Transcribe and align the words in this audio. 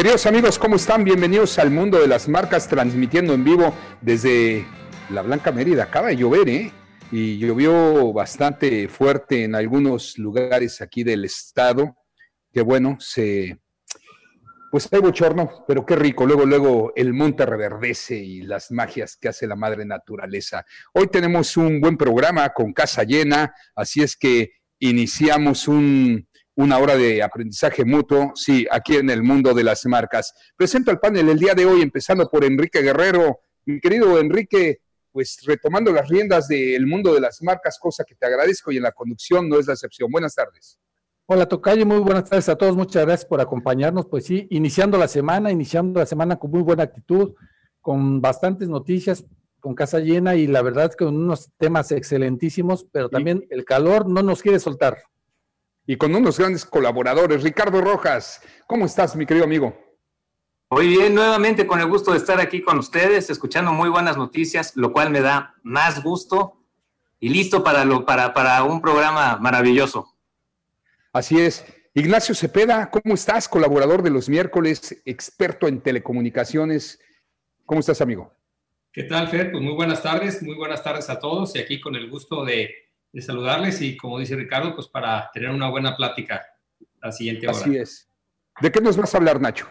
Queridos 0.00 0.24
amigos, 0.24 0.58
¿cómo 0.58 0.76
están? 0.76 1.04
Bienvenidos 1.04 1.58
al 1.58 1.70
mundo 1.70 2.00
de 2.00 2.08
las 2.08 2.26
marcas, 2.26 2.66
transmitiendo 2.66 3.34
en 3.34 3.44
vivo 3.44 3.74
desde 4.00 4.66
la 5.10 5.20
Blanca 5.20 5.52
Mérida. 5.52 5.82
Acaba 5.82 6.08
de 6.08 6.16
llover, 6.16 6.48
¿eh? 6.48 6.72
Y 7.12 7.36
llovió 7.36 8.10
bastante 8.10 8.88
fuerte 8.88 9.44
en 9.44 9.54
algunos 9.54 10.16
lugares 10.16 10.80
aquí 10.80 11.04
del 11.04 11.26
estado. 11.26 11.98
Que 12.50 12.62
bueno, 12.62 12.96
se. 12.98 13.58
Pues 14.70 14.88
hay 14.90 15.00
bochorno, 15.00 15.66
pero 15.68 15.84
qué 15.84 15.96
rico. 15.96 16.24
Luego, 16.24 16.46
luego 16.46 16.92
el 16.96 17.12
monte 17.12 17.44
reverdece 17.44 18.16
y 18.16 18.40
las 18.40 18.70
magias 18.70 19.18
que 19.20 19.28
hace 19.28 19.46
la 19.46 19.54
madre 19.54 19.84
naturaleza. 19.84 20.64
Hoy 20.94 21.08
tenemos 21.08 21.58
un 21.58 21.78
buen 21.78 21.98
programa 21.98 22.48
con 22.54 22.72
casa 22.72 23.02
llena, 23.02 23.52
así 23.74 24.00
es 24.00 24.16
que 24.16 24.52
iniciamos 24.78 25.68
un, 25.68 26.26
una 26.60 26.78
hora 26.78 26.94
de 26.94 27.22
aprendizaje 27.22 27.86
mutuo, 27.86 28.32
sí, 28.34 28.66
aquí 28.70 28.96
en 28.96 29.08
el 29.08 29.22
mundo 29.22 29.54
de 29.54 29.64
las 29.64 29.86
marcas. 29.86 30.34
Presento 30.56 30.90
al 30.90 31.00
panel 31.00 31.30
el 31.30 31.38
día 31.38 31.54
de 31.54 31.64
hoy, 31.64 31.80
empezando 31.80 32.28
por 32.28 32.44
Enrique 32.44 32.82
Guerrero. 32.82 33.40
Mi 33.64 33.80
querido 33.80 34.18
Enrique, 34.18 34.82
pues 35.10 35.38
retomando 35.46 35.90
las 35.90 36.06
riendas 36.06 36.48
del 36.48 36.86
mundo 36.86 37.14
de 37.14 37.20
las 37.20 37.40
marcas, 37.42 37.78
cosa 37.80 38.04
que 38.04 38.14
te 38.14 38.26
agradezco 38.26 38.70
y 38.70 38.76
en 38.76 38.82
la 38.82 38.92
conducción 38.92 39.48
no 39.48 39.58
es 39.58 39.66
la 39.66 39.72
excepción. 39.72 40.10
Buenas 40.10 40.34
tardes. 40.34 40.78
Hola 41.24 41.48
Tocayo, 41.48 41.86
muy 41.86 42.00
buenas 42.00 42.28
tardes 42.28 42.48
a 42.50 42.56
todos, 42.56 42.76
muchas 42.76 43.06
gracias 43.06 43.24
por 43.24 43.40
acompañarnos. 43.40 44.06
Pues 44.06 44.26
sí, 44.26 44.46
iniciando 44.50 44.98
la 44.98 45.08
semana, 45.08 45.50
iniciando 45.50 46.00
la 46.00 46.06
semana 46.06 46.36
con 46.38 46.50
muy 46.50 46.60
buena 46.60 46.82
actitud, 46.82 47.34
con 47.80 48.20
bastantes 48.20 48.68
noticias, 48.68 49.24
con 49.60 49.74
casa 49.74 49.98
llena 50.00 50.36
y 50.36 50.46
la 50.46 50.60
verdad 50.60 50.92
con 50.92 51.16
unos 51.16 51.50
temas 51.56 51.90
excelentísimos, 51.90 52.86
pero 52.92 53.08
también 53.08 53.46
el 53.48 53.64
calor 53.64 54.06
no 54.06 54.22
nos 54.22 54.42
quiere 54.42 54.58
soltar 54.58 54.98
y 55.90 55.96
con 55.96 56.14
unos 56.14 56.38
grandes 56.38 56.64
colaboradores. 56.64 57.42
Ricardo 57.42 57.80
Rojas, 57.80 58.40
¿cómo 58.68 58.86
estás, 58.86 59.16
mi 59.16 59.26
querido 59.26 59.44
amigo? 59.44 59.76
Muy 60.70 60.86
bien, 60.86 61.16
nuevamente 61.16 61.66
con 61.66 61.80
el 61.80 61.88
gusto 61.88 62.12
de 62.12 62.18
estar 62.18 62.40
aquí 62.40 62.62
con 62.62 62.78
ustedes, 62.78 63.28
escuchando 63.28 63.72
muy 63.72 63.88
buenas 63.88 64.16
noticias, 64.16 64.76
lo 64.76 64.92
cual 64.92 65.10
me 65.10 65.20
da 65.20 65.56
más 65.64 66.04
gusto 66.04 66.62
y 67.18 67.30
listo 67.30 67.64
para, 67.64 67.84
lo, 67.84 68.06
para, 68.06 68.32
para 68.32 68.62
un 68.62 68.80
programa 68.80 69.38
maravilloso. 69.38 70.16
Así 71.12 71.40
es. 71.40 71.66
Ignacio 71.92 72.36
Cepeda, 72.36 72.88
¿cómo 72.88 73.16
estás? 73.16 73.48
Colaborador 73.48 74.04
de 74.04 74.10
los 74.10 74.28
miércoles, 74.28 75.02
experto 75.04 75.66
en 75.66 75.80
telecomunicaciones. 75.80 77.00
¿Cómo 77.66 77.80
estás, 77.80 78.00
amigo? 78.00 78.32
¿Qué 78.92 79.02
tal, 79.02 79.26
Fer? 79.26 79.50
Pues 79.50 79.60
muy 79.60 79.74
buenas 79.74 80.04
tardes, 80.04 80.40
muy 80.40 80.54
buenas 80.54 80.84
tardes 80.84 81.10
a 81.10 81.18
todos 81.18 81.56
y 81.56 81.58
aquí 81.58 81.80
con 81.80 81.96
el 81.96 82.08
gusto 82.08 82.44
de 82.44 82.89
de 83.12 83.22
saludarles 83.22 83.80
y 83.82 83.96
como 83.96 84.18
dice 84.18 84.36
Ricardo, 84.36 84.74
pues 84.74 84.88
para 84.88 85.30
tener 85.32 85.50
una 85.50 85.68
buena 85.68 85.96
plática 85.96 86.44
la 87.02 87.12
siguiente 87.12 87.48
hora. 87.48 87.58
Así 87.58 87.76
es. 87.76 88.08
¿De 88.60 88.70
qué 88.70 88.80
nos 88.80 88.96
vas 88.96 89.14
a 89.14 89.18
hablar, 89.18 89.40
Nacho? 89.40 89.66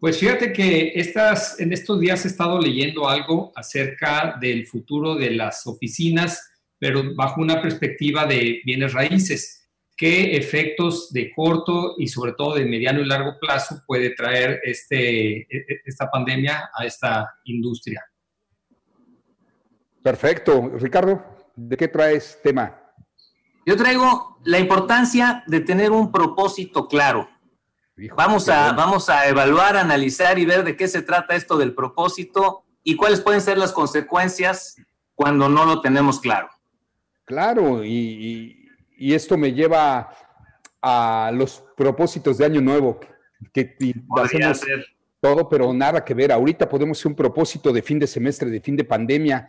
Pues 0.00 0.18
fíjate 0.18 0.52
que 0.52 0.92
estas, 0.96 1.60
en 1.60 1.72
estos 1.72 2.00
días 2.00 2.24
he 2.24 2.28
estado 2.28 2.60
leyendo 2.60 3.08
algo 3.08 3.52
acerca 3.54 4.36
del 4.40 4.66
futuro 4.66 5.14
de 5.14 5.30
las 5.30 5.64
oficinas, 5.66 6.50
pero 6.78 7.14
bajo 7.14 7.40
una 7.40 7.62
perspectiva 7.62 8.26
de 8.26 8.60
bienes 8.64 8.92
raíces. 8.92 9.68
¿Qué 9.96 10.36
efectos 10.36 11.12
de 11.12 11.30
corto 11.32 11.94
y 11.98 12.08
sobre 12.08 12.32
todo 12.32 12.56
de 12.56 12.64
mediano 12.64 13.00
y 13.00 13.04
largo 13.04 13.38
plazo 13.40 13.80
puede 13.86 14.10
traer 14.10 14.60
este, 14.64 15.42
e, 15.42 15.46
e, 15.48 15.80
esta 15.84 16.10
pandemia 16.10 16.70
a 16.74 16.84
esta 16.84 17.30
industria? 17.44 18.04
Perfecto. 20.02 20.72
Ricardo. 20.80 21.41
¿De 21.54 21.76
qué 21.76 21.88
traes 21.88 22.38
tema? 22.42 22.78
Yo 23.64 23.76
traigo 23.76 24.38
la 24.44 24.58
importancia 24.58 25.44
de 25.46 25.60
tener 25.60 25.92
un 25.92 26.10
propósito 26.10 26.88
claro. 26.88 27.28
vamos, 28.16 28.48
a, 28.48 28.72
vamos 28.72 29.08
a 29.08 29.28
evaluar, 29.28 29.76
analizar 29.76 30.38
y 30.38 30.44
ver 30.44 30.64
de 30.64 30.76
qué 30.76 30.88
se 30.88 31.02
trata 31.02 31.36
esto 31.36 31.56
del 31.56 31.74
propósito 31.74 32.64
y 32.82 32.96
cuáles 32.96 33.20
pueden 33.20 33.40
ser 33.40 33.58
las 33.58 33.72
consecuencias 33.72 34.76
cuando 35.14 35.48
no 35.48 35.64
lo 35.64 35.80
tenemos 35.80 36.20
claro. 36.20 36.48
Claro, 37.24 37.84
y, 37.84 38.58
esto 38.98 39.36
me 39.36 39.52
lleva 39.52 40.12
a 40.80 41.30
los 41.34 41.62
propósitos 41.76 42.38
de 42.38 42.46
Año 42.46 42.60
Nuevo, 42.60 43.00
que, 43.52 43.76
hacemos 44.16 44.60
todo, 45.20 45.48
pero 45.48 45.72
nada 45.72 46.04
que 46.04 46.14
ver. 46.14 46.32
Ahorita 46.32 46.68
podemos 46.68 46.98
hacer 46.98 47.10
un 47.10 47.16
propósito 47.16 47.72
de 47.72 47.82
fin 47.82 47.98
de 47.98 48.06
semestre, 48.06 48.50
de 48.50 48.60
fin 48.60 48.76
de 48.76 48.84
pandemia, 48.84 49.48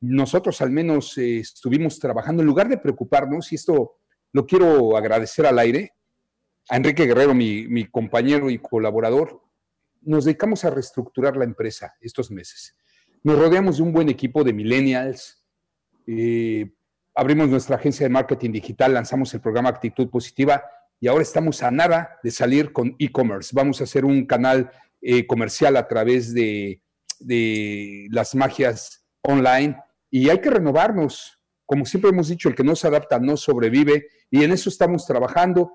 nosotros 0.00 0.60
al 0.60 0.70
menos 0.70 1.16
eh, 1.18 1.38
estuvimos 1.38 1.98
trabajando, 1.98 2.42
en 2.42 2.46
lugar 2.46 2.68
de 2.68 2.78
preocuparnos, 2.78 3.52
y 3.52 3.56
esto 3.56 3.96
lo 4.32 4.46
quiero 4.46 4.96
agradecer 4.96 5.46
al 5.46 5.58
aire, 5.58 5.92
a 6.68 6.76
Enrique 6.76 7.06
Guerrero, 7.06 7.34
mi, 7.34 7.84
compañero 7.86 8.50
y 8.50 8.58
colaborador, 8.58 9.40
nos 10.02 10.24
dedicamos 10.24 10.64
a 10.64 10.70
reestructurar 10.70 11.36
la 11.36 11.44
empresa 11.44 11.94
estos 12.00 12.30
meses. 12.30 12.76
Nos 13.22 13.38
rodeamos 13.38 13.78
de 13.78 13.82
un 13.84 13.92
buen 13.92 14.08
equipo 14.08 14.44
de 14.44 14.52
millennials, 14.52 15.42
eh, 16.06 16.70
abrimos 17.14 17.48
nuestra 17.48 17.76
agencia 17.76 18.04
de 18.04 18.10
marketing 18.10 18.52
digital, 18.52 18.94
lanzamos 18.94 19.32
el 19.34 19.40
programa 19.40 19.70
Actitud 19.70 20.08
Positiva 20.10 20.62
y 21.00 21.08
ahora 21.08 21.22
estamos 21.22 21.62
a 21.62 21.70
nada 21.70 22.18
de 22.22 22.30
salir 22.30 22.72
con 22.72 22.94
e-commerce. 22.98 23.52
Vamos 23.54 23.80
a 23.80 23.84
hacer 23.84 24.04
un 24.04 24.26
canal 24.26 24.70
eh, 25.00 25.26
comercial 25.26 25.76
a 25.76 25.88
través 25.88 26.32
de, 26.34 26.80
de 27.20 28.06
las 28.10 28.34
magias 28.34 29.06
online 29.22 29.76
y 30.10 30.30
hay 30.30 30.40
que 30.40 30.50
renovarnos. 30.50 31.40
Como 31.64 31.84
siempre 31.84 32.10
hemos 32.10 32.28
dicho, 32.28 32.48
el 32.48 32.54
que 32.54 32.64
no 32.64 32.76
se 32.76 32.86
adapta 32.86 33.18
no 33.18 33.36
sobrevive 33.36 34.06
y 34.30 34.44
en 34.44 34.52
eso 34.52 34.68
estamos 34.68 35.06
trabajando. 35.06 35.72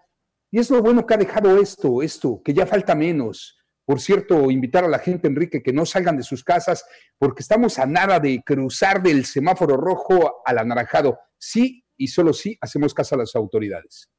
Y 0.52 0.60
es 0.60 0.70
lo 0.70 0.82
bueno 0.82 1.06
que 1.06 1.14
ha 1.14 1.18
dejado 1.18 1.62
esto, 1.62 2.02
esto, 2.02 2.42
que 2.44 2.54
ya 2.54 2.66
falta 2.66 2.96
menos. 2.96 3.58
Por 3.86 4.00
cierto, 4.00 4.52
invitar 4.52 4.86
a 4.86 4.88
la 4.88 5.00
gente, 5.00 5.28
Enrique, 5.28 5.62
que 5.62 5.74
no 5.74 5.86
salgan 5.86 6.16
de 6.18 6.24
sus 6.24 6.44
casas 6.44 6.86
porque 7.18 7.42
estamos 7.42 7.80
a 7.80 7.86
nada 7.86 8.20
de 8.20 8.42
cruzar 8.46 9.02
del 9.02 9.26
semáforo 9.26 9.76
rojo 9.76 10.42
al 10.46 10.60
anaranjado. 10.60 11.20
Sí 11.38 11.84
y 11.98 12.08
solo 12.08 12.34
sí 12.34 12.58
hacemos 12.62 12.94
caso 12.94 13.16
a 13.16 13.20
las 13.20 13.36
autoridades. 13.36 14.10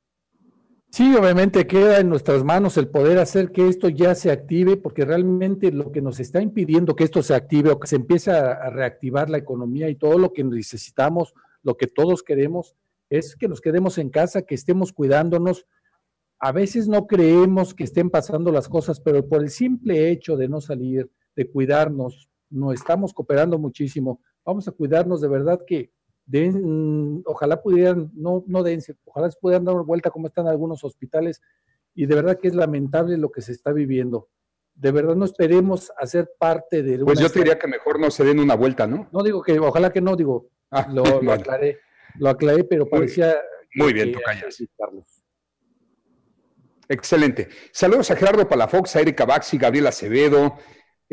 Sí, 0.95 1.17
obviamente 1.17 1.67
queda 1.67 2.01
en 2.01 2.11
nuestras 2.11 2.45
manos 2.45 2.77
el 2.77 2.87
poder 2.87 3.17
hacer 3.19 3.51
que 3.51 3.67
esto 3.67 3.89
ya 3.89 4.15
se 4.15 4.31
active, 4.31 4.77
porque 4.77 5.07
realmente 5.07 5.73
lo 5.73 5.91
que 5.91 6.03
nos 6.03 6.21
está 6.21 6.43
impidiendo 6.43 6.95
que 6.95 7.05
esto 7.05 7.23
se 7.23 7.35
active 7.35 7.71
o 7.71 7.81
que 7.81 7.87
se 7.87 7.97
empiece 7.97 8.31
a, 8.31 8.69
reactivar 8.69 9.31
la 9.31 9.39
economía 9.39 9.89
y 9.89 9.95
todo 9.95 10.19
lo 10.19 10.35
que 10.35 10.45
necesitamos, 10.45 11.33
lo 11.63 11.79
que 11.79 11.87
todos 11.87 12.23
queremos, 12.23 12.77
es 13.09 13.37
que 13.37 13.49
nos 13.49 13.63
quedemos 13.63 13.97
en 13.97 14.11
casa, 14.11 14.43
que 14.43 14.55
estemos 14.55 14.93
cuidándonos. 14.93 15.67
A 16.39 16.53
veces 16.53 16.89
no 16.89 17.07
creemos 17.07 17.73
que 17.73 17.85
estén 17.85 18.11
pasando 18.11 18.53
las 18.53 18.69
cosas, 18.69 19.01
pero 19.01 19.27
por 19.27 19.43
el 19.43 19.49
simple 19.49 20.11
hecho 20.11 20.37
de 20.37 20.49
no 20.49 20.61
salir, 20.61 21.11
de 21.35 21.51
cuidarnos, 21.51 22.29
no 22.51 22.71
estamos 22.71 23.15
cooperando 23.15 23.59
muchísimo. 23.59 24.21
Vamos 24.45 24.69
a 24.69 24.73
cuidarnos 24.73 25.23
de 25.23 25.29
verdad 25.29 25.63
que 25.67 25.91
ojalá 27.25 27.63
pudieran, 27.63 28.11
no, 28.15 28.45
no 28.47 28.63
dense, 28.63 28.97
ojalá 29.05 29.31
se 29.31 29.39
pudieran 29.39 29.65
dar 29.65 29.75
una 29.75 29.85
vuelta 29.85 30.11
como 30.11 30.29
están 30.29 30.47
algunos 30.47 30.85
hospitales 30.85 31.43
y 31.95 32.07
de 32.07 32.15
verdad 32.15 32.39
que 32.41 32.49
es 32.49 32.55
lamentable 32.55 33.17
lo 33.19 33.31
que 33.31 33.43
se 33.43 33.53
está 33.53 33.73
viviendo. 33.73 34.29
De 34.75 34.91
verdad 34.91 35.15
no 35.15 35.25
esperemos 35.25 35.93
hacer 35.99 36.31
parte 36.39 36.83
de... 36.83 36.99
Pues 37.05 37.21
yo 37.21 37.31
te 37.31 37.41
diría 37.41 37.59
que 37.59 37.69
mejor 37.69 38.01
no 38.01 38.11
se 38.11 38.25
den 38.25 38.41
una 38.41 38.55
vuelta, 38.55 38.87
¿no? 38.87 39.09
No 39.13 39.23
digo 39.23 39.43
que, 39.43 39.59
ojalá 39.59 39.93
que 39.93 40.01
no, 40.01 40.17
digo, 40.17 40.49
ah, 40.71 40.89
lo, 40.91 41.03
aclaré, 41.33 41.81
lo 42.19 42.31
aclaré, 42.31 42.65
pero 42.65 42.89
parecía... 42.89 43.37
Muy 43.75 43.93
bien, 43.93 44.13
tocayas. 44.13 44.63
Excelente. 46.89 47.49
Saludos 47.71 48.11
a 48.11 48.17
Gerardo 48.17 48.49
Palafox, 48.49 48.97
a 48.97 49.01
Erika 49.01 49.25
Baxi, 49.25 49.57
Gabriel 49.57 49.87
Acevedo, 49.87 50.57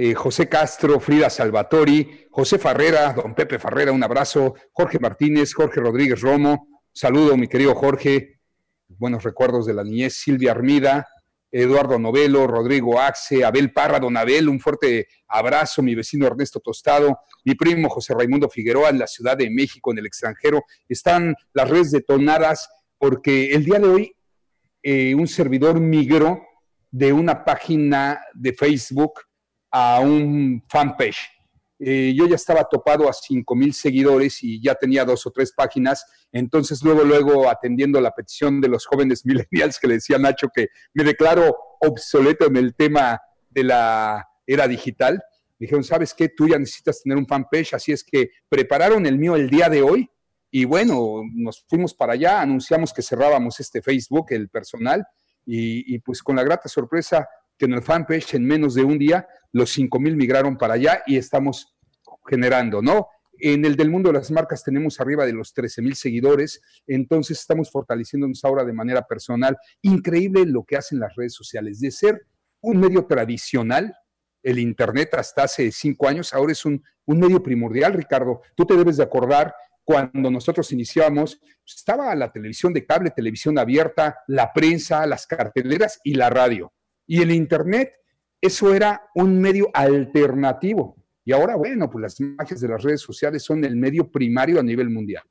eh, 0.02 0.16
José 0.16 0.48
Castro, 0.48 0.98
Frida 1.02 1.30
Salvatori, 1.30 2.26
José 2.32 2.58
Farrera, 2.58 3.12
don 3.12 3.36
Pepe 3.36 3.60
Farrera, 3.60 3.92
un 3.92 4.02
abrazo, 4.02 4.56
Jorge 4.72 4.98
Martínez, 4.98 5.54
Jorge 5.54 5.82
Rodríguez 5.82 6.22
Romo, 6.22 6.70
saludo 6.94 7.36
mi 7.36 7.50
querido 7.50 7.76
Jorge, 7.76 8.40
buenos 8.88 9.24
recuerdos 9.24 9.66
de 9.66 9.74
la 9.74 9.84
niñez, 9.84 10.14
Silvia 10.14 10.52
Armida, 10.52 11.06
Eduardo 11.52 12.00
Novelo, 12.00 12.48
Rodrigo 12.48 12.98
Axe, 12.98 13.44
Abel 13.44 13.74
Parra, 13.74 14.00
Don 14.00 14.16
Abel, 14.16 14.48
un 14.48 14.62
fuerte 14.62 15.10
abrazo, 15.28 15.84
mi 15.84 15.96
vecino 15.96 16.28
Ernesto 16.28 16.62
Tostado, 16.62 17.20
mi 17.44 17.56
primo 17.56 17.90
José 17.90 18.14
Raimundo 18.14 18.48
Figueroa 18.48 18.92
en 18.92 19.00
la 19.00 19.08
Ciudad 19.08 19.36
de 19.36 19.50
México, 19.50 19.92
en 19.92 19.98
el 19.98 20.06
extranjero. 20.06 20.64
Están 20.88 21.36
las 21.52 21.70
redes 21.70 21.92
detonadas 21.92 22.70
porque 22.98 23.52
el 23.52 23.66
día 23.66 23.80
de 23.80 23.88
hoy 23.90 24.16
eh, 24.82 25.14
un 25.14 25.28
servidor 25.28 25.82
migró 25.82 26.42
de 26.90 27.12
una 27.12 27.44
página 27.44 28.22
de 28.34 28.54
Facebook 28.54 29.24
a 29.72 30.00
un 30.00 30.64
fanpage. 30.68 31.18
Eh, 31.82 32.14
yo 32.14 32.28
ya 32.28 32.36
estaba 32.36 32.66
topado 32.66 33.10
a 33.10 33.14
5 33.14 33.56
mil 33.56 33.74
seguidores 33.74 34.44
y 34.44 34.62
ya 34.62 34.76
tenía 34.76 35.06
dos 35.06 35.26
o 35.26 35.32
tres 35.32 35.54
páginas. 35.54 36.06
Entonces, 36.32 36.84
luego, 36.84 37.04
luego, 37.04 37.50
atendiendo 37.50 38.02
la 38.02 38.12
petición 38.12 38.60
de 38.60 38.68
los 38.68 38.86
jóvenes 38.86 39.26
millennials 39.26 39.80
que 39.80 39.88
le 39.88 39.94
decía 39.96 40.18
Nacho 40.18 40.50
que 40.54 40.68
me 40.94 41.04
declaro 41.04 41.56
obsoleto 41.80 42.48
en 42.48 42.58
el 42.58 42.76
tema 42.76 43.22
de 43.50 43.64
la 43.64 44.28
era 44.46 44.68
digital, 44.68 45.22
dijeron, 45.58 45.84
¿sabes 45.84 46.14
qué? 46.14 46.30
Tú 46.30 46.50
ya 46.50 46.58
necesitas 46.58 47.02
tener 47.02 47.18
un 47.18 47.28
fanpage, 47.28 47.74
así 47.74 47.92
es 47.92 48.04
que 48.04 48.30
prepararon 48.50 49.06
el 49.06 49.18
mío 49.18 49.36
el 49.36 49.50
día 49.50 49.70
de 49.70 49.82
hoy 49.82 50.10
y 50.52 50.66
bueno, 50.66 51.22
nos 51.34 51.64
fuimos 51.68 51.94
para 51.94 52.14
allá, 52.14 52.42
anunciamos 52.42 52.92
que 52.92 53.04
cerrábamos 53.04 53.60
este 53.60 53.82
Facebook, 53.82 54.28
el 54.30 54.50
personal, 54.50 55.06
y, 55.46 55.96
y 55.96 56.00
pues 56.00 56.24
con 56.24 56.36
la 56.36 56.44
grata 56.44 56.68
sorpresa 56.68 57.28
que 57.60 57.66
en 57.66 57.74
el 57.74 57.84
fanpage 57.84 58.36
en 58.36 58.46
menos 58.46 58.74
de 58.74 58.84
un 58.84 58.98
día 58.98 59.28
los 59.52 59.72
5 59.74 60.00
mil 60.00 60.16
migraron 60.16 60.58
para 60.58 60.76
allá 60.76 61.04
y 61.06 61.18
estamos 61.18 61.76
generando, 62.26 62.82
¿no? 62.82 63.08
En 63.42 63.66
el 63.66 63.76
del 63.76 63.90
mundo 63.90 64.10
de 64.10 64.18
las 64.18 64.32
marcas 64.32 64.64
tenemos 64.64 65.00
arriba 65.00 65.26
de 65.26 65.34
los 65.34 65.54
13 65.54 65.82
mil 65.82 65.96
seguidores, 65.96 66.62
entonces 66.88 67.40
estamos 67.40 67.70
fortaleciéndonos 67.70 68.44
ahora 68.44 68.64
de 68.64 68.74
manera 68.74 69.06
personal. 69.06 69.58
Increíble 69.82 70.46
lo 70.46 70.64
que 70.64 70.78
hacen 70.78 71.00
las 71.00 71.16
redes 71.16 71.34
sociales. 71.34 71.80
De 71.80 71.92
ser 71.92 72.26
un 72.62 72.80
medio 72.80 73.06
tradicional, 73.06 73.94
el 74.42 74.60
Internet 74.60 75.14
hasta 75.14 75.44
hace 75.44 75.72
cinco 75.72 76.08
años, 76.08 76.34
ahora 76.34 76.52
es 76.54 76.66
un, 76.66 76.84
un 77.06 77.20
medio 77.20 77.44
primordial, 77.44 77.94
Ricardo. 77.94 78.42
Tú 78.56 78.66
te 78.66 78.76
debes 78.76 78.98
de 78.98 79.04
acordar 79.04 79.54
cuando 79.84 80.30
nosotros 80.30 80.72
iniciamos, 80.72 81.38
pues, 81.38 81.76
estaba 81.78 82.14
la 82.16 82.32
televisión 82.32 82.74
de 82.74 82.86
cable, 82.86 83.12
televisión 83.12 83.58
abierta, 83.58 84.20
la 84.28 84.54
prensa, 84.54 85.06
las 85.06 85.26
carteleras 85.26 86.00
y 86.04 86.14
la 86.14 86.30
radio. 86.30 86.72
Y 87.10 87.24
el 87.24 87.32
Internet, 87.32 87.92
eso 88.40 88.72
era 88.72 89.10
un 89.16 89.42
medio 89.42 89.72
alternativo. 89.74 90.96
Y 91.26 91.32
ahora, 91.32 91.56
bueno, 91.56 91.90
pues 91.90 92.04
las 92.04 92.20
imágenes 92.20 92.62
de 92.62 92.68
las 92.68 92.84
redes 92.84 93.02
sociales 93.02 93.44
son 93.44 93.66
el 93.66 93.76
medio 93.76 94.12
primario 94.12 94.60
a 94.60 94.64
nivel 94.64 94.92
mundial. 94.92 95.24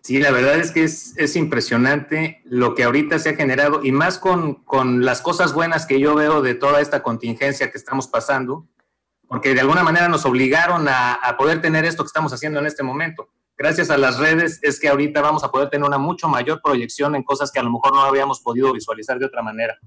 Sí, 0.00 0.18
la 0.18 0.30
verdad 0.30 0.56
es 0.56 0.70
que 0.70 0.84
es, 0.84 1.36
impresionante 1.36 2.40
lo 2.46 2.74
que 2.74 2.84
ahorita 2.84 3.18
se 3.18 3.28
ha 3.28 3.36
generado 3.36 3.84
y 3.84 3.92
más 3.92 4.18
con, 4.18 4.64
las 5.04 5.20
cosas 5.20 5.52
buenas 5.52 5.84
que 5.84 6.00
yo 6.00 6.14
veo 6.14 6.40
de 6.40 6.54
toda 6.54 6.80
esta 6.80 7.02
contingencia 7.02 7.70
que 7.70 7.76
estamos 7.76 8.08
pasando, 8.08 8.66
porque 9.26 9.52
de 9.52 9.60
alguna 9.60 9.82
manera 9.82 10.08
nos 10.08 10.24
obligaron 10.24 10.88
a, 10.88 11.12
a, 11.12 11.36
poder 11.36 11.60
tener 11.60 11.84
esto 11.84 12.02
que 12.02 12.06
estamos 12.08 12.32
haciendo 12.32 12.60
en 12.60 12.64
este 12.64 12.82
momento. 12.82 13.28
Gracias 13.58 13.90
a 13.90 13.98
las 13.98 14.18
redes 14.18 14.58
es 14.62 14.80
que 14.80 14.88
ahorita 14.88 15.20
vamos 15.20 15.44
a 15.44 15.50
poder 15.50 15.68
tener 15.68 15.86
una 15.86 15.98
mucho 15.98 16.30
mayor 16.30 16.62
proyección 16.64 17.14
en 17.14 17.24
cosas 17.24 17.52
que 17.52 17.58
a 17.58 17.62
lo 17.62 17.70
mejor 17.70 17.92
no 17.92 18.00
habíamos 18.00 18.40
podido 18.40 18.72
visualizar 18.72 19.18
de 19.18 19.26
otra 19.26 19.42
manera. 19.42 19.78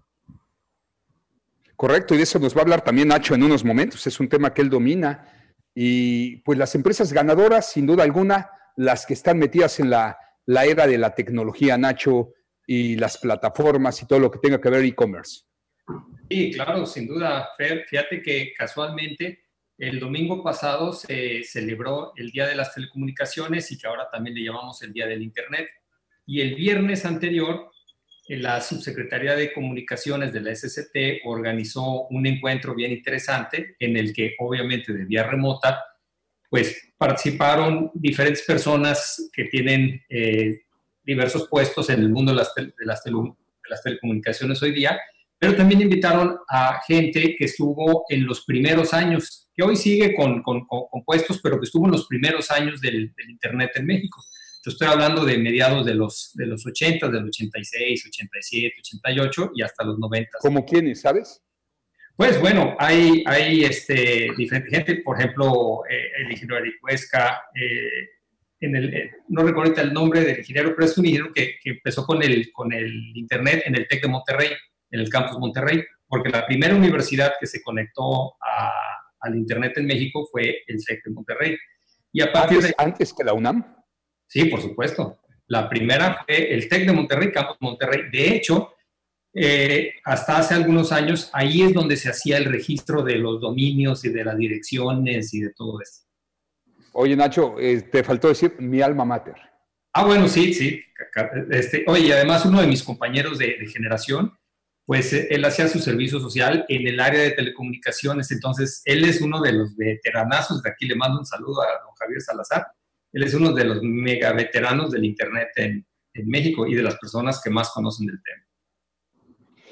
Correcto, 1.82 2.14
y 2.14 2.18
de 2.18 2.24
eso 2.26 2.38
nos 2.38 2.56
va 2.56 2.60
a 2.60 2.62
hablar 2.62 2.84
también 2.84 3.08
Nacho 3.08 3.34
en 3.34 3.42
unos 3.42 3.66
momentos, 3.66 4.06
es 4.06 4.20
un 4.20 4.30
tema 4.30 4.54
que 4.54 4.62
él 4.62 4.70
domina. 4.70 5.28
Y 5.74 6.36
pues 6.44 6.56
las 6.60 6.76
empresas 6.76 7.12
ganadoras, 7.12 7.72
sin 7.72 7.88
duda 7.88 8.04
alguna, 8.04 8.52
las 8.78 9.08
que 9.08 9.16
están 9.16 9.40
metidas 9.40 9.80
en 9.80 9.90
la, 9.90 10.16
era 10.46 10.86
de 10.86 11.00
la 11.00 11.16
tecnología, 11.16 11.80
Nacho, 11.80 12.34
y 12.68 12.98
las 12.98 13.18
plataformas 13.18 14.00
y 14.00 14.06
todo 14.06 14.20
lo 14.20 14.30
que 14.30 14.38
tenga 14.38 14.62
que 14.62 14.70
ver 14.70 14.86
e-commerce. 14.86 15.46
Sí, 16.30 16.52
claro, 16.52 16.86
sin 16.86 17.08
duda, 17.08 17.50
Fer. 17.58 17.84
Fíjate 17.90 18.22
que 18.22 18.54
casualmente 18.56 19.46
el 19.80 20.00
domingo 20.00 20.44
pasado 20.44 20.94
se 20.94 21.44
celebró 21.44 22.14
el 22.16 22.30
Día 22.30 22.46
de 22.46 22.54
las 22.54 22.76
Telecomunicaciones 22.76 23.72
y 23.72 23.80
que 23.80 23.88
ahora 23.88 24.08
también 24.12 24.36
le 24.36 24.44
llamamos 24.44 24.80
el 24.84 24.94
Día 24.94 25.08
del 25.08 25.24
Internet. 25.24 25.68
Y 26.28 26.42
el 26.42 26.54
viernes 26.54 27.06
anterior 27.06 27.72
la 28.28 28.62
Subsecretaría 28.62 29.36
de 29.36 29.52
Comunicaciones 29.52 30.32
de 30.32 30.42
la 30.42 30.56
SCT 30.56 31.26
organizó 31.26 32.08
un 32.08 32.26
encuentro 32.26 32.76
bien 32.76 32.92
interesante 32.92 33.76
en 33.80 33.98
el 33.98 34.14
que 34.14 34.36
obviamente 34.40 34.94
de 34.94 35.06
vía 35.06 35.24
remota, 35.24 35.84
pues 36.50 36.94
participaron 36.98 37.92
diferentes 37.94 38.44
personas 38.44 39.30
que 39.34 39.46
tienen 39.46 40.02
eh, 40.10 40.62
diversos 41.04 41.48
puestos 41.50 41.90
en 41.90 42.02
el 42.02 42.10
mundo 42.10 42.32
de 42.32 42.38
las, 42.86 43.04
telecomunicaciones 43.84 44.62
hoy 44.62 44.74
día, 44.74 45.00
pero 45.40 45.56
también 45.56 45.82
invitaron 45.82 46.38
a 46.48 46.82
gente 46.86 47.36
que 47.36 47.46
estuvo 47.46 48.06
en 48.10 48.28
los 48.28 48.46
primeros 48.46 48.94
años, 48.94 49.50
que 49.56 49.64
hoy 49.64 49.76
sigue 49.76 50.14
con, 50.14 50.44
con, 50.44 50.68
puestos, 51.06 51.40
pero 51.42 51.58
que 51.60 51.66
estuvo 51.66 51.86
en 51.86 51.94
los 51.94 52.06
primeros 52.06 52.52
años 52.52 52.80
del 52.82 53.12
Internet 53.28 53.72
en 53.76 53.88
México. 53.88 54.22
Yo 54.64 54.70
estoy 54.70 54.88
hablando 54.88 55.26
de 55.26 55.40
mediados 55.40 55.86
de 55.86 55.96
los, 55.96 56.32
de 56.36 56.46
los 56.46 56.66
80, 56.66 57.10
del 57.10 57.26
86, 57.26 58.06
87, 58.08 58.76
88 58.80 59.52
y 59.56 59.64
hasta 59.64 59.84
los 59.84 59.98
90. 59.98 60.38
¿Como 60.40 60.64
quiénes, 60.66 61.02
sabes? 61.02 61.42
Pues 62.16 62.40
bueno, 62.40 62.76
hay, 62.78 63.24
hay 63.26 63.64
este, 63.64 64.30
diferente 64.38 64.70
gente, 64.70 64.96
por 64.98 65.18
ejemplo, 65.18 65.82
eh, 65.90 66.12
el 66.20 66.32
ingeniero 66.32 66.60
Eric 66.60 66.76
Huesca, 66.84 67.42
eh, 67.56 68.10
en 68.60 68.76
el, 68.76 68.94
eh, 68.94 69.12
no 69.30 69.42
recuerdo 69.42 69.82
el 69.82 69.92
nombre 69.92 70.22
del 70.22 70.38
ingeniero, 70.38 70.76
pero 70.76 70.86
es 70.86 70.96
un 70.98 71.06
ingeniero 71.06 71.34
que, 71.34 71.56
que, 71.60 71.72
empezó 71.72 72.06
con 72.06 72.22
el, 72.22 72.52
con 72.52 72.72
el 72.72 72.94
Internet 73.16 73.64
en 73.66 73.76
el 73.76 73.88
TEC 73.88 74.04
de 74.04 74.10
Monterrey, 74.10 74.50
en 74.92 75.00
el 75.00 75.10
campus 75.10 75.40
Monterrey, 75.40 75.84
porque 76.08 76.30
la 76.30 76.46
primera 76.46 76.76
universidad 76.76 77.34
que 77.40 77.48
se 77.48 77.64
conectó 77.64 78.34
a, 78.34 78.72
al 79.22 79.36
Internet 79.36 79.74
en 79.78 79.88
México 79.88 80.28
fue 80.32 80.64
el 80.68 80.86
TEC 80.86 81.04
de 81.06 81.12
Monterrey. 81.12 81.58
Y 82.12 82.22
a 82.22 82.32
partir 82.32 82.62
de, 82.62 82.76
antes 82.78 83.14
que 83.14 83.24
la 83.24 83.34
UNAM. 83.34 83.81
Sí, 84.32 84.46
por 84.46 84.62
supuesto. 84.62 85.20
La 85.48 85.68
primera 85.68 86.24
fue 86.26 86.54
el 86.54 86.70
TEC 86.70 86.86
de 86.86 86.94
Monterrey, 86.94 87.34
Campus 87.34 87.58
Monterrey. 87.60 88.10
De 88.10 88.34
hecho, 88.34 88.76
eh, 89.34 89.96
hasta 90.06 90.38
hace 90.38 90.54
algunos 90.54 90.94
años, 90.94 91.30
ahí 91.34 91.64
es 91.64 91.74
donde 91.74 91.98
se 91.98 92.10
hacía 92.10 92.38
el 92.38 92.46
registro 92.46 93.04
de 93.04 93.16
los 93.16 93.42
dominios 93.42 94.06
y 94.06 94.10
de 94.10 94.24
las 94.24 94.38
direcciones 94.38 95.34
y 95.34 95.42
de 95.42 95.50
todo 95.50 95.82
eso. 95.82 96.04
Oye, 96.94 97.14
Nacho, 97.18 97.60
eh, 97.60 97.82
te 97.82 98.06
faltó 98.06 98.30
decir 98.30 98.56
mi 98.60 98.82
alma 98.82 99.04
mater. 99.04 99.36
Ah, 99.92 100.06
bueno, 100.06 100.30
sí, 100.30 100.54
sí. 100.54 100.82
Este, 101.50 101.84
oye, 101.88 102.14
además 102.14 102.46
uno 102.46 102.62
de 102.62 102.68
mis 102.68 102.84
compañeros 102.84 103.38
de, 103.38 103.68
generación, 103.68 104.34
pues 104.86 105.12
eh, 105.12 105.28
él 105.30 105.44
hacía 105.44 105.68
su 105.68 105.80
servicio 105.80 106.22
social 106.22 106.64
en 106.70 106.88
el 106.88 107.02
área 107.02 107.20
de 107.20 107.32
telecomunicaciones, 107.32 108.32
entonces 108.32 108.82
él 108.86 109.04
es 109.04 109.20
uno 109.20 109.42
de 109.42 109.52
los 109.52 109.76
veteranazos, 109.76 110.64
de 110.64 110.70
aquí 110.70 110.88
le 110.88 110.96
mando 110.96 111.20
un 111.20 111.26
saludo 111.26 111.64
a 111.64 111.84
don 111.84 111.94
Javier 112.00 112.22
Salazar, 112.22 112.66
él 113.14 113.24
es 113.24 113.34
uno 113.34 113.52
de 113.54 113.66
los 113.66 113.82
mega 113.82 114.32
veteranos 114.34 114.92
del 114.92 115.06
Internet 115.06 115.50
en, 115.56 115.86
México 116.26 116.68
y 116.68 116.76
de 116.76 116.84
las 116.84 116.98
personas 116.98 117.42
que 117.42 117.50
más 117.50 117.70
conocen 117.70 118.06
del 118.06 118.22
tema. 118.22 118.46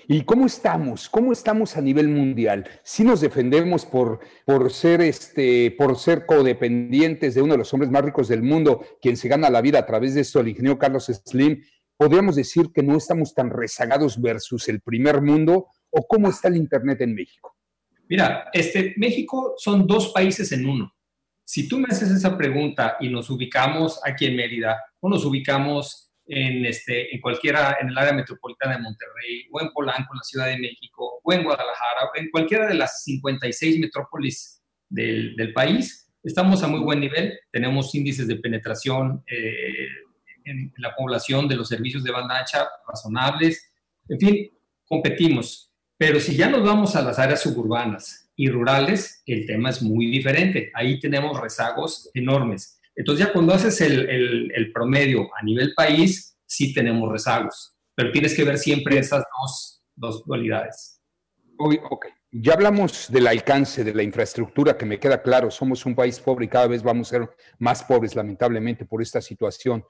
¿Y 0.07 0.23
cómo 0.23 0.45
estamos? 0.45 1.09
¿Cómo 1.09 1.33
estamos 1.33 1.75
a 1.75 1.81
nivel 1.81 2.07
mundial? 2.07 2.65
Si 2.81 3.03
nos 3.03 3.19
defendemos 3.19 3.85
por, 3.85 4.21
por, 4.45 4.71
ser 4.71 5.01
este, 5.01 5.75
por 5.77 5.97
ser 5.97 6.25
codependientes 6.25 7.35
de 7.35 7.41
uno 7.41 7.55
de 7.55 7.57
los 7.57 7.73
hombres 7.73 7.91
más 7.91 8.05
ricos 8.05 8.29
del 8.29 8.41
mundo, 8.41 8.85
quien 9.01 9.17
se 9.17 9.27
gana 9.27 9.49
la 9.49 9.61
vida 9.61 9.79
a 9.79 9.85
través 9.85 10.15
de 10.15 10.21
esto, 10.21 10.39
el 10.39 10.47
ingeniero 10.47 10.79
Carlos 10.79 11.07
Slim, 11.07 11.61
¿podríamos 11.97 12.37
decir 12.37 12.71
que 12.73 12.81
no 12.81 12.95
estamos 12.95 13.35
tan 13.35 13.49
rezagados 13.49 14.19
versus 14.21 14.69
el 14.69 14.79
primer 14.79 15.21
mundo? 15.21 15.67
¿O 15.89 16.07
cómo 16.07 16.29
está 16.29 16.47
el 16.47 16.55
Internet 16.55 17.01
en 17.01 17.13
México? 17.13 17.57
Mira, 18.07 18.49
este, 18.53 18.93
México 18.95 19.55
son 19.57 19.85
dos 19.85 20.13
países 20.13 20.53
en 20.53 20.65
uno. 20.65 20.93
Si 21.51 21.67
tú 21.67 21.79
me 21.79 21.87
haces 21.89 22.11
esa 22.11 22.37
pregunta 22.37 22.97
y 22.99 23.09
nos 23.09 23.27
ubicamos 23.31 23.99
aquí 24.05 24.27
en 24.27 24.35
Mérida 24.35 24.79
o 24.99 25.09
nos 25.09 25.25
ubicamos 25.25 26.11
en, 26.27 26.63
este, 26.63 27.11
en 27.11 27.19
cualquiera, 27.19 27.75
en 27.81 27.89
el 27.89 27.97
área 27.97 28.13
metropolitana 28.13 28.75
de 28.75 28.83
Monterrey 28.83 29.47
o 29.51 29.59
en 29.59 29.71
Polanco, 29.71 30.13
en 30.13 30.17
la 30.17 30.23
Ciudad 30.23 30.45
de 30.45 30.59
México 30.59 31.19
o 31.23 31.33
en 31.33 31.43
Guadalajara 31.43 32.05
o 32.05 32.19
en 32.19 32.29
cualquiera 32.29 32.67
de 32.67 32.75
las 32.75 33.03
56 33.03 33.79
metrópolis 33.79 34.61
del, 34.87 35.35
del 35.35 35.51
país, 35.51 36.13
estamos 36.21 36.61
a 36.61 36.67
muy 36.67 36.81
buen 36.81 36.99
nivel. 36.99 37.39
Tenemos 37.51 37.95
índices 37.95 38.27
de 38.27 38.35
penetración 38.35 39.23
eh, 39.25 39.87
en 40.45 40.71
la 40.77 40.95
población 40.95 41.47
de 41.47 41.55
los 41.55 41.67
servicios 41.67 42.03
de 42.03 42.11
banda 42.11 42.37
ancha 42.37 42.67
razonables. 42.87 43.73
En 44.07 44.19
fin, 44.19 44.51
competimos. 44.85 45.73
Pero 45.97 46.19
si 46.19 46.37
ya 46.37 46.47
nos 46.47 46.63
vamos 46.63 46.95
a 46.95 47.01
las 47.01 47.17
áreas 47.17 47.41
suburbanas 47.41 48.28
y 48.39 48.47
rurales, 48.47 49.21
el 49.25 49.45
tema 49.45 49.69
es 49.69 49.81
muy 49.81 50.05
diferente. 50.05 50.71
Ahí 50.73 50.97
tenemos 50.97 51.37
rezagos 51.41 52.09
enormes. 52.13 52.79
Entonces 52.95 53.25
ya 53.25 53.33
cuando 53.33 53.53
haces 53.53 53.81
el, 53.81 54.49
el, 54.55 54.71
promedio 54.71 55.29
a 55.37 55.43
nivel 55.43 55.73
país, 55.75 56.37
sí 56.45 56.73
tenemos 56.73 57.11
rezagos, 57.11 57.75
pero 57.93 58.13
tienes 58.13 58.33
que 58.33 58.45
ver 58.45 58.57
siempre 58.57 58.97
esas 58.97 59.25
dos, 59.41 59.83
dos 59.93 60.25
dualidades. 60.25 61.01
Ok, 61.57 62.05
ya 62.31 62.53
hablamos 62.53 63.11
del 63.11 63.27
alcance 63.27 63.83
de 63.83 63.93
la 63.93 64.03
infraestructura, 64.03 64.77
que 64.77 64.85
me 64.85 64.99
queda 64.99 65.21
claro, 65.21 65.51
somos 65.51 65.85
un 65.85 65.93
país 65.93 66.17
pobre 66.21 66.45
y 66.45 66.47
cada 66.49 66.67
vez 66.67 66.81
vamos 66.81 67.09
a 67.09 67.17
ser 67.17 67.29
más 67.57 67.83
pobres, 67.83 68.15
lamentablemente, 68.15 68.85
por 68.85 69.01
esta 69.01 69.19
situación. 69.19 69.83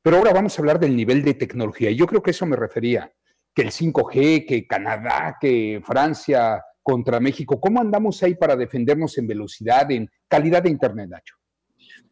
Pero 0.00 0.18
ahora 0.18 0.32
vamos 0.32 0.56
a 0.56 0.62
hablar 0.62 0.78
del 0.78 0.94
nivel 0.94 1.24
de 1.24 1.34
tecnología. 1.34 1.90
Y 1.90 1.96
yo 1.96 2.06
creo 2.06 2.22
que 2.22 2.30
eso 2.30 2.46
me 2.46 2.54
refería 2.54 3.12
que 3.52 3.62
el 3.62 3.72
5G, 3.72 4.46
que 4.46 4.64
Canadá, 4.68 5.38
que 5.40 5.82
Francia 5.84 6.62
contra 6.82 7.20
México. 7.20 7.60
¿Cómo 7.60 7.80
andamos 7.80 8.22
ahí 8.22 8.34
para 8.34 8.56
defendernos 8.56 9.16
en 9.18 9.26
velocidad, 9.26 9.90
en 9.90 10.10
calidad 10.28 10.62
de 10.62 10.70
Internet, 10.70 11.08
Nacho? 11.10 11.34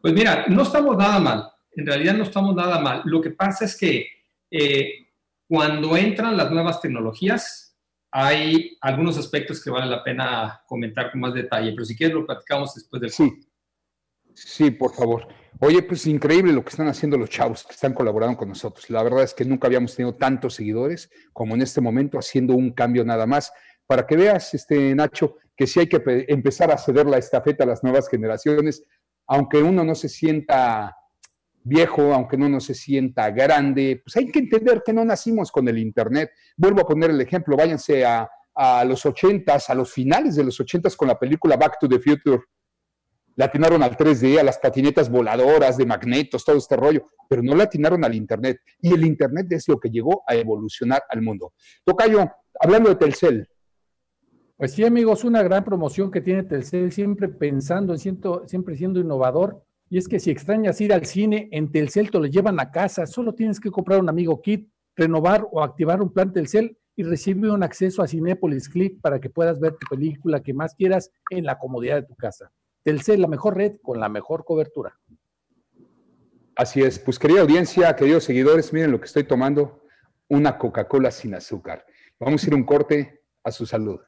Pues 0.00 0.14
mira, 0.14 0.46
no 0.48 0.62
estamos 0.62 0.96
nada 0.96 1.18
mal. 1.18 1.44
En 1.72 1.86
realidad 1.86 2.14
no 2.14 2.24
estamos 2.24 2.54
nada 2.54 2.80
mal. 2.80 3.02
Lo 3.04 3.20
que 3.20 3.30
pasa 3.30 3.64
es 3.64 3.76
que 3.76 4.06
eh, 4.50 5.08
cuando 5.46 5.96
entran 5.96 6.36
las 6.36 6.50
nuevas 6.50 6.80
tecnologías, 6.80 7.76
hay 8.10 8.76
algunos 8.80 9.18
aspectos 9.18 9.62
que 9.62 9.70
vale 9.70 9.86
la 9.86 10.02
pena 10.02 10.62
comentar 10.66 11.10
con 11.10 11.20
más 11.20 11.34
detalle, 11.34 11.72
pero 11.72 11.84
si 11.84 11.96
quieres 11.96 12.14
lo 12.14 12.26
platicamos 12.26 12.74
después 12.74 13.00
del 13.00 13.10
Sí, 13.10 13.40
sí, 14.34 14.70
por 14.70 14.94
favor. 14.94 15.28
Oye, 15.60 15.82
pues 15.82 16.06
increíble 16.06 16.52
lo 16.52 16.62
que 16.62 16.70
están 16.70 16.86
haciendo 16.86 17.18
los 17.18 17.30
chavos 17.30 17.64
que 17.64 17.72
están 17.72 17.92
colaborando 17.92 18.36
con 18.38 18.48
nosotros. 18.48 18.88
La 18.90 19.02
verdad 19.02 19.24
es 19.24 19.34
que 19.34 19.44
nunca 19.44 19.66
habíamos 19.66 19.96
tenido 19.96 20.14
tantos 20.14 20.54
seguidores 20.54 21.10
como 21.32 21.54
en 21.54 21.62
este 21.62 21.80
momento, 21.80 22.18
haciendo 22.18 22.54
un 22.54 22.70
cambio 22.70 23.04
nada 23.04 23.26
más. 23.26 23.52
Para 23.88 24.06
que 24.06 24.16
veas, 24.16 24.54
este 24.54 24.94
Nacho, 24.94 25.38
que 25.56 25.66
sí 25.66 25.80
hay 25.80 25.88
que 25.88 26.00
empezar 26.28 26.70
a 26.70 26.78
ceder 26.78 27.06
la 27.06 27.18
estafeta 27.18 27.64
a 27.64 27.66
las 27.66 27.82
nuevas 27.82 28.08
generaciones, 28.08 28.84
aunque 29.26 29.58
uno 29.60 29.82
no 29.82 29.96
se 29.96 30.08
sienta 30.08 30.94
viejo, 31.64 32.14
aunque 32.14 32.36
uno 32.36 32.48
no 32.48 32.60
se 32.60 32.74
sienta 32.74 33.30
grande, 33.30 34.00
pues 34.04 34.16
hay 34.16 34.30
que 34.30 34.38
entender 34.38 34.82
que 34.86 34.92
no 34.92 35.04
nacimos 35.04 35.50
con 35.50 35.66
el 35.68 35.78
Internet. 35.78 36.30
Vuelvo 36.56 36.82
a 36.82 36.86
poner 36.86 37.10
el 37.10 37.20
ejemplo, 37.20 37.56
váyanse 37.56 38.04
a, 38.04 38.30
a 38.54 38.84
los 38.84 39.04
ochentas, 39.04 39.68
a 39.68 39.74
los 39.74 39.90
finales 39.90 40.36
de 40.36 40.44
los 40.44 40.60
ochentas 40.60 40.94
con 40.94 41.08
la 41.08 41.18
película 41.18 41.56
Back 41.56 41.78
to 41.80 41.88
the 41.88 41.98
Future 41.98 42.42
le 43.38 43.44
atinaron 43.44 43.84
al 43.84 43.96
3D, 43.96 44.40
a 44.40 44.42
las 44.42 44.58
patinetas 44.58 45.08
voladoras 45.08 45.76
de 45.76 45.86
magnetos, 45.86 46.44
todo 46.44 46.56
este 46.56 46.74
rollo, 46.74 47.06
pero 47.28 47.40
no 47.40 47.54
le 47.54 47.62
atinaron 47.62 48.04
al 48.04 48.12
Internet. 48.16 48.58
Y 48.80 48.92
el 48.92 49.06
Internet 49.06 49.46
es 49.52 49.68
lo 49.68 49.78
que 49.78 49.90
llegó 49.90 50.24
a 50.26 50.34
evolucionar 50.34 51.04
al 51.08 51.22
mundo. 51.22 51.52
Tocayo, 51.84 52.28
hablando 52.58 52.88
de 52.88 52.96
Telcel. 52.96 53.48
Pues 54.58 54.72
sí, 54.72 54.84
amigos, 54.84 55.22
una 55.22 55.40
gran 55.44 55.62
promoción 55.62 56.10
que 56.10 56.20
tiene 56.20 56.42
Telcel, 56.42 56.90
siempre 56.90 57.28
pensando, 57.28 57.96
siempre 57.96 58.76
siendo 58.76 58.98
innovador. 58.98 59.62
Y 59.88 59.98
es 59.98 60.08
que 60.08 60.18
si 60.18 60.32
extrañas 60.32 60.80
ir 60.80 60.92
al 60.92 61.06
cine, 61.06 61.48
en 61.52 61.70
Telcel 61.70 62.10
te 62.10 62.18
lo 62.18 62.26
llevan 62.26 62.58
a 62.58 62.72
casa, 62.72 63.06
solo 63.06 63.36
tienes 63.36 63.60
que 63.60 63.70
comprar 63.70 64.00
un 64.00 64.08
amigo 64.08 64.42
kit, 64.42 64.68
renovar 64.96 65.46
o 65.52 65.62
activar 65.62 66.02
un 66.02 66.12
plan 66.12 66.32
Telcel 66.32 66.76
y 66.96 67.04
recibir 67.04 67.52
un 67.52 67.62
acceso 67.62 68.02
a 68.02 68.08
Cinepolis 68.08 68.68
Click 68.68 69.00
para 69.00 69.20
que 69.20 69.30
puedas 69.30 69.60
ver 69.60 69.76
tu 69.76 69.86
película 69.88 70.42
que 70.42 70.52
más 70.52 70.74
quieras 70.74 71.12
en 71.30 71.44
la 71.44 71.56
comodidad 71.56 71.94
de 71.94 72.08
tu 72.08 72.16
casa. 72.16 72.50
Telcel, 72.82 73.20
la 73.22 73.28
mejor 73.28 73.56
red 73.56 73.76
con 73.80 74.00
la 74.00 74.08
mejor 74.08 74.44
cobertura. 74.44 74.98
Así 76.56 76.82
es, 76.82 76.98
pues 76.98 77.16
querida 77.16 77.42
audiencia, 77.42 77.94
queridos 77.94 78.24
seguidores, 78.24 78.72
miren 78.72 78.90
lo 78.90 78.98
que 78.98 79.06
estoy 79.06 79.22
tomando, 79.22 79.84
una 80.26 80.58
Coca-Cola 80.58 81.12
sin 81.12 81.36
azúcar. 81.36 81.86
Vamos 82.18 82.42
a 82.42 82.46
ir 82.48 82.56
un 82.56 82.64
corte 82.64 83.22
a 83.44 83.52
su 83.52 83.64
salud. 83.64 84.00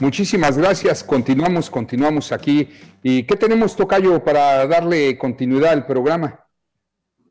Muchísimas 0.00 0.56
gracias, 0.56 1.02
continuamos, 1.02 1.68
continuamos 1.68 2.30
aquí. 2.30 2.68
¿Y 3.02 3.24
qué 3.24 3.34
tenemos, 3.34 3.74
Tocayo, 3.74 4.22
para 4.22 4.64
darle 4.68 5.18
continuidad 5.18 5.72
al 5.72 5.86
programa? 5.86 6.46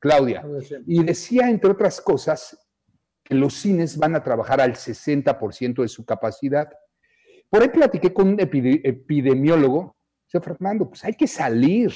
Claudia. 0.00 0.44
Y 0.84 1.04
decía, 1.04 1.48
entre 1.48 1.70
otras 1.70 2.00
cosas, 2.00 2.58
los 3.28 3.54
cines 3.54 3.96
van 3.96 4.16
a 4.16 4.22
trabajar 4.22 4.60
al 4.60 4.72
60% 4.72 5.82
de 5.82 5.88
su 5.88 6.04
capacidad. 6.04 6.68
Por 7.48 7.62
ahí 7.62 7.68
platiqué 7.68 8.12
con 8.12 8.30
un 8.30 8.40
epidemiólogo, 8.40 9.96
señor 10.26 10.44
Fernando, 10.44 10.88
pues 10.88 11.04
hay 11.04 11.14
que 11.14 11.28
salir, 11.28 11.92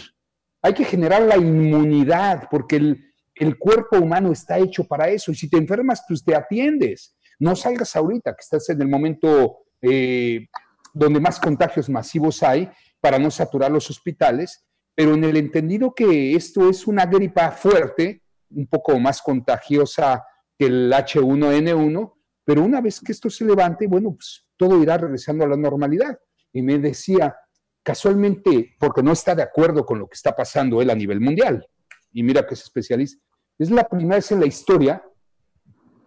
hay 0.63 0.75
que 0.75 0.85
generar 0.85 1.23
la 1.23 1.37
inmunidad, 1.37 2.47
porque 2.49 2.77
el, 2.77 3.59
cuerpo 3.59 3.99
humano 3.99 4.31
está 4.31 4.59
hecho 4.59 4.85
para 4.85 5.09
eso, 5.09 5.33
y 5.33 5.35
si 5.35 5.51
te 5.51 5.57
enfermas, 5.57 6.05
pues 6.07 6.25
te 6.25 6.37
atiendes. 6.37 7.17
No 7.41 7.57
salgas 7.57 7.97
ahorita, 7.97 8.37
que 8.37 8.43
estás 8.43 8.69
en 8.69 8.81
el 8.81 8.87
momento 8.87 9.64
eh, 9.85 10.49
donde 10.93 11.21
más 11.21 11.39
contagios 11.39 11.89
masivos 11.91 12.43
hay, 12.43 12.71
para 13.01 13.19
no 13.19 13.31
saturar 13.31 13.71
los 13.71 13.91
hospitales, 13.91 14.65
pero 14.95 15.15
en 15.15 15.25
el 15.25 15.37
entendido 15.37 15.95
que 15.95 16.35
esto 16.35 16.71
es 16.71 16.87
una 16.87 17.05
gripa 17.05 17.51
fuerte, 17.51 18.23
un 18.51 18.67
poco 18.67 18.99
más 18.99 19.21
contagiosa 19.21 20.25
que 20.59 20.67
el 20.67 20.93
H1N1, 20.93 22.15
pero 22.45 22.63
una 22.63 22.81
vez 22.81 23.01
que 23.01 23.13
esto 23.13 23.29
se 23.29 23.45
levante, 23.45 23.87
bueno, 23.87 24.15
pues 24.15 24.47
todo 24.57 24.81
irá 24.83 24.97
regresando 24.97 25.45
a 25.45 25.49
la 25.49 25.57
normalidad. 25.57 26.19
Y 26.53 26.63
me 26.63 26.79
decía, 26.79 27.37
casualmente, 27.83 28.75
porque 28.79 29.03
no 29.03 29.13
está 29.13 29.35
de 29.35 29.43
acuerdo 29.43 29.85
con 29.85 29.99
lo 29.99 30.09
que 30.09 30.15
está 30.15 30.35
pasando 30.35 30.81
él 30.81 30.91
a 30.91 30.95
nivel 30.95 31.21
mundial, 31.21 31.67
y 32.13 32.23
mira 32.23 32.47
que 32.47 32.55
es 32.55 32.63
especialista, 32.63 33.23
es 33.59 33.71
la 33.71 33.89
primera 33.89 34.17
vez 34.17 34.31
en 34.33 34.41
la 34.41 34.47
historia 34.47 35.03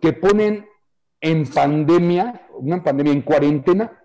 que 0.01 0.13
ponen 0.13 0.65
en 1.29 1.45
pandemia, 1.47 2.47
una 2.57 2.83
pandemia 2.83 3.13
en 3.13 3.21
cuarentena, 3.21 4.03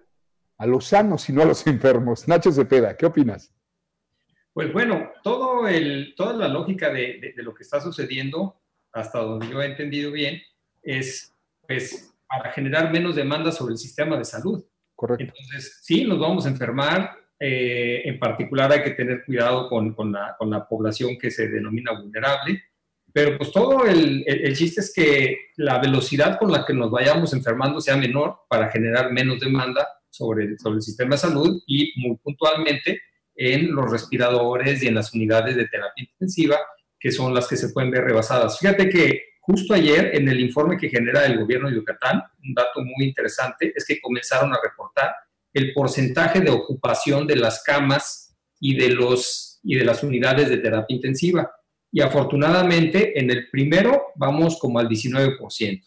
a 0.59 0.67
los 0.67 0.87
sanos 0.87 1.29
y 1.29 1.33
no 1.33 1.43
a 1.43 1.47
los 1.47 1.67
enfermos. 1.67 2.29
Nacho 2.29 2.53
Cepeda, 2.53 2.97
¿qué 2.97 3.07
opinas? 3.07 3.53
Pues 4.53 4.73
bueno, 4.73 5.11
todo 5.23 5.67
el, 5.67 6.15
toda 6.17 6.35
la 6.35 6.49
lógica 6.49 6.91
de, 6.91 7.33
de 7.35 7.43
lo 7.43 7.55
que 7.55 7.63
está 7.63 7.81
sucediendo 7.81 8.61
hasta 8.93 9.21
donde 9.21 9.49
yo 9.49 9.63
he 9.63 9.67
entendido 9.67 10.13
bien, 10.13 10.41
es 10.83 11.35
pues 11.67 12.15
para 12.29 12.51
generar 12.53 12.93
menos 12.93 13.17
demanda 13.17 13.53
sobre 13.53 13.73
el 13.73 13.79
sistema 13.79 14.17
de 14.17 14.25
salud. 14.25 14.65
Correcto. 14.95 15.25
Entonces, 15.25 15.81
sí, 15.83 16.05
nos 16.05 16.19
vamos 16.19 16.47
a 16.47 16.51
enfermar. 16.51 17.17
Eh, 17.39 18.03
en 18.05 18.19
particular 18.19 18.71
hay 18.71 18.83
que 18.83 18.93
tener 18.93 19.25
cuidado 19.25 19.69
con, 19.69 19.95
con, 19.95 20.13
la, 20.13 20.37
con, 20.39 20.49
la, 20.51 20.69
población 20.69 21.19
que 21.19 21.31
se 21.31 21.49
denomina 21.49 21.93
vulnerable. 21.93 22.63
Pero 23.13 23.37
pues 23.37 23.53
todo 23.53 23.85
el, 23.85 24.25
el, 24.27 24.57
chiste 24.57 24.81
es 24.81 24.93
que 24.95 25.37
la 25.57 25.79
velocidad 25.79 26.39
con 26.39 26.51
la 26.51 26.65
que 26.65 26.73
nos 26.73 26.91
vayamos 26.91 27.33
enfermando 27.35 27.81
sea 27.81 27.97
menor 27.97 28.41
para 28.49 28.71
generar 28.71 29.13
menos 29.13 29.41
demanda 29.41 29.87
sobre, 30.09 30.57
sobre 30.59 30.77
el 30.77 30.83
sistema 30.83 31.15
de 31.15 31.19
salud 31.19 31.63
y 31.67 31.93
muy 31.97 32.17
puntualmente 32.17 33.03
en 33.35 33.75
los 33.75 33.91
respiradores 33.91 34.83
y 34.83 34.89
en 34.89 34.95
las 34.95 35.13
unidades 35.13 35.57
de 35.57 35.67
terapia 35.67 36.05
intensiva 36.11 36.59
que 37.03 37.11
son 37.11 37.35
las 37.35 37.49
que 37.49 37.57
se 37.57 37.71
pueden 37.71 37.91
ver 37.91 38.05
rebasadas. 38.05 38.61
Fíjate 38.61 38.89
que 38.89 39.23
justo 39.41 39.75
ayer 39.75 40.15
en 40.15 40.29
el 40.29 40.41
informe 40.41 40.79
que 40.79 40.89
genera 40.89 41.27
el 41.27 41.39
gobierno 41.39 41.69
de 41.69 41.75
Yucatán, 41.75 42.23
un 42.45 42.55
dato 42.55 42.81
muy 42.81 43.07
interesante 43.07 43.73
es 43.75 43.85
que 43.85 44.01
comenzaron 44.01 44.53
a 44.53 44.61
reportar 44.63 45.13
el 45.53 45.73
porcentaje 45.75 46.41
de 46.41 46.51
ocupación 46.51 47.27
de 47.27 47.37
las 47.37 47.63
camas 47.65 48.37
y 48.61 48.77
de, 48.77 48.91
los, 48.91 49.59
y 49.65 49.75
de 49.75 49.85
las 49.85 50.05
unidades 50.05 50.49
de 50.49 50.59
terapia 50.59 50.95
intensiva. 50.95 51.51
Y 51.93 52.01
afortunadamente 52.01 53.19
en 53.21 53.31
el 53.31 53.51
primero 53.51 54.07
vamos 54.17 54.59
como 54.59 54.79
al 54.79 54.89
19%. 54.89 55.83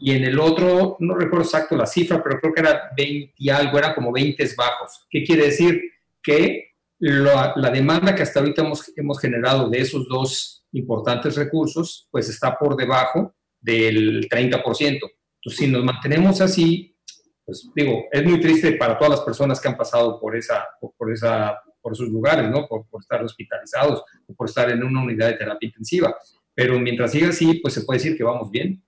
Y 0.00 0.12
en 0.12 0.24
el 0.24 0.38
otro, 0.38 0.96
no 1.00 1.14
recuerdo 1.14 1.44
exacto 1.44 1.76
la 1.76 1.86
cifra, 1.86 2.22
pero 2.22 2.38
creo 2.38 2.54
que 2.54 2.60
era 2.60 2.90
20 2.96 3.34
y 3.36 3.48
algo, 3.48 3.78
era 3.78 3.94
como 3.94 4.12
20 4.12 4.46
bajos. 4.56 5.06
¿Qué 5.10 5.24
quiere 5.24 5.46
decir? 5.46 5.80
Que 6.22 6.74
la, 7.00 7.70
demanda 7.72 8.14
que 8.14 8.22
hasta 8.22 8.38
ahorita 8.40 8.62
hemos, 8.62 8.92
hemos 8.96 9.18
generado 9.18 9.68
de 9.68 9.80
esos 9.80 10.06
dos 10.08 10.64
importantes 10.72 11.36
recursos, 11.36 12.06
pues 12.10 12.28
está 12.28 12.56
por 12.56 12.76
debajo 12.76 13.34
del 13.60 14.28
30%. 14.28 14.62
Entonces, 14.62 15.10
si 15.46 15.66
nos 15.66 15.84
mantenemos 15.84 16.40
así, 16.40 16.96
pues 17.44 17.68
digo, 17.74 18.04
es 18.12 18.24
muy 18.24 18.40
triste 18.40 18.72
para 18.72 18.98
todas 18.98 19.12
las 19.12 19.20
personas 19.22 19.60
que 19.60 19.68
han 19.68 19.76
pasado 19.76 20.20
por, 20.20 20.36
esa, 20.36 20.66
por, 20.96 21.12
esa, 21.12 21.58
por 21.88 21.94
esos 21.94 22.10
lugares, 22.10 22.50
¿no? 22.50 22.68
Por, 22.68 22.84
estar 23.00 23.22
hospitalizados 23.22 24.04
o 24.26 24.34
por 24.34 24.46
estar 24.46 24.70
en 24.70 24.82
una 24.82 25.02
unidad 25.02 25.28
de 25.28 25.34
terapia 25.34 25.66
intensiva. 25.66 26.14
Pero 26.54 26.78
mientras 26.78 27.12
siga 27.12 27.30
así, 27.30 27.54
pues 27.62 27.72
se 27.72 27.82
puede 27.82 27.98
decir 27.98 28.16
que 28.16 28.24
vamos 28.24 28.50
bien. 28.50 28.84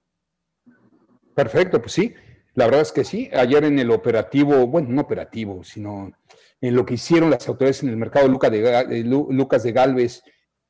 Perfecto, 1.35 1.80
pues 1.80 1.92
sí, 1.92 2.14
la 2.54 2.66
verdad 2.66 2.83
es 2.83 2.92
que 2.92 3.04
sí. 3.04 3.30
Ayer 3.33 3.64
en 3.64 3.78
el 3.78 3.90
operativo, 3.90 4.66
bueno, 4.66 4.88
no 4.90 5.00
operativo, 5.00 5.64
sino 5.64 6.12
en 6.61 6.76
lo 6.76 6.85
que 6.85 6.95
hicieron 6.95 7.30
las 7.30 7.49
autoridades 7.49 7.83
en 7.83 7.88
el 7.88 7.97
mercado 7.97 8.28
Lucas 8.28 8.50
de, 8.50 9.02
Lucas 9.04 9.62
de 9.62 9.73
Galvez 9.73 10.23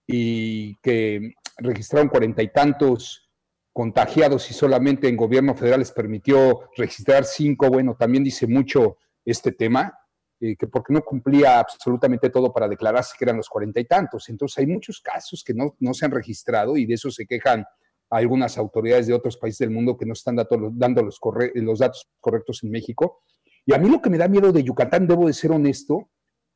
y 0.06 0.76
que 0.76 1.32
registraron 1.56 2.08
cuarenta 2.08 2.42
y 2.44 2.52
tantos 2.52 3.28
contagiados 3.72 4.48
y 4.50 4.54
solamente 4.54 5.08
en 5.08 5.16
gobierno 5.16 5.56
federal 5.56 5.80
les 5.80 5.90
permitió 5.90 6.68
registrar 6.76 7.24
cinco, 7.24 7.68
bueno, 7.70 7.96
también 7.98 8.22
dice 8.22 8.46
mucho 8.46 8.98
este 9.24 9.50
tema. 9.50 9.98
Eh, 10.40 10.56
que 10.56 10.66
porque 10.66 10.92
no 10.92 11.02
cumplía 11.02 11.60
absolutamente 11.60 12.30
todo 12.30 12.52
para 12.52 12.68
declararse 12.68 13.14
que 13.18 13.24
eran 13.24 13.36
los 13.36 13.48
cuarenta 13.48 13.78
y 13.80 13.84
tantos. 13.84 14.28
Entonces 14.28 14.58
hay 14.58 14.66
muchos 14.66 15.00
casos 15.00 15.44
que 15.44 15.54
no, 15.54 15.76
no 15.80 15.94
se 15.94 16.04
han 16.04 16.10
registrado 16.10 16.76
y 16.76 16.86
de 16.86 16.94
eso 16.94 17.10
se 17.10 17.26
quejan 17.26 17.64
algunas 18.10 18.58
autoridades 18.58 19.06
de 19.06 19.14
otros 19.14 19.36
países 19.36 19.58
del 19.58 19.70
mundo 19.70 19.96
que 19.96 20.04
no 20.04 20.14
están 20.14 20.36
dando 20.36 21.02
los, 21.02 21.20
los 21.54 21.78
datos 21.78 22.10
correctos 22.18 22.62
en 22.64 22.70
México. 22.70 23.22
Y 23.64 23.74
a 23.74 23.78
mí 23.78 23.88
lo 23.88 24.02
que 24.02 24.10
me 24.10 24.18
da 24.18 24.26
miedo 24.26 24.50
de 24.52 24.64
Yucatán, 24.64 25.06
debo 25.06 25.26
de 25.26 25.32
ser 25.32 25.52
honesto, 25.52 26.10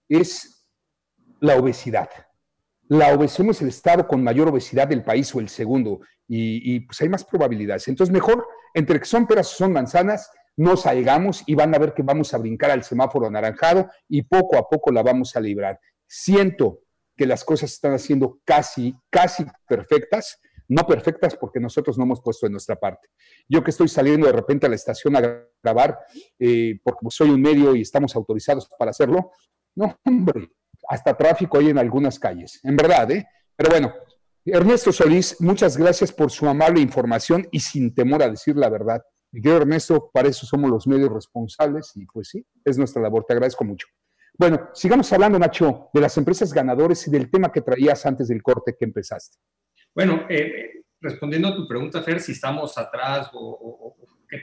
es 0.09 0.67
la 1.41 1.57
obesidad. 1.57 2.09
La 2.89 3.15
obesidad 3.15 3.51
es 3.51 3.63
el 3.63 3.69
estado 3.69 4.09
con 4.09 4.23
mayor 4.23 4.49
obesidad 4.49 4.89
del 4.89 5.05
país 5.05 5.33
o 5.35 5.41
el 5.41 5.49
segundo, 5.49 6.01
y, 6.27 6.81
pues 6.81 7.01
hay 7.03 7.09
más 7.09 7.25
probabilidades. 7.25 7.87
Entonces, 7.89 8.13
mejor, 8.13 8.47
entre 8.73 8.99
que 8.99 9.05
son 9.05 9.27
peras 9.27 9.53
o 9.53 9.57
son 9.57 9.73
manzanas, 9.73 10.31
no 10.57 10.77
salgamos 10.77 11.43
y 11.47 11.55
van 11.55 11.75
a 11.75 11.79
ver 11.79 11.95
que 11.95 12.03
vamos 12.03 12.33
a 12.35 12.39
brincar 12.39 12.71
al 12.71 12.85
semáforo 12.85 13.27
anaranjado 13.27 13.91
y 14.09 14.23
poco 14.23 14.57
a 14.57 14.69
poco 14.69 14.93
la 14.93 15.03
vamos 15.03 15.35
a 15.37 15.41
librar. 15.41 15.79
Siento 16.07 16.81
que 17.17 17.27
las 17.27 17.45
cosas 17.45 17.73
están 17.73 17.95
haciendo 17.95 18.41
casi, 18.45 18.95
casi 19.11 19.45
perfectas, 19.67 20.41
no 20.69 20.87
perfectas 20.87 21.37
porque 21.37 21.61
nosotros 21.61 21.99
no 21.99 22.05
hemos 22.05 22.21
puesto 22.21 22.47
de 22.47 22.53
nuestra 22.53 22.77
parte. 22.77 23.09
Yo 23.49 23.63
que 23.63 23.71
estoy 23.71 23.89
saliendo 23.89 24.27
de 24.27 24.33
repente 24.33 24.67
a 24.67 24.69
la 24.69 24.77
estación 24.77 25.17
a 25.17 25.47
grabar, 25.63 25.99
eh, 26.39 26.79
porque 26.83 27.07
soy 27.11 27.31
un 27.31 27.43
medio 27.43 27.75
y 27.75 27.83
estamos 27.83 28.17
autorizados 28.17 28.69
para 28.79 28.91
hacerlo, 28.91 29.33
no, 29.77 29.99
hombre, 30.05 30.51
hasta 30.89 31.17
tráfico 31.17 31.59
hay 31.59 31.71
en 31.71 31.79
algunas 31.79 32.19
calles, 32.19 32.61
en 32.63 32.77
verdad, 32.77 33.11
¿eh? 33.11 33.27
Pero 33.57 33.71
bueno, 33.71 33.95
Ernesto 34.45 34.93
Solís, 34.93 35.41
muchas 35.41 35.77
gracias 35.77 36.13
por 36.13 36.31
su 36.31 36.47
amable 36.47 36.81
información 36.81 37.49
y 37.51 37.61
sin 37.61 37.95
temor 37.95 38.23
a 38.23 38.29
decir 38.29 38.57
la 38.57 38.69
verdad. 38.69 39.03
Mi 39.35 39.43
querido 39.43 39.63
Ernesto, 39.63 40.13
para 40.15 40.29
eso 40.29 40.47
somos 40.47 40.71
los 40.71 40.87
medios 40.87 41.13
responsables 41.13 41.91
y 41.97 42.07
pues 42.07 42.29
sí, 42.29 42.47
es 42.65 42.79
nuestra 42.79 43.03
labor, 43.03 43.25
te 43.27 43.33
agradezco 43.33 43.65
mucho. 43.65 43.89
Bueno, 44.39 44.71
sigamos 44.75 45.13
hablando, 45.13 45.41
Nacho, 45.41 45.91
de 45.93 46.01
las 46.01 46.17
empresas 46.19 46.53
ganadoras 46.53 47.05
y 47.09 47.11
del 47.11 47.29
tema 47.29 47.51
que 47.51 47.61
traías 47.61 48.07
antes 48.07 48.29
del 48.29 48.45
corte 48.45 48.77
que 48.79 48.85
empezaste. 48.85 49.39
Bueno, 49.93 50.25
eh, 50.29 50.85
respondiendo 51.01 51.49
a 51.49 51.57
tu 51.57 51.67
pregunta, 51.67 52.01
Fer, 52.01 52.21
si 52.21 52.31
estamos 52.31 52.79
atrás 52.79 53.29
o, 53.33 53.97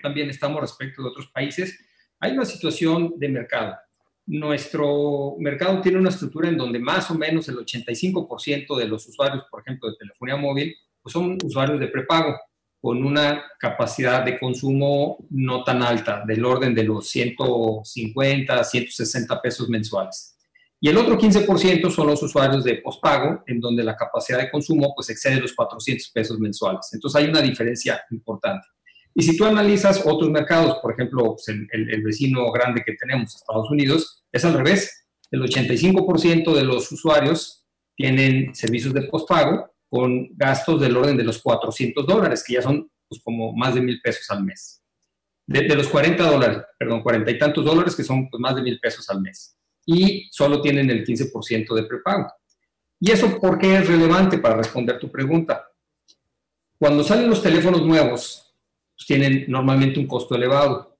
también 0.04 0.30
estamos 0.30 0.60
respecto 0.60 1.02
de 1.02 1.08
otros 1.08 1.32
países, 1.32 1.80
hay 2.20 2.34
una 2.34 2.44
situación 2.44 3.14
de 3.16 3.30
mercado. 3.30 3.78
Nuestro 4.26 5.38
mercado 5.40 5.80
tiene 5.80 6.00
una 6.00 6.10
estructura 6.10 6.50
en 6.50 6.58
donde 6.58 6.80
más 6.80 7.10
o 7.12 7.16
menos 7.16 7.48
el 7.48 7.56
85% 7.56 8.78
de 8.78 8.88
los 8.90 9.08
usuarios, 9.08 9.46
por 9.50 9.62
ejemplo, 9.62 9.90
de 9.90 9.96
telefonía 9.96 10.36
móvil, 10.36 10.76
pues 11.02 11.14
son 11.14 11.38
usuarios 11.42 11.80
de 11.80 11.88
prepago 11.88 12.36
con 12.82 13.06
una 13.06 13.44
capacidad 13.60 14.26
de 14.26 14.40
consumo 14.40 15.24
no 15.30 15.64
tan 15.64 15.84
alta, 15.84 16.24
del 16.26 16.44
orden 16.44 16.74
de 16.74 16.84
los 16.84 17.08
150, 17.10 18.64
160 18.64 19.42
pesos 19.42 19.70
mensuales. 19.70 20.36
Y 20.80 20.90
el 20.90 20.98
otro 20.98 21.16
15% 21.16 21.92
son 21.92 22.08
los 22.08 22.24
usuarios 22.24 22.64
de 22.64 22.78
postpago, 22.78 23.44
en 23.46 23.60
donde 23.60 23.84
la 23.84 23.96
capacidad 23.96 24.40
de 24.40 24.50
consumo 24.50 24.94
pues 24.96 25.12
excede 25.12 25.40
los 25.40 25.54
400 25.54 26.10
pesos 26.10 26.40
mensuales. 26.40 26.90
Entonces 26.92 27.22
hay 27.22 27.30
una 27.30 27.42
diferencia 27.42 28.04
importante. 28.10 28.68
Y 29.14 29.22
si 29.22 29.38
tú 29.38 29.46
analizas 29.46 30.02
otros 30.04 30.32
mercados, 30.32 30.80
por 30.82 30.94
ejemplo, 30.94 31.36
pues, 31.36 31.48
el, 31.50 32.02
vecino 32.02 32.52
grande 32.52 32.82
que 32.84 32.94
tenemos, 32.94 33.36
Estados 33.36 33.70
Unidos, 33.70 34.24
es 34.32 34.44
al 34.44 34.54
revés. 34.54 35.06
El 35.30 35.44
85% 35.44 36.56
de 36.56 36.64
los 36.64 36.92
usuarios 36.92 37.68
tienen 37.96 38.56
servicios 38.56 38.94
de 38.96 39.04
postpago 39.04 39.71
con 39.92 40.30
gastos 40.38 40.80
del 40.80 40.96
orden 40.96 41.18
de 41.18 41.26
los 41.26 41.42
400 41.42 42.08
dólares, 42.08 42.44
que 42.48 42.54
ya 42.54 42.62
son 42.62 42.90
pues, 43.10 43.22
como 43.22 43.52
más 43.52 43.76
de 43.76 43.82
mil 43.82 44.02
pesos 44.02 44.32
al 44.32 44.42
mes. 44.42 44.82
De, 45.46 45.76
los 45.76 45.90
40 45.90 46.32
dólares, 46.32 46.64
perdón, 46.80 47.04
40 47.04 47.30
y 47.30 47.38
tantos 47.38 47.66
dólares, 47.66 47.94
que 47.94 48.06
son 48.06 48.30
pues, 48.30 48.40
más 48.40 48.56
de 48.56 48.62
mil 48.62 48.80
pesos 48.80 49.10
al 49.10 49.22
mes 49.22 49.58
y 49.86 50.30
solo 50.32 50.62
tienen 50.62 50.90
el 50.90 51.06
15% 51.06 51.74
de 51.76 51.84
prepago. 51.84 52.32
¿Y 53.00 53.12
eso 53.12 53.40
por 53.40 53.58
qué 53.58 53.78
es 53.78 53.88
relevante 53.88 54.38
para 54.38 54.56
responder 54.56 55.00
tu 55.00 55.12
pregunta? 55.12 55.68
Cuando 56.78 57.04
salen 57.04 57.30
los 57.30 57.42
teléfonos 57.42 57.86
nuevos, 57.86 58.56
pues 58.96 59.08
tienen 59.08 59.46
normalmente 59.48 60.00
un 60.00 60.08
costo 60.08 60.36
elevado. 60.36 60.98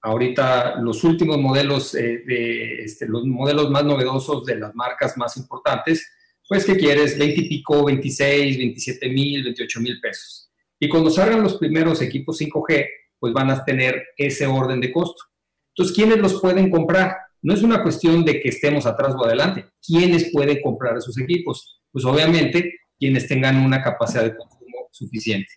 Ahorita 0.00 0.76
los 0.76 1.04
últimos 1.04 1.38
modelos, 1.38 1.94
eh, 1.94 2.22
de, 2.26 2.84
este, 2.84 3.06
los 3.06 3.24
modelos 3.24 3.70
más 3.70 3.84
novedosos 3.84 4.44
de 4.44 4.56
las 4.56 4.74
marcas 4.74 5.16
más 5.16 5.36
importantes, 5.36 6.08
pues 6.52 6.66
que 6.66 6.76
quieres 6.76 7.18
20 7.18 7.40
y 7.40 7.48
pico, 7.48 7.82
26, 7.82 8.58
27 8.58 9.08
mil, 9.08 9.42
28 9.42 9.80
mil 9.80 9.98
pesos. 10.02 10.50
Y 10.78 10.86
cuando 10.86 11.08
salgan 11.08 11.42
los 11.42 11.56
primeros 11.56 12.02
equipos 12.02 12.38
5G, 12.38 12.86
pues 13.18 13.32
van 13.32 13.48
a 13.48 13.64
tener 13.64 14.08
ese 14.18 14.46
orden 14.46 14.78
de 14.78 14.92
costo. 14.92 15.22
Entonces, 15.70 15.96
¿quiénes 15.96 16.18
los 16.18 16.38
pueden 16.42 16.70
comprar? 16.70 17.16
No 17.40 17.54
es 17.54 17.62
una 17.62 17.82
cuestión 17.82 18.22
de 18.26 18.38
que 18.38 18.50
estemos 18.50 18.84
atrás 18.84 19.14
o 19.16 19.24
adelante. 19.24 19.64
¿Quiénes 19.80 20.30
pueden 20.30 20.60
comprar 20.60 20.94
esos 20.98 21.18
equipos? 21.18 21.80
Pues 21.90 22.04
obviamente 22.04 22.80
quienes 22.98 23.26
tengan 23.26 23.56
una 23.64 23.82
capacidad 23.82 24.24
de 24.24 24.36
consumo 24.36 24.88
suficiente. 24.90 25.54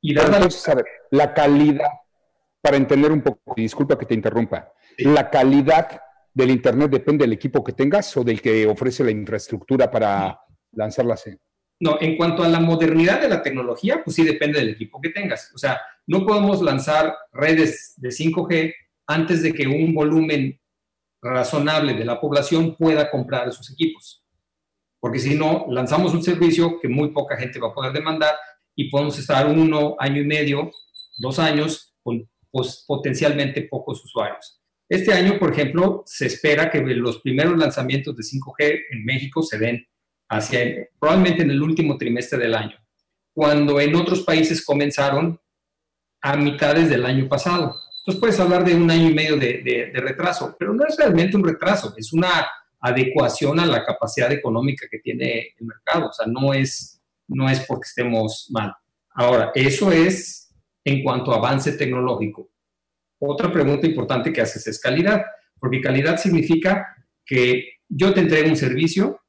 Y 0.00 0.14
dada 0.14 0.36
Entonces, 0.36 0.66
a 0.66 0.76
ver, 0.76 0.86
la 1.10 1.34
calidad, 1.34 1.90
para 2.62 2.78
entender 2.78 3.12
un 3.12 3.20
poco, 3.20 3.52
disculpa 3.54 3.98
que 3.98 4.06
te 4.06 4.14
interrumpa, 4.14 4.72
la 4.96 5.28
calidad 5.28 6.00
del 6.34 6.50
Internet 6.50 6.90
depende 6.90 7.24
del 7.24 7.34
equipo 7.34 7.62
que 7.62 7.72
tengas 7.72 8.16
o 8.16 8.24
del 8.24 8.40
que 8.40 8.66
ofrece 8.66 9.04
la 9.04 9.10
infraestructura 9.10 9.90
para 9.90 10.38
lanzarla 10.72 11.14
así. 11.14 11.30
No, 11.80 11.98
en 12.00 12.16
cuanto 12.16 12.44
a 12.44 12.48
la 12.48 12.60
modernidad 12.60 13.20
de 13.20 13.28
la 13.28 13.42
tecnología, 13.42 14.02
pues 14.04 14.16
sí 14.16 14.24
depende 14.24 14.60
del 14.60 14.70
equipo 14.70 15.00
que 15.00 15.10
tengas. 15.10 15.50
O 15.54 15.58
sea, 15.58 15.80
no 16.06 16.24
podemos 16.24 16.62
lanzar 16.62 17.14
redes 17.32 17.94
de 17.96 18.10
5G 18.10 18.74
antes 19.08 19.42
de 19.42 19.52
que 19.52 19.66
un 19.66 19.92
volumen 19.92 20.60
razonable 21.20 21.94
de 21.94 22.04
la 22.04 22.20
población 22.20 22.76
pueda 22.76 23.10
comprar 23.10 23.48
esos 23.48 23.70
equipos. 23.70 24.24
Porque 25.00 25.18
si 25.18 25.34
no, 25.34 25.66
lanzamos 25.68 26.14
un 26.14 26.22
servicio 26.22 26.78
que 26.80 26.88
muy 26.88 27.10
poca 27.10 27.36
gente 27.36 27.58
va 27.58 27.68
a 27.68 27.74
poder 27.74 27.92
demandar 27.92 28.34
y 28.76 28.88
podemos 28.88 29.18
estar 29.18 29.46
uno, 29.48 29.96
año 29.98 30.22
y 30.22 30.24
medio, 30.24 30.70
dos 31.18 31.38
años 31.40 31.94
con 32.02 32.28
pues, 32.50 32.84
potencialmente 32.86 33.62
pocos 33.62 34.04
usuarios. 34.04 34.61
Este 34.92 35.14
año, 35.14 35.38
por 35.38 35.54
ejemplo, 35.54 36.02
se 36.04 36.26
espera 36.26 36.70
que 36.70 36.82
los 36.82 37.22
primeros 37.22 37.56
lanzamientos 37.56 38.14
de 38.14 38.22
5G 38.22 38.80
en 38.90 39.06
México 39.06 39.42
se 39.42 39.56
den 39.56 39.86
hacia 40.28 40.86
probablemente 41.00 41.44
en 41.44 41.50
el 41.50 41.62
último 41.62 41.96
trimestre 41.96 42.38
del 42.38 42.54
año, 42.54 42.76
cuando 43.32 43.80
en 43.80 43.94
otros 43.94 44.20
países 44.20 44.62
comenzaron 44.62 45.40
a 46.20 46.36
mitades 46.36 46.90
del 46.90 47.06
año 47.06 47.26
pasado. 47.26 47.74
Entonces 48.00 48.20
puedes 48.20 48.38
hablar 48.38 48.66
de 48.66 48.74
un 48.74 48.90
año 48.90 49.08
y 49.08 49.14
medio 49.14 49.38
de, 49.38 49.92
retraso, 49.94 50.54
pero 50.58 50.74
no 50.74 50.84
es 50.84 50.94
realmente 50.98 51.38
un 51.38 51.44
retraso, 51.44 51.94
es 51.96 52.12
una 52.12 52.46
adecuación 52.78 53.60
a 53.60 53.64
la 53.64 53.86
capacidad 53.86 54.30
económica 54.30 54.86
que 54.90 54.98
tiene 54.98 55.54
el 55.58 55.66
mercado, 55.68 56.10
o 56.10 56.12
sea, 56.12 56.26
no 56.26 56.52
es, 56.52 57.00
no 57.28 57.48
es 57.48 57.60
porque 57.60 57.86
estemos 57.86 58.46
mal. 58.50 58.74
Ahora, 59.14 59.52
eso 59.54 59.90
es 59.90 60.54
en 60.84 61.02
cuanto 61.02 61.32
a 61.32 61.36
avance 61.36 61.72
tecnológico. 61.72 62.51
Otra 63.24 63.52
pregunta 63.52 63.86
importante 63.86 64.32
que 64.32 64.40
haces 64.40 64.66
es 64.66 64.80
calidad, 64.80 65.22
porque 65.60 65.80
calidad 65.80 66.16
significa 66.16 66.84
que 67.24 67.74
yo 67.88 68.12
te 68.12 68.18
entrego 68.18 68.48
un 68.48 68.56
servicio 68.56 69.20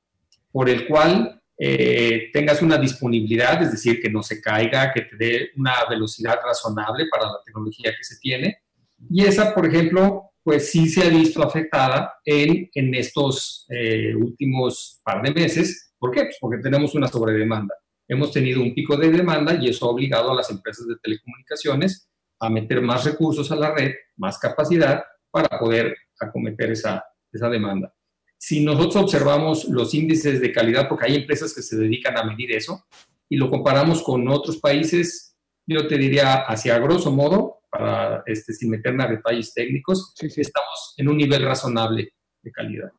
por 0.52 0.68
el 0.68 0.88
cual 0.88 1.40
eh, 1.60 2.32
tengas 2.34 2.64
una 2.64 2.80
disponibilidad, 2.80 3.62
es 3.62 3.70
decir, 3.70 4.02
que 4.02 4.10
no 4.10 4.24
se 4.24 4.42
caiga, 4.42 4.92
que 4.92 5.02
te 5.02 5.16
dé 5.16 5.52
una 5.58 5.74
velocidad 5.88 6.38
razonable 6.44 7.06
para 7.12 7.28
la 7.28 7.38
tecnología 7.46 7.92
que 7.96 8.04
se 8.04 8.18
tiene, 8.18 8.64
y 9.12 9.26
esa, 9.26 9.54
por 9.54 9.68
ejemplo, 9.68 10.32
pues 10.42 10.72
sí 10.72 10.90
se 10.90 11.04
ha 11.04 11.10
visto 11.10 11.44
afectada 11.44 12.16
en, 12.26 12.72
en 12.74 12.96
estos 12.96 13.68
eh, 13.70 14.16
últimos 14.16 15.02
par 15.06 15.22
de 15.22 15.32
meses. 15.32 15.94
¿Por 16.00 16.10
qué? 16.10 16.24
Pues 16.24 16.38
porque 16.42 16.64
tenemos 16.64 16.96
una 16.96 17.08
sobredemanda. 17.08 17.76
Hemos 18.08 18.32
tenido 18.32 18.64
un 18.64 18.74
pico 18.74 18.98
de 18.98 19.12
demanda 19.12 19.54
y 19.54 19.70
eso 19.70 19.86
ha 19.86 19.92
obligado 19.92 20.32
a 20.32 20.36
las 20.36 20.50
empresas 20.50 20.88
de 20.88 20.96
telecomunicaciones 21.02 22.10
a 22.44 22.50
meter 22.50 22.82
más 22.82 23.06
recursos 23.06 23.52
a 23.52 23.56
la 23.56 23.74
red, 23.74 23.94
más 24.18 24.38
capacidad 24.38 25.04
para 25.32 25.60
poder 25.60 25.96
acometer 26.20 26.72
esa, 26.72 27.04
esa 27.32 27.50
demanda. 27.50 27.94
Si 28.38 28.64
nosotros 28.64 28.98
observamos 28.98 29.66
los 29.66 29.94
índices 29.94 30.42
de 30.42 30.52
calidad, 30.52 30.90
porque 30.90 31.06
hay 31.08 31.16
empresas 31.16 31.54
que 31.54 31.62
se 31.62 31.78
dedican 31.78 32.18
a 32.18 32.24
medir 32.24 32.52
eso, 32.52 32.86
y 33.30 33.38
lo 33.38 33.50
comparamos 33.50 34.04
con 34.04 34.28
otros 34.28 34.58
países, 34.58 35.38
yo 35.66 35.88
te 35.88 35.98
diría, 35.98 36.42
hacia 36.42 36.78
grosso 36.80 37.12
modo, 37.12 37.62
para, 37.70 38.22
este, 38.26 38.54
sin 38.54 38.70
meterme 38.70 39.04
a 39.04 39.08
detalles 39.08 39.54
técnicos, 39.54 40.14
estamos 40.20 40.94
en 40.98 41.08
un 41.08 41.18
nivel 41.18 41.44
razonable 41.44 42.14
de 42.42 42.52
calidad. 42.52 42.92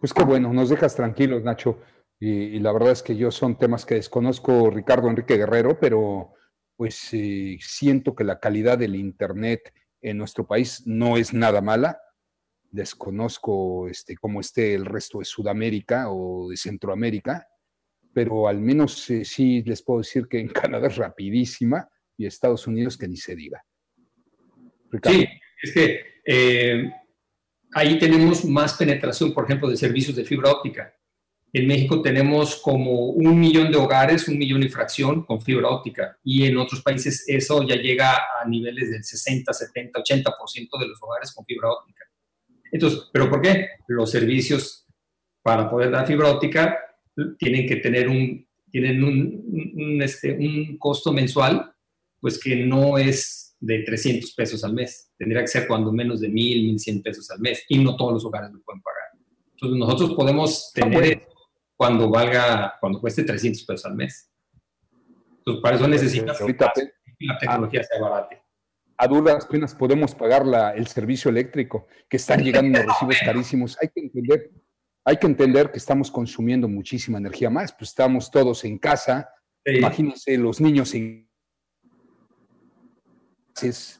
Pues 0.00 0.12
qué 0.12 0.24
bueno, 0.24 0.52
nos 0.52 0.70
dejas 0.70 0.96
tranquilos, 0.96 1.42
Nacho. 1.44 1.78
Y, 2.18 2.58
la 2.60 2.72
verdad 2.72 2.92
es 2.92 3.02
que 3.02 3.16
yo 3.16 3.30
son 3.30 3.58
temas 3.58 3.84
que 3.84 3.96
desconozco, 3.96 4.70
Ricardo 4.70 5.08
Enrique 5.08 5.36
Guerrero, 5.36 5.78
pero 5.78 6.32
pues 6.76 7.08
eh, 7.12 7.58
siento 7.60 8.14
que 8.14 8.24
la 8.24 8.40
calidad 8.40 8.78
del 8.78 8.96
Internet 8.96 9.72
en 10.00 10.18
nuestro 10.18 10.46
país 10.46 10.82
no 10.86 11.16
es 11.16 11.32
nada 11.32 11.60
mala. 11.60 11.98
Desconozco 12.70 13.88
este, 13.88 14.16
cómo 14.16 14.40
esté 14.40 14.74
el 14.74 14.84
resto 14.84 15.18
de 15.18 15.24
Sudamérica 15.24 16.10
o 16.10 16.50
de 16.50 16.56
Centroamérica, 16.56 17.46
pero 18.12 18.48
al 18.48 18.60
menos 18.60 19.08
eh, 19.10 19.24
sí 19.24 19.62
les 19.62 19.82
puedo 19.82 20.00
decir 20.00 20.26
que 20.28 20.40
en 20.40 20.48
Canadá 20.48 20.88
es 20.88 20.96
rapidísima 20.96 21.88
y 22.16 22.26
Estados 22.26 22.66
Unidos 22.66 22.96
que 22.96 23.08
ni 23.08 23.16
se 23.16 23.34
diga. 23.34 23.64
Sí, 25.02 25.26
es 25.62 25.72
que 25.72 26.00
eh, 26.24 26.92
ahí 27.72 27.98
tenemos 27.98 28.44
más 28.44 28.74
penetración, 28.74 29.34
por 29.34 29.44
ejemplo, 29.44 29.68
de 29.68 29.76
servicios 29.76 30.14
de 30.16 30.24
fibra 30.24 30.52
óptica. 30.52 30.94
En 31.54 31.68
México 31.68 32.02
tenemos 32.02 32.56
como 32.56 33.10
un 33.10 33.38
millón 33.38 33.70
de 33.70 33.78
hogares, 33.78 34.26
un 34.26 34.36
millón 34.36 34.64
y 34.64 34.68
fracción 34.68 35.24
con 35.24 35.40
fibra 35.40 35.68
óptica. 35.68 36.18
Y 36.24 36.46
en 36.46 36.58
otros 36.58 36.82
países 36.82 37.24
eso 37.28 37.62
ya 37.62 37.76
llega 37.76 38.16
a 38.16 38.44
niveles 38.48 38.90
del 38.90 39.04
60, 39.04 39.52
70, 39.52 40.00
80% 40.00 40.80
de 40.80 40.88
los 40.88 41.00
hogares 41.00 41.32
con 41.32 41.44
fibra 41.44 41.70
óptica. 41.70 42.04
Entonces, 42.72 43.08
¿pero 43.12 43.30
por 43.30 43.40
qué? 43.40 43.68
Los 43.86 44.10
servicios 44.10 44.84
para 45.42 45.70
poder 45.70 45.92
dar 45.92 46.04
fibra 46.08 46.28
óptica 46.28 46.76
tienen 47.38 47.68
que 47.68 47.76
tener 47.76 48.08
un, 48.08 48.44
tienen 48.68 49.04
un, 49.04 50.02
este, 50.02 50.32
un 50.32 50.76
costo 50.76 51.12
mensual, 51.12 51.72
pues 52.18 52.36
que 52.36 52.56
no 52.56 52.98
es 52.98 53.56
de 53.60 53.84
300 53.84 54.34
pesos 54.34 54.64
al 54.64 54.72
mes. 54.72 55.12
Tendría 55.16 55.42
que 55.42 55.46
ser 55.46 55.68
cuando 55.68 55.92
menos 55.92 56.20
de 56.20 56.30
1.000, 56.30 56.74
1.100 56.74 57.02
pesos 57.04 57.30
al 57.30 57.38
mes. 57.38 57.64
Y 57.68 57.78
no 57.78 57.94
todos 57.94 58.14
los 58.14 58.24
hogares 58.24 58.50
lo 58.50 58.60
pueden 58.60 58.82
pagar. 58.82 59.04
Entonces, 59.52 59.78
nosotros 59.78 60.14
podemos 60.14 60.72
ah, 60.74 60.80
tener 60.80 61.33
cuando 61.76 62.08
valga, 62.10 62.74
cuando 62.80 63.00
cueste 63.00 63.24
300 63.24 63.64
pesos 63.64 63.86
al 63.86 63.94
mes. 63.94 64.30
Entonces, 65.38 65.62
para 65.62 65.76
eso 65.76 65.88
necesitas 65.88 66.38
que 66.38 66.56
la 67.20 67.38
tecnología 67.38 67.82
sea 67.82 68.00
barata. 68.00 68.40
A 68.96 69.08
duras 69.08 69.46
penas 69.46 69.74
podemos 69.74 70.14
pagar 70.14 70.46
la, 70.46 70.70
el 70.70 70.86
servicio 70.86 71.28
eléctrico, 71.28 71.86
que 72.08 72.16
están 72.16 72.42
llegando 72.42 72.78
unos 72.78 72.86
recibos 72.92 73.16
carísimos. 73.24 73.76
Hay 73.80 73.88
que 73.88 74.00
entender, 74.00 74.50
hay 75.04 75.16
que 75.16 75.26
entender 75.26 75.70
que 75.70 75.78
estamos 75.78 76.10
consumiendo 76.10 76.68
muchísima 76.68 77.18
energía 77.18 77.50
más, 77.50 77.72
pues 77.72 77.90
estamos 77.90 78.30
todos 78.30 78.64
en 78.64 78.78
casa. 78.78 79.28
Imagínense 79.66 80.36
los 80.38 80.60
niños 80.60 80.94
en 80.94 81.28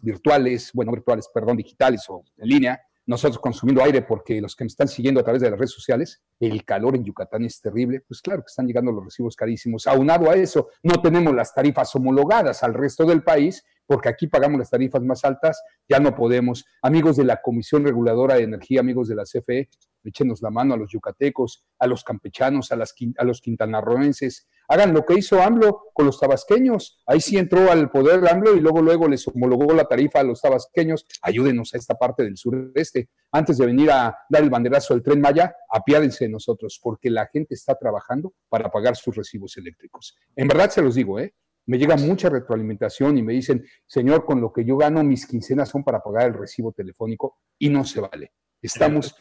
virtuales, 0.03 0.71
bueno, 0.73 0.93
virtuales, 0.93 1.29
perdón, 1.33 1.57
digitales 1.57 2.05
o 2.09 2.25
en 2.37 2.49
línea, 2.49 2.81
nosotros 3.07 3.39
consumiendo 3.39 3.83
aire 3.83 4.03
porque 4.03 4.41
los 4.41 4.57
que 4.57 4.65
me 4.65 4.69
están 4.69 4.89
siguiendo 4.89 5.21
a 5.21 5.25
través 5.25 5.43
de 5.43 5.51
las 5.51 5.59
redes 5.59 5.73
sociales, 5.73 6.23
el 6.41 6.65
calor 6.65 6.97
en 6.97 7.05
Yucatán 7.05 7.45
es 7.45 7.61
terrible, 7.61 8.01
pues 8.07 8.21
claro 8.23 8.43
que 8.43 8.49
están 8.49 8.67
llegando 8.67 8.93
los 8.93 9.05
recibos 9.05 9.37
carísimos. 9.37 9.87
Aunado 9.87 10.31
a 10.31 10.35
eso, 10.35 10.69
no 10.83 11.01
tenemos 11.03 11.35
las 11.35 11.55
tarifas 11.55 11.95
homologadas 11.95 12.63
al 12.63 12.75
resto 12.75 13.05
del 13.05 13.23
país 13.23 13.65
porque 13.87 14.09
aquí 14.09 14.27
pagamos 14.27 14.59
las 14.59 14.71
tarifas 14.71 15.03
más 15.03 15.25
altas, 15.25 15.63
ya 15.89 15.99
no 15.99 16.15
podemos. 16.15 16.65
Amigos 16.83 17.17
de 17.17 17.25
la 17.25 17.41
Comisión 17.43 17.85
Reguladora 17.85 18.37
de 18.37 18.43
Energía, 18.43 18.81
amigos 18.81 19.09
de 19.09 19.17
la 19.17 19.25
CFE, 19.25 19.69
échenos 20.05 20.43
la 20.43 20.51
mano 20.51 20.75
a 20.75 20.77
los 20.77 20.91
yucatecos, 20.93 21.65
a 21.79 21.87
los 21.87 22.05
campechanos, 22.05 22.73
a, 22.73 22.77
las, 22.77 22.95
a 23.19 23.25
los 23.25 23.41
quintanarroenses. 23.41 24.47
Hagan 24.69 24.95
lo 24.95 25.05
que 25.05 25.15
hizo 25.15 25.43
AMLO 25.43 25.91
con 25.93 26.07
los 26.07 26.19
tabasqueños. 26.19 27.03
Ahí 27.07 27.21
sí 27.21 27.37
entró 27.37 27.71
al 27.71 27.91
poder 27.91 28.27
AMLO 28.27 28.55
y 28.55 28.61
luego, 28.61 28.81
luego 28.81 29.09
les 29.09 29.27
homologó 29.29 29.75
la 29.75 29.85
tarifa 29.85 30.21
a 30.21 30.25
los 30.25 30.41
tabasqueños. 30.41 31.07
Ayúdenos 31.23 31.75
a 31.75 31.79
esta 31.79 31.95
parte 31.95 32.23
del 32.23 32.37
sureste. 32.37 33.09
Antes 33.33 33.59
de 33.59 33.67
venir 33.67 33.91
a 33.91 34.17
dar 34.29 34.43
el 34.43 34.51
banderazo 34.51 34.95
del 34.95 35.03
tren 35.03 35.21
Maya, 35.21 35.55
apiádense 35.69 36.25
de 36.25 36.31
nosotros, 36.31 36.81
porque 36.83 37.11
la 37.11 37.27
gente 37.27 37.55
está 37.55 37.75
trabajando 37.75 38.33
para 38.49 38.71
pagar 38.71 38.97
sus 38.97 39.17
recibos 39.17 39.57
eléctricos. 39.57 40.17
En 40.37 40.49
verdad 40.49 40.71
se 40.71 40.83
los 40.83 40.95
digo, 40.95 41.19
¿eh? 41.19 41.35
Me 41.67 41.79
llega 41.79 41.97
mucha 41.97 42.29
retroalimentación 42.29 43.19
y 43.19 43.23
me 43.23 43.33
dicen, 43.33 43.65
señor, 43.87 44.25
con 44.25 44.41
lo 44.41 44.53
que 44.53 44.65
yo 44.65 44.77
gano, 44.77 45.03
mis 45.03 45.27
quincenas 45.27 45.69
son 45.69 45.83
para 45.83 46.01
pagar 46.01 46.29
el 46.29 46.35
recibo 46.35 46.73
telefónico 46.73 47.39
y 47.59 47.69
no 47.69 47.85
se 47.85 48.01
vale. 48.01 48.33
Estamos, 48.61 49.15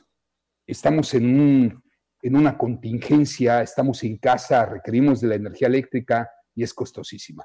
estamos 0.66 1.14
en, 1.14 1.40
un, 1.40 1.84
en 2.22 2.36
una 2.36 2.58
contingencia, 2.58 3.62
estamos 3.62 4.04
en 4.04 4.18
casa, 4.18 4.66
requerimos 4.66 5.22
de 5.22 5.28
la 5.30 5.36
energía 5.36 5.68
eléctrica 5.68 6.30
y 6.56 6.64
es 6.64 6.74
costosísima. 6.74 7.44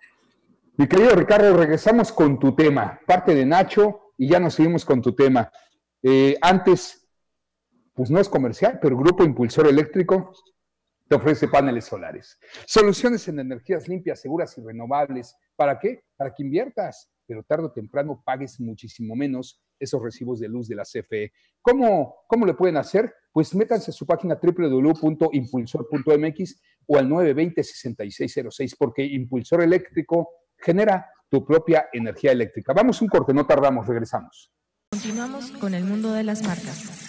Mi 0.77 0.87
querido 0.87 1.15
Ricardo, 1.15 1.57
regresamos 1.57 2.13
con 2.13 2.39
tu 2.39 2.55
tema, 2.55 3.01
parte 3.07 3.35
de 3.35 3.45
Nacho, 3.45 4.13
y 4.17 4.29
ya 4.29 4.41
nos 4.41 4.55
seguimos 4.55 4.85
con 4.85 5.01
tu 5.01 5.15
tema. 5.15 5.51
Eh, 6.03 6.37
antes, 6.41 7.09
pues 7.95 8.11
no 8.11 8.21
es 8.21 8.29
comercial, 8.29 8.79
pero 8.81 8.97
Grupo 8.97 9.25
Impulsor 9.25 9.69
Eléctrico 9.69 10.33
te 11.09 11.17
ofrece 11.17 11.49
paneles 11.49 11.87
solares. 11.87 12.39
Soluciones 12.67 13.27
en 13.29 13.41
energías 13.41 13.89
limpias, 13.89 14.21
seguras 14.21 14.59
y 14.59 14.63
renovables. 14.63 15.35
¿Para 15.57 15.79
qué? 15.79 16.05
Para 16.17 16.35
que 16.35 16.43
inviertas, 16.43 17.11
pero 17.27 17.43
tarde 17.43 17.65
o 17.67 17.73
temprano 17.73 18.23
pagues 18.25 18.61
muchísimo 18.61 19.17
menos 19.17 19.63
esos 19.79 20.03
recibos 20.03 20.41
de 20.41 20.49
luz 20.49 20.69
de 20.69 20.77
la 20.77 20.85
CFE. 20.85 21.33
¿Cómo, 21.63 22.17
cómo 22.27 22.45
le 22.47 22.55
pueden 22.55 22.77
hacer? 22.77 23.15
Pues 23.33 23.55
métanse 23.55 23.91
a 23.91 23.95
su 23.95 24.07
página 24.07 24.39
www.impulsor.mx 24.41 26.63
o 26.87 26.99
al 26.99 27.09
920-6606, 27.09 28.77
porque 28.79 29.05
Impulsor 29.05 29.63
Eléctrico 29.63 30.31
genera 30.57 31.11
tu 31.31 31.45
propia 31.45 31.91
energía 31.93 32.33
eléctrica. 32.33 32.73
Vamos 32.73 33.03
un 33.03 33.09
corte, 33.09 33.35
no 33.35 33.47
tardamos, 33.47 33.87
regresamos. 33.87 34.51
Continuamos 34.91 35.51
con 35.53 35.75
el 35.75 35.85
mundo 35.85 36.13
de 36.13 36.25
las 36.25 36.43
marcas. 36.43 37.08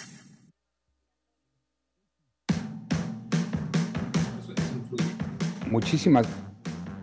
Muchísimas 5.70 6.26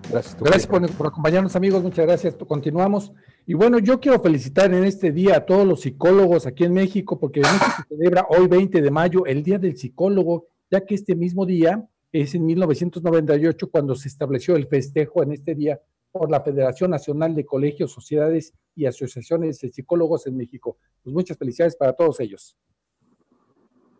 gracias. 0.10 0.38
Gracias 0.40 0.68
por, 0.68 1.08
acompañarnos, 1.08 1.56
amigos. 1.56 1.82
Muchas 1.84 2.06
gracias. 2.06 2.36
Continuamos. 2.36 3.14
Y 3.46 3.54
bueno, 3.54 3.80
yo 3.80 4.00
quiero 4.00 4.22
felicitar 4.22 4.74
en 4.74 4.84
este 4.84 5.12
día 5.12 5.38
a 5.38 5.46
todos 5.46 5.66
los 5.66 5.82
psicólogos 5.82 6.46
aquí 6.46 6.66
en 6.66 6.74
México, 6.74 7.20
porque 7.20 7.40
México 7.40 7.66
se 7.78 7.96
celebra 7.96 8.28
hoy 8.30 8.48
20 8.48 8.82
de 8.82 8.92
mayo 8.92 9.26
el 9.26 9.44
Día 9.44 9.58
del 9.58 9.78
Psicólogo, 9.78 10.48
ya 10.70 10.82
que 10.82 10.96
este 10.96 11.16
mismo 11.16 11.46
día 11.46 11.88
es 12.12 12.36
en 12.36 12.46
1998 12.46 13.70
cuando 13.70 13.96
se 13.96 14.08
estableció 14.08 14.56
el 14.56 14.68
festejo 14.68 15.24
en 15.24 15.32
este 15.32 15.56
día 15.56 15.80
por 16.12 16.30
la 16.30 16.42
Federación 16.42 16.92
Nacional 16.92 17.36
de 17.36 17.46
Colegios, 17.46 17.92
Sociedades 17.92 18.54
y 18.76 18.86
Asociaciones 18.86 19.60
de 19.60 19.72
Psicólogos 19.72 20.28
en 20.28 20.36
México. 20.36 20.78
Pues 21.04 21.14
muchas 21.14 21.38
felicidades 21.38 21.76
para 21.76 21.94
todos 21.94 22.20
ellos. 22.20 22.58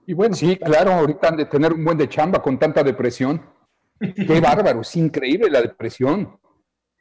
Y 0.06 0.14
bueno, 0.14 0.36
sí, 0.36 0.56
claro, 0.56 0.94
ahorita 0.94 1.28
han 1.30 1.38
de 1.38 1.46
tener 1.46 1.74
un 1.74 1.84
buen 1.84 1.98
de 1.98 2.08
chamba 2.08 2.42
con 2.42 2.58
tanta 2.58 2.84
depresión. 2.84 3.42
Qué 4.00 4.40
bárbaro, 4.40 4.82
es 4.82 4.96
increíble 4.96 5.50
la 5.50 5.62
depresión. 5.62 6.40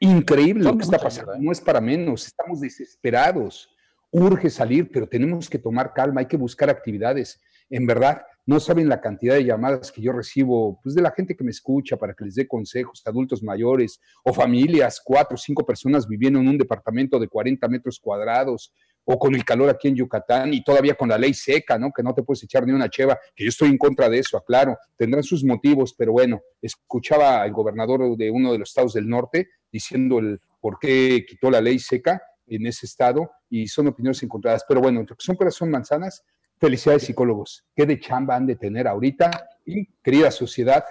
Increíble 0.01 0.65
lo 0.65 0.77
que 0.77 0.85
está 0.85 0.99
pasando. 0.99 1.33
No 1.39 1.53
es 1.53 1.61
para 1.61 1.81
menos, 1.81 2.27
estamos 2.27 2.61
desesperados. 2.61 3.71
Urge 4.11 4.51
salir, 4.51 4.91
pero 4.91 5.09
tenemos 5.09 5.49
que 5.49 5.59
tomar 5.59 5.93
calma, 5.93 6.21
hay 6.21 6.27
que 6.27 6.37
buscar 6.37 6.71
actividades. 6.71 7.41
En 7.71 7.87
verdad, 7.87 8.23
no 8.47 8.61
saben 8.61 8.89
la 8.89 9.01
cantidad 9.01 9.35
de 9.35 9.45
llamadas 9.45 9.91
que 9.91 10.01
yo 10.01 10.13
recibo 10.13 10.81
pues, 10.81 10.95
de 10.95 11.03
la 11.03 11.11
gente 11.11 11.37
que 11.37 11.43
me 11.43 11.51
escucha 11.51 11.97
para 11.97 12.15
que 12.15 12.25
les 12.25 12.37
dé 12.37 12.47
consejos, 12.47 13.03
adultos 13.05 13.43
mayores 13.43 14.01
o 14.23 14.33
familias, 14.33 15.01
cuatro 15.05 15.35
o 15.35 15.39
cinco 15.39 15.67
personas 15.67 16.07
viviendo 16.07 16.39
en 16.39 16.49
un 16.49 16.59
departamento 16.59 17.19
de 17.19 17.27
40 17.27 17.67
metros 17.69 17.99
cuadrados 17.99 18.73
o 19.09 19.19
con 19.19 19.35
el 19.35 19.45
calor 19.45 19.71
aquí 19.71 19.89
en 19.89 19.95
Yucatán 19.95 20.53
y 20.53 20.63
todavía 20.63 20.95
con 20.95 21.09
la 21.09 21.17
ley 21.17 21.33
seca, 21.33 21.79
¿no? 21.79 21.93
Que 21.93 22.03
no 22.03 22.13
te 22.13 22.23
puedes 22.23 22.43
echar 22.43 22.67
ni 22.67 22.73
una 22.73 22.91
cheva, 22.91 23.19
que 23.35 23.45
yo 23.45 23.49
estoy 23.49 23.71
en 23.71 23.79
contra 23.79 24.09
de 24.09 24.19
eso, 24.19 24.37
aclaro, 24.37 24.77
tendrán 24.97 25.23
sus 25.23 25.45
motivos, 25.45 25.95
pero 25.97 26.13
bueno, 26.13 26.43
escuchaba 26.61 27.43
al 27.43 27.53
gobernador 27.53 28.17
de 28.17 28.31
uno 28.31 28.53
de 28.53 28.59
los 28.59 28.69
estados 28.69 28.95
del 28.95 29.09
norte 29.09 29.49
diciendo 29.71 30.19
el 30.19 30.41
por 30.61 30.79
qué 30.81 31.25
quitó 31.27 31.51
la 31.51 31.61
ley 31.61 31.79
seca 31.79 32.21
en 32.49 32.67
ese 32.67 32.87
estado 32.87 33.31
y 33.49 33.69
son 33.69 33.87
opiniones 33.87 34.23
encontradas, 34.25 34.65
pero 34.69 34.81
bueno, 34.81 35.01
entre 35.01 35.17
que 35.17 35.25
son 35.25 35.37
peras 35.37 35.55
son 35.55 35.71
manzanas, 35.71 36.25
felicidades 36.59 37.05
psicólogos, 37.05 37.65
qué 37.77 37.87
de 37.87 38.01
chamba 38.01 38.35
han 38.35 38.47
de 38.47 38.57
tener 38.57 38.89
ahorita 38.89 39.49
y 39.65 39.87
querida 40.03 40.33
sociedad, 40.33 40.85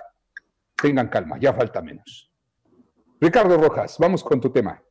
tengan 0.75 1.09
calma, 1.09 1.37
ya 1.37 1.53
falta 1.53 1.81
menos. 1.81 2.31
Ricardo 3.19 3.57
Rojas, 3.57 3.97
vamos 3.99 4.23
con 4.23 4.39
tu 4.39 4.51
tema. 4.51 4.81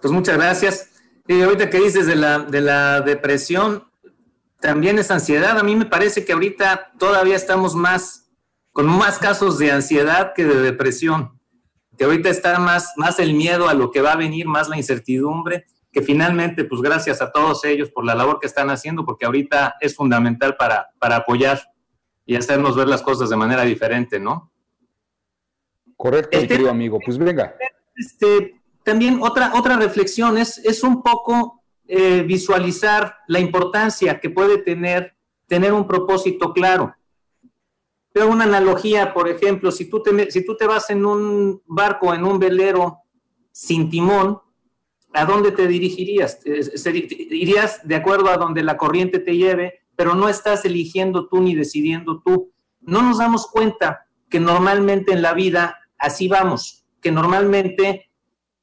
Pues 0.00 0.12
muchas 0.12 0.36
gracias. 0.36 0.91
Y 1.26 1.40
ahorita 1.40 1.70
que 1.70 1.80
dices 1.80 2.06
de 2.06 2.16
la, 2.16 2.40
de 2.40 2.60
la 2.60 3.00
depresión, 3.00 3.84
también 4.60 4.98
es 4.98 5.10
ansiedad. 5.10 5.58
A 5.58 5.62
mí 5.62 5.76
me 5.76 5.86
parece 5.86 6.24
que 6.24 6.32
ahorita 6.32 6.92
todavía 6.98 7.36
estamos 7.36 7.74
más, 7.74 8.30
con 8.72 8.86
más 8.86 9.18
casos 9.18 9.58
de 9.58 9.70
ansiedad 9.70 10.32
que 10.34 10.44
de 10.44 10.60
depresión. 10.60 11.38
Que 11.98 12.04
ahorita 12.04 12.30
está 12.30 12.58
más, 12.58 12.92
más 12.96 13.18
el 13.18 13.34
miedo 13.34 13.68
a 13.68 13.74
lo 13.74 13.90
que 13.90 14.00
va 14.00 14.12
a 14.12 14.16
venir, 14.16 14.46
más 14.46 14.68
la 14.68 14.76
incertidumbre, 14.76 15.66
que 15.92 16.00
finalmente, 16.00 16.64
pues 16.64 16.80
gracias 16.80 17.20
a 17.20 17.30
todos 17.30 17.64
ellos 17.64 17.90
por 17.90 18.04
la 18.04 18.14
labor 18.14 18.40
que 18.40 18.46
están 18.46 18.70
haciendo, 18.70 19.04
porque 19.04 19.26
ahorita 19.26 19.76
es 19.80 19.94
fundamental 19.94 20.56
para, 20.56 20.88
para 20.98 21.16
apoyar 21.16 21.60
y 22.24 22.36
hacernos 22.36 22.76
ver 22.76 22.88
las 22.88 23.02
cosas 23.02 23.28
de 23.28 23.36
manera 23.36 23.62
diferente, 23.62 24.18
¿no? 24.18 24.50
Correcto, 25.96 26.38
querido 26.48 26.70
amigo. 26.70 26.98
Pues 27.04 27.18
venga. 27.18 27.54
Este, 27.94 28.61
también 28.84 29.18
otra, 29.22 29.52
otra 29.54 29.76
reflexión 29.76 30.38
es, 30.38 30.58
es 30.58 30.82
un 30.82 31.02
poco 31.02 31.62
eh, 31.86 32.22
visualizar 32.22 33.16
la 33.28 33.40
importancia 33.40 34.20
que 34.20 34.30
puede 34.30 34.58
tener 34.58 35.16
tener 35.52 35.74
un 35.74 35.86
propósito 35.86 36.54
claro. 36.54 36.96
Veo 38.14 38.30
una 38.30 38.44
analogía, 38.44 39.12
por 39.12 39.28
ejemplo, 39.28 39.70
si 39.70 39.84
tú, 39.84 40.02
te, 40.02 40.30
si 40.30 40.46
tú 40.46 40.56
te 40.56 40.66
vas 40.66 40.88
en 40.88 41.04
un 41.04 41.60
barco, 41.66 42.14
en 42.14 42.24
un 42.24 42.38
velero 42.38 43.00
sin 43.50 43.90
timón, 43.90 44.40
¿a 45.12 45.26
dónde 45.26 45.52
te 45.52 45.66
dirigirías? 45.66 46.40
Irías 46.46 47.86
de 47.86 47.94
acuerdo 47.94 48.30
a 48.30 48.38
donde 48.38 48.62
la 48.62 48.78
corriente 48.78 49.18
te 49.18 49.36
lleve, 49.36 49.80
pero 49.94 50.14
no 50.14 50.30
estás 50.30 50.64
eligiendo 50.64 51.28
tú 51.28 51.42
ni 51.42 51.54
decidiendo 51.54 52.22
tú. 52.24 52.50
No 52.80 53.02
nos 53.02 53.18
damos 53.18 53.46
cuenta 53.46 54.06
que 54.30 54.40
normalmente 54.40 55.12
en 55.12 55.20
la 55.20 55.34
vida 55.34 55.80
así 55.98 56.28
vamos, 56.28 56.86
que 57.02 57.12
normalmente 57.12 58.10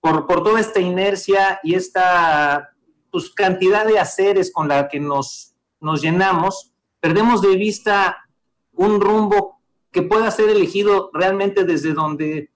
por, 0.01 0.25
toda 0.25 0.59
esta 0.59 0.79
inercia 0.79 1.59
y 1.63 1.75
esta 1.75 2.69
pues, 3.11 3.29
cantidad 3.31 3.85
de 3.85 3.99
haceres 3.99 4.51
con 4.51 4.67
la 4.67 4.87
que 4.87 4.99
nos 4.99 5.49
nos 5.79 6.01
llenamos, 6.01 6.73
perdemos 6.99 7.41
de 7.41 7.55
vista 7.55 8.25
un 8.73 8.99
rumbo 8.99 9.59
que 9.91 10.01
pueda 10.01 10.29
ser 10.31 10.49
elegido 10.49 11.09
realmente 11.13 11.63
desde 11.63 11.93
donde, 11.93 12.51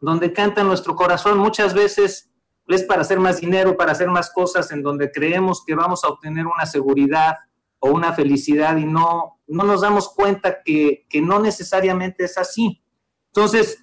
donde 0.00 0.32
canta 0.32 0.64
nuestro 0.64 0.94
corazón. 0.94 1.38
Muchas 1.38 1.74
veces 1.74 2.30
es 2.68 2.82
para 2.82 3.02
hacer 3.02 3.20
más 3.20 3.40
dinero, 3.40 3.76
para 3.76 3.92
hacer 3.92 4.08
más 4.08 4.30
cosas 4.30 4.70
en 4.72 4.82
donde 4.82 5.10
creemos 5.10 5.64
que 5.64 5.74
vamos 5.74 6.04
a 6.04 6.08
obtener 6.08 6.46
una 6.46 6.66
seguridad 6.66 7.36
o 7.78 7.90
una 7.90 8.12
felicidad 8.12 8.76
y 8.76 8.84
no, 8.84 9.40
no 9.46 9.64
nos 9.64 9.82
damos 9.82 10.08
cuenta 10.08 10.62
que, 10.62 11.06
que 11.08 11.20
no 11.20 11.40
necesariamente 11.40 12.24
es 12.24 12.38
así. 12.38 12.82
Entonces, 13.26 13.82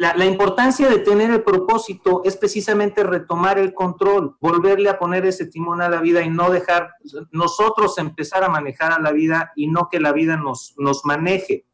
la, 0.00 0.24
importancia 0.24 0.88
de 0.88 1.00
tener 1.00 1.30
el 1.30 1.42
propósito 1.42 2.22
es 2.24 2.34
precisamente 2.34 3.02
retomar 3.04 3.58
el 3.58 3.74
control, 3.74 4.34
volverle 4.40 4.88
a 4.88 4.98
poner 4.98 5.26
ese 5.26 5.44
timón 5.44 5.82
a 5.82 5.90
la 5.90 6.00
vida 6.00 6.22
y 6.22 6.30
no 6.30 6.50
dejar 6.50 6.94
nosotros 7.32 7.98
empezar 7.98 8.42
a 8.42 8.48
manejar 8.48 8.92
a 8.92 8.98
la 8.98 9.12
vida 9.12 9.52
y 9.56 9.66
no 9.66 9.90
que 9.90 10.00
la 10.00 10.12
vida 10.12 10.38
nos, 10.38 10.72
nos 10.78 11.04
maneje. 11.04 11.66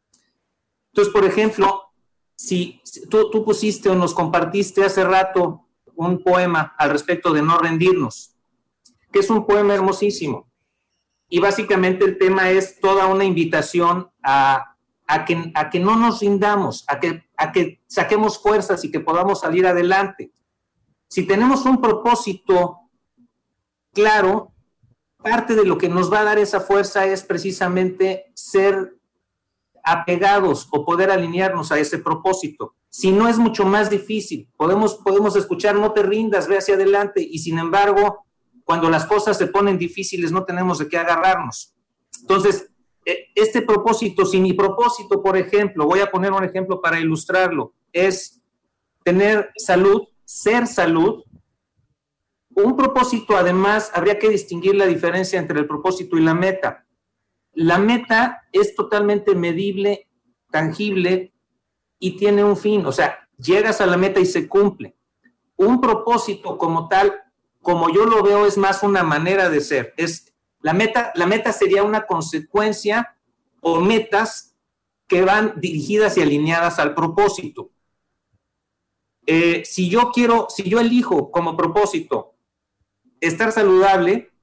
Entonces, 0.87 1.13
por 1.13 1.23
ejemplo, 1.23 1.83
si, 2.35 2.81
tú, 3.09 3.31
tú 3.31 3.45
pusiste 3.45 3.87
o 3.87 3.95
nos 3.95 4.13
compartiste 4.13 4.83
hace 4.83 5.05
rato 5.05 5.65
un 5.95 6.21
poema 6.21 6.75
al 6.77 6.89
respecto 6.89 7.31
de 7.31 7.41
no 7.41 7.57
rendirnos, 7.59 8.35
que 9.09 9.19
es 9.19 9.29
un 9.29 9.45
poema 9.45 9.73
hermosísimo. 9.73 10.51
Y 11.29 11.39
básicamente 11.39 12.03
el 12.03 12.17
tema 12.17 12.49
es 12.49 12.81
toda 12.81 13.07
una 13.07 13.23
invitación 13.23 14.11
a 14.21 14.77
a 15.07 15.25
que, 15.25 15.51
a 15.55 15.69
que 15.69 15.79
no 15.79 15.95
nos 15.95 16.19
rindamos, 16.19 16.83
a 16.87 16.99
que, 16.99 17.26
a 17.37 17.51
que 17.51 17.81
saquemos 17.87 18.39
fuerzas 18.39 18.83
y 18.83 18.91
que 18.91 18.99
podamos 18.99 19.39
salir 19.41 19.65
adelante. 19.65 20.31
Si 21.07 21.25
tenemos 21.25 21.65
un 21.65 21.79
propósito 21.79 22.79
claro, 23.93 24.53
parte 25.21 25.55
de 25.55 25.65
lo 25.65 25.77
que 25.77 25.89
nos 25.89 26.11
va 26.11 26.21
a 26.21 26.25
dar 26.25 26.39
esa 26.39 26.59
fuerza 26.59 27.05
es 27.05 27.23
precisamente 27.23 28.31
ser 28.33 28.97
apegados 29.83 30.67
o 30.71 30.83
poder 30.83 31.11
alinearnos 31.11 31.71
a 31.71 31.79
ese 31.79 31.99
propósito. 31.99 32.75
Si 32.89 33.11
no 33.11 33.27
es 33.27 33.37
mucho 33.37 33.65
más 33.65 33.89
difícil, 33.89 34.49
podemos, 34.57 34.95
podemos 34.95 35.35
escuchar 35.35 35.75
no 35.75 35.93
te 35.93 36.03
rindas, 36.03 36.47
ve 36.47 36.57
hacia 36.57 36.75
adelante 36.75 37.21
y 37.21 37.39
sin 37.39 37.57
embargo, 37.57 38.25
cuando 38.63 38.89
las 38.89 39.05
cosas 39.05 39.37
se 39.37 39.47
ponen 39.47 39.77
difíciles 39.77 40.31
no 40.31 40.43
tenemos 40.43 40.79
de 40.79 40.89
qué 40.89 40.97
agarrarnos. 40.97 41.73
Entonces, 42.21 42.69
este 43.35 43.61
propósito, 43.61 44.25
si 44.25 44.41
mi 44.41 44.53
propósito, 44.53 45.21
por 45.21 45.37
ejemplo, 45.37 45.85
voy 45.85 46.01
a 46.01 46.11
poner 46.11 46.33
un 46.33 46.43
ejemplo 46.43 46.81
para 46.81 46.99
ilustrarlo, 46.99 47.73
es 47.93 48.41
tener 49.03 49.51
salud, 49.55 50.03
ser 50.25 50.67
salud, 50.67 51.23
un 52.49 52.75
propósito 52.75 53.37
además 53.37 53.91
habría 53.93 54.17
que 54.17 54.29
distinguir 54.29 54.75
la 54.75 54.87
diferencia 54.87 55.39
entre 55.39 55.59
el 55.59 55.67
propósito 55.67 56.17
y 56.17 56.21
la 56.21 56.33
meta. 56.33 56.85
La 57.53 57.77
meta 57.77 58.47
es 58.51 58.75
totalmente 58.75 59.35
medible, 59.35 60.07
tangible 60.51 61.33
y 61.99 62.17
tiene 62.17 62.43
un 62.43 62.57
fin, 62.57 62.85
o 62.85 62.91
sea, 62.91 63.29
llegas 63.37 63.79
a 63.79 63.85
la 63.85 63.95
meta 63.95 64.19
y 64.19 64.25
se 64.25 64.47
cumple. 64.47 64.95
Un 65.55 65.79
propósito 65.79 66.57
como 66.57 66.87
tal, 66.87 67.13
como 67.61 67.89
yo 67.89 68.05
lo 68.05 68.23
veo, 68.23 68.45
es 68.45 68.57
más 68.57 68.83
una 68.83 69.03
manera 69.03 69.49
de 69.49 69.61
ser, 69.61 69.93
es 69.97 70.26
la 70.67 70.73
meta, 70.73 71.13
la 71.15 71.25
meta 71.27 71.53
sería 71.53 71.81
una 71.81 72.05
consecuencia 72.05 73.15
o 73.61 73.79
metas 73.79 74.53
que 75.07 75.21
van 75.21 75.53
dirigidas 75.61 76.17
y 76.17 76.21
alineadas 76.21 76.77
al 76.77 76.93
propósito. 76.93 77.71
Eh, 79.25 79.63
si 79.63 79.87
yo 79.87 80.11
quiero, 80.11 80.47
si 80.49 80.63
yo 80.63 80.81
elijo 80.81 81.31
como 81.31 81.55
propósito 81.55 82.35
estar 83.21 83.53
saludable, 83.53 84.33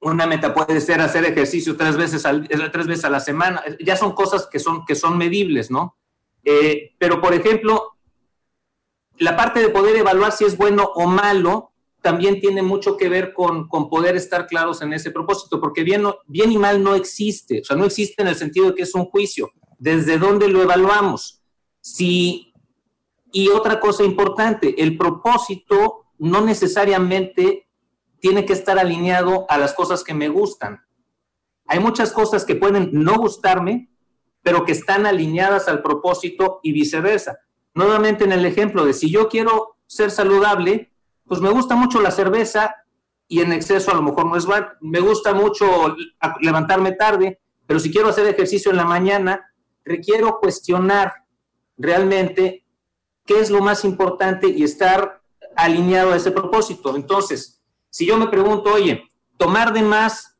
una 0.00 0.26
meta 0.26 0.52
puede 0.52 0.80
ser 0.80 1.00
hacer 1.00 1.24
ejercicio 1.24 1.76
tres 1.76 1.96
veces, 1.96 2.24
tres 2.72 2.88
veces 2.88 3.04
a 3.04 3.10
la 3.10 3.20
semana. 3.20 3.62
Ya 3.78 3.94
son 3.94 4.10
cosas 4.12 4.48
que 4.50 4.58
son, 4.58 4.84
que 4.84 4.96
son 4.96 5.16
medibles, 5.16 5.70
¿no? 5.70 5.96
Eh, 6.42 6.96
pero, 6.98 7.20
por 7.20 7.32
ejemplo, 7.32 7.96
la 9.18 9.36
parte 9.36 9.60
de 9.60 9.68
poder 9.68 9.94
evaluar 9.94 10.32
si 10.32 10.44
es 10.44 10.56
bueno 10.56 10.82
o 10.96 11.06
malo 11.06 11.70
también 12.06 12.38
tiene 12.38 12.62
mucho 12.62 12.96
que 12.96 13.08
ver 13.08 13.32
con, 13.32 13.68
poder 13.68 14.14
estar 14.14 14.46
claros 14.46 14.80
en 14.80 14.92
ese 14.92 15.10
propósito, 15.10 15.60
porque 15.60 15.82
bien, 15.82 16.04
bien 16.28 16.52
y 16.52 16.56
mal 16.56 16.80
no 16.80 16.94
existe, 16.94 17.62
o 17.62 17.64
sea, 17.64 17.76
no 17.76 17.84
existe 17.84 18.22
en 18.22 18.28
el 18.28 18.36
sentido 18.36 18.66
de 18.66 18.76
que 18.76 18.84
es 18.84 18.94
un 18.94 19.06
juicio, 19.06 19.50
desde 19.76 20.16
dónde 20.16 20.46
lo 20.46 20.62
evaluamos. 20.62 21.42
Si, 21.80 22.52
y 23.32 23.48
otra 23.48 23.80
cosa 23.80 24.04
importante, 24.04 24.80
el 24.80 24.96
propósito 24.96 26.04
no 26.18 26.42
necesariamente 26.42 27.66
tiene 28.20 28.44
que 28.44 28.52
estar 28.52 28.78
alineado 28.78 29.44
a 29.48 29.58
las 29.58 29.72
cosas 29.72 30.04
que 30.04 30.14
me 30.14 30.28
gustan. 30.28 30.86
Hay 31.66 31.80
muchas 31.80 32.12
cosas 32.12 32.44
que 32.44 32.54
pueden 32.54 32.90
no 32.92 33.18
gustarme, 33.18 33.90
pero 34.42 34.64
que 34.64 34.70
están 34.70 35.06
alineadas 35.06 35.66
al 35.66 35.82
propósito 35.82 36.60
y 36.62 36.70
viceversa. 36.70 37.40
Nuevamente 37.74 38.22
en 38.22 38.30
el 38.30 38.46
ejemplo 38.46 38.84
de 38.84 38.92
si 38.92 39.10
yo 39.10 39.28
quiero 39.28 39.78
ser 39.88 40.12
saludable, 40.12 40.92
pues 41.26 41.40
me 41.40 41.50
gusta 41.50 41.74
mucho 41.74 42.00
la 42.00 42.10
cerveza 42.10 42.74
y 43.28 43.40
en 43.40 43.52
exceso 43.52 43.90
a 43.90 43.94
lo 43.94 44.02
mejor 44.02 44.26
no 44.26 44.36
es 44.36 44.46
bueno. 44.46 44.68
Me 44.80 45.00
gusta 45.00 45.34
mucho 45.34 45.96
levantarme 46.40 46.92
tarde, 46.92 47.40
pero 47.66 47.80
si 47.80 47.90
quiero 47.90 48.08
hacer 48.08 48.26
ejercicio 48.26 48.70
en 48.70 48.76
la 48.76 48.84
mañana, 48.84 49.52
requiero 49.84 50.38
cuestionar 50.40 51.12
realmente 51.76 52.64
qué 53.24 53.40
es 53.40 53.50
lo 53.50 53.60
más 53.60 53.84
importante 53.84 54.48
y 54.48 54.62
estar 54.62 55.20
alineado 55.56 56.12
a 56.12 56.16
ese 56.16 56.30
propósito. 56.30 56.94
Entonces, 56.94 57.62
si 57.90 58.06
yo 58.06 58.16
me 58.16 58.28
pregunto, 58.28 58.72
oye, 58.74 59.10
tomar 59.36 59.72
de 59.72 59.82
más 59.82 60.36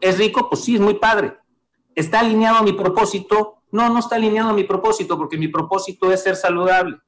es 0.00 0.18
rico, 0.18 0.48
pues 0.50 0.62
sí, 0.62 0.74
es 0.74 0.80
muy 0.80 0.94
padre. 0.94 1.38
¿Está 1.94 2.20
alineado 2.20 2.58
a 2.58 2.62
mi 2.62 2.72
propósito? 2.72 3.62
No, 3.70 3.88
no 3.88 4.00
está 4.00 4.16
alineado 4.16 4.50
a 4.50 4.54
mi 4.54 4.64
propósito, 4.64 5.16
porque 5.16 5.38
mi 5.38 5.48
propósito 5.48 6.12
es 6.12 6.22
ser 6.22 6.36
saludable. 6.36 6.98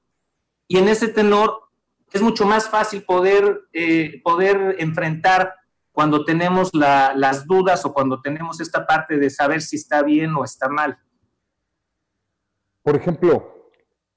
Y 0.68 0.78
en 0.78 0.88
ese 0.88 1.08
tenor, 1.08 1.65
es 2.12 2.22
mucho 2.22 2.46
más 2.46 2.68
fácil 2.68 3.04
poder, 3.04 3.62
eh, 3.72 4.20
poder 4.22 4.76
enfrentar 4.78 5.54
cuando 5.92 6.24
tenemos 6.24 6.70
las 6.74 7.46
dudas 7.46 7.84
o 7.86 7.94
cuando 7.94 8.20
tenemos 8.20 8.60
esta 8.60 8.86
parte 8.86 9.16
de 9.16 9.30
saber 9.30 9.62
si 9.62 9.76
está 9.76 10.02
bien 10.02 10.34
o 10.34 10.44
está 10.44 10.68
mal. 10.68 10.98
Por 12.82 12.96
ejemplo, 12.96 13.70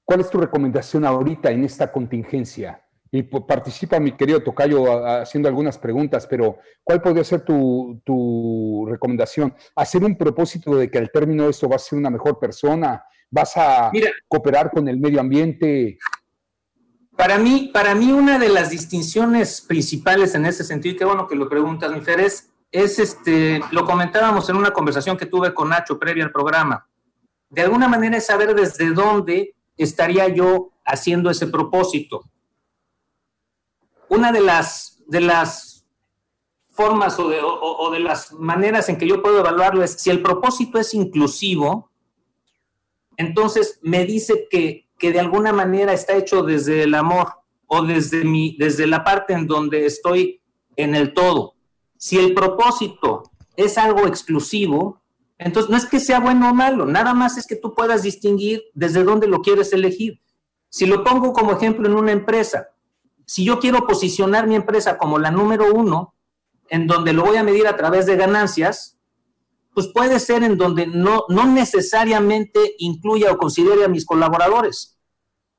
¿cuál 0.04 0.20
es 0.20 0.28
tu 0.28 0.38
recomendación 0.38 1.06
ahorita 1.06 1.50
en 1.50 1.64
esta 1.64 1.90
contingencia? 1.90 2.84
Y 3.10 3.22
participa 3.22 3.98
mi 3.98 4.12
querido 4.12 4.42
Tocayo 4.42 5.04
haciendo 5.06 5.48
algunas 5.48 5.78
preguntas, 5.78 6.26
pero 6.28 6.58
¿cuál 6.84 7.02
podría 7.02 7.24
ser 7.24 7.40
tu, 7.40 8.00
tu, 8.04 8.86
recomendación? 8.88 9.54
¿Hacer 9.74 10.04
un 10.04 10.16
propósito 10.16 10.76
de 10.76 10.88
que 10.90 10.98
al 10.98 11.10
término 11.10 11.44
de 11.44 11.50
esto 11.50 11.68
vas 11.68 11.82
a 11.82 11.88
ser 11.88 11.98
una 11.98 12.10
mejor 12.10 12.38
persona? 12.38 13.02
¿Vas 13.30 13.56
a 13.56 13.90
cooperar 14.28 14.70
con 14.70 14.86
el 14.86 15.00
medio 15.00 15.18
ambiente? 15.18 15.98
Para 17.20 17.38
mí, 17.38 17.68
para 17.70 17.94
mí 17.94 18.12
una 18.12 18.38
de 18.38 18.48
las 18.48 18.70
distinciones 18.70 19.60
principales 19.60 20.34
en 20.34 20.46
ese 20.46 20.64
sentido, 20.64 20.94
y 20.94 20.96
qué 20.96 21.04
bueno 21.04 21.28
que 21.28 21.36
lo 21.36 21.50
preguntas, 21.50 21.92
mi 21.92 22.00
Fer, 22.00 22.18
es, 22.18 22.48
este, 22.72 23.60
lo 23.72 23.84
comentábamos 23.84 24.48
en 24.48 24.56
una 24.56 24.70
conversación 24.70 25.18
que 25.18 25.26
tuve 25.26 25.52
con 25.52 25.68
Nacho 25.68 25.98
previa 25.98 26.24
al 26.24 26.32
programa. 26.32 26.88
De 27.50 27.60
alguna 27.60 27.88
manera 27.88 28.16
es 28.16 28.24
saber 28.24 28.54
desde 28.54 28.94
dónde 28.94 29.54
estaría 29.76 30.28
yo 30.28 30.70
haciendo 30.82 31.28
ese 31.28 31.46
propósito. 31.46 32.24
Una 34.08 34.32
de 34.32 34.40
las, 34.40 35.02
de 35.06 35.20
las 35.20 35.86
formas 36.70 37.18
o 37.18 37.28
de, 37.28 37.38
o 37.42 37.90
de 37.90 38.00
las 38.00 38.32
maneras 38.32 38.88
en 38.88 38.96
que 38.96 39.06
yo 39.06 39.20
puedo 39.20 39.40
evaluarlo 39.40 39.84
es 39.84 39.92
si 39.92 40.08
el 40.08 40.22
propósito 40.22 40.78
es 40.78 40.94
inclusivo, 40.94 41.90
entonces 43.18 43.78
me 43.82 44.06
dice 44.06 44.48
que 44.50 44.88
que 45.00 45.10
de 45.10 45.18
alguna 45.18 45.52
manera 45.52 45.92
está 45.92 46.14
hecho 46.14 46.42
desde 46.42 46.84
el 46.84 46.94
amor 46.94 47.28
o 47.66 47.82
desde, 47.82 48.22
mi, 48.22 48.56
desde 48.58 48.86
la 48.86 49.02
parte 49.02 49.32
en 49.32 49.46
donde 49.46 49.86
estoy 49.86 50.42
en 50.76 50.94
el 50.94 51.14
todo. 51.14 51.54
Si 51.96 52.18
el 52.18 52.34
propósito 52.34 53.24
es 53.56 53.78
algo 53.78 54.06
exclusivo, 54.06 55.00
entonces 55.38 55.70
no 55.70 55.76
es 55.76 55.86
que 55.86 56.00
sea 56.00 56.20
bueno 56.20 56.50
o 56.50 56.54
malo, 56.54 56.84
nada 56.84 57.14
más 57.14 57.38
es 57.38 57.46
que 57.46 57.56
tú 57.56 57.74
puedas 57.74 58.02
distinguir 58.02 58.62
desde 58.74 59.02
dónde 59.02 59.26
lo 59.26 59.40
quieres 59.40 59.72
elegir. 59.72 60.20
Si 60.68 60.84
lo 60.86 61.02
pongo 61.02 61.32
como 61.32 61.52
ejemplo 61.52 61.88
en 61.88 61.94
una 61.94 62.12
empresa, 62.12 62.68
si 63.24 63.44
yo 63.44 63.58
quiero 63.58 63.86
posicionar 63.86 64.46
mi 64.46 64.54
empresa 64.54 64.98
como 64.98 65.18
la 65.18 65.30
número 65.30 65.72
uno, 65.72 66.14
en 66.68 66.86
donde 66.86 67.14
lo 67.14 67.24
voy 67.24 67.38
a 67.38 67.42
medir 67.42 67.66
a 67.66 67.76
través 67.76 68.04
de 68.04 68.16
ganancias, 68.16 68.98
pues 69.74 69.88
puede 69.88 70.18
ser 70.18 70.42
en 70.42 70.56
donde 70.56 70.86
no, 70.86 71.24
no 71.28 71.46
necesariamente 71.46 72.74
incluya 72.78 73.32
o 73.32 73.38
considere 73.38 73.84
a 73.84 73.88
mis 73.88 74.04
colaboradores, 74.04 74.98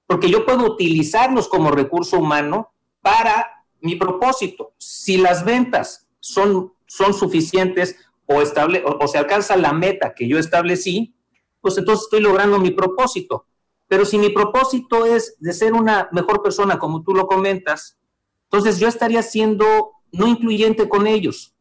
porque 0.06 0.30
yo 0.30 0.46
puedo 0.46 0.66
utilizarlos 0.66 1.48
como 1.48 1.72
recurso 1.72 2.18
humano 2.18 2.74
para 3.02 3.66
mi 3.80 3.96
propósito. 3.96 4.74
Si 4.78 5.18
las 5.18 5.46
ventas 5.46 6.10
son, 6.20 6.74
son 6.86 7.14
suficientes 7.14 7.96
o, 8.26 8.42
estable, 8.42 8.84
o, 8.86 9.08
se 9.08 9.18
alcanza 9.18 9.56
la 9.56 9.74
meta 9.74 10.14
que 10.14 10.28
yo 10.28 10.38
establecí, 10.38 11.16
pues 11.62 11.78
entonces 11.78 12.04
estoy 12.04 12.22
logrando 12.22 12.60
mi 12.60 12.72
propósito. 12.72 13.46
Pero 13.88 14.06
si 14.06 14.18
mi 14.18 14.30
propósito 14.30 15.06
es 15.06 15.36
de 15.40 15.54
ser 15.54 15.74
una 15.74 16.10
mejor 16.12 16.42
persona, 16.42 16.80
como 16.80 17.04
tú 17.04 17.14
lo 17.14 17.28
comentas, 17.28 17.98
entonces 18.44 18.80
yo 18.80 18.88
estaría 18.88 19.22
siendo 19.24 19.92
no 20.12 20.28
incluyente 20.28 20.90
con 20.90 21.08
ellos 21.08 21.56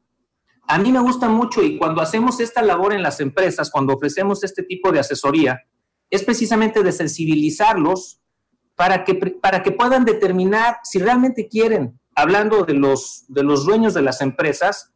a 0.70 0.78
mí 0.78 0.92
me 0.92 1.00
gusta 1.00 1.28
mucho 1.28 1.64
y 1.64 1.76
cuando 1.76 2.00
hacemos 2.00 2.38
esta 2.38 2.62
labor 2.62 2.92
en 2.92 3.02
las 3.02 3.18
empresas, 3.18 3.70
cuando 3.72 3.94
ofrecemos 3.94 4.44
este 4.44 4.62
tipo 4.62 4.92
de 4.92 5.00
asesoría, 5.00 5.64
es 6.08 6.22
precisamente 6.22 6.84
de 6.84 6.92
sensibilizarlos 6.92 8.20
para 8.76 9.04
que, 9.04 9.14
para 9.14 9.64
que 9.64 9.72
puedan 9.72 10.04
determinar 10.04 10.76
si 10.84 11.00
realmente 11.00 11.48
quieren, 11.48 12.00
hablando 12.14 12.64
de 12.64 12.74
los, 12.74 13.24
de 13.26 13.42
los 13.42 13.66
dueños 13.66 13.94
de 13.94 14.02
las 14.02 14.20
empresas, 14.20 14.92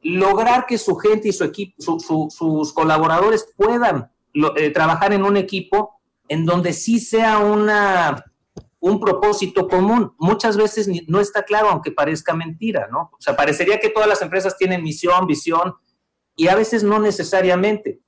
lograr 0.00 0.66
que 0.66 0.78
su 0.78 0.96
gente 0.96 1.28
y 1.28 1.32
su 1.32 1.44
equipo, 1.44 1.76
sus 1.78 2.72
colaboradores 2.72 3.46
puedan 3.56 4.10
eh, 4.56 4.70
trabajar 4.70 5.12
en 5.12 5.22
un 5.22 5.36
equipo 5.36 6.00
en 6.26 6.44
donde 6.44 6.72
sí 6.72 6.98
sea 6.98 7.38
una, 7.38 8.24
un 8.82 8.98
propósito 8.98 9.68
común. 9.68 10.12
Muchas 10.18 10.56
veces 10.56 10.88
no 11.06 11.20
está 11.20 11.44
claro, 11.44 11.68
aunque 11.68 11.92
parezca 11.92 12.34
mentira, 12.34 12.88
¿no? 12.90 13.10
O 13.12 13.20
sea, 13.20 13.36
parecería 13.36 13.78
que 13.78 13.90
todas 13.90 14.08
las 14.08 14.20
empresas 14.22 14.58
tienen 14.58 14.82
misión, 14.82 15.26
visión, 15.28 15.74
y 16.34 16.48
a 16.48 16.56
veces 16.56 16.82
no 16.82 16.98
necesariamente. 16.98 18.00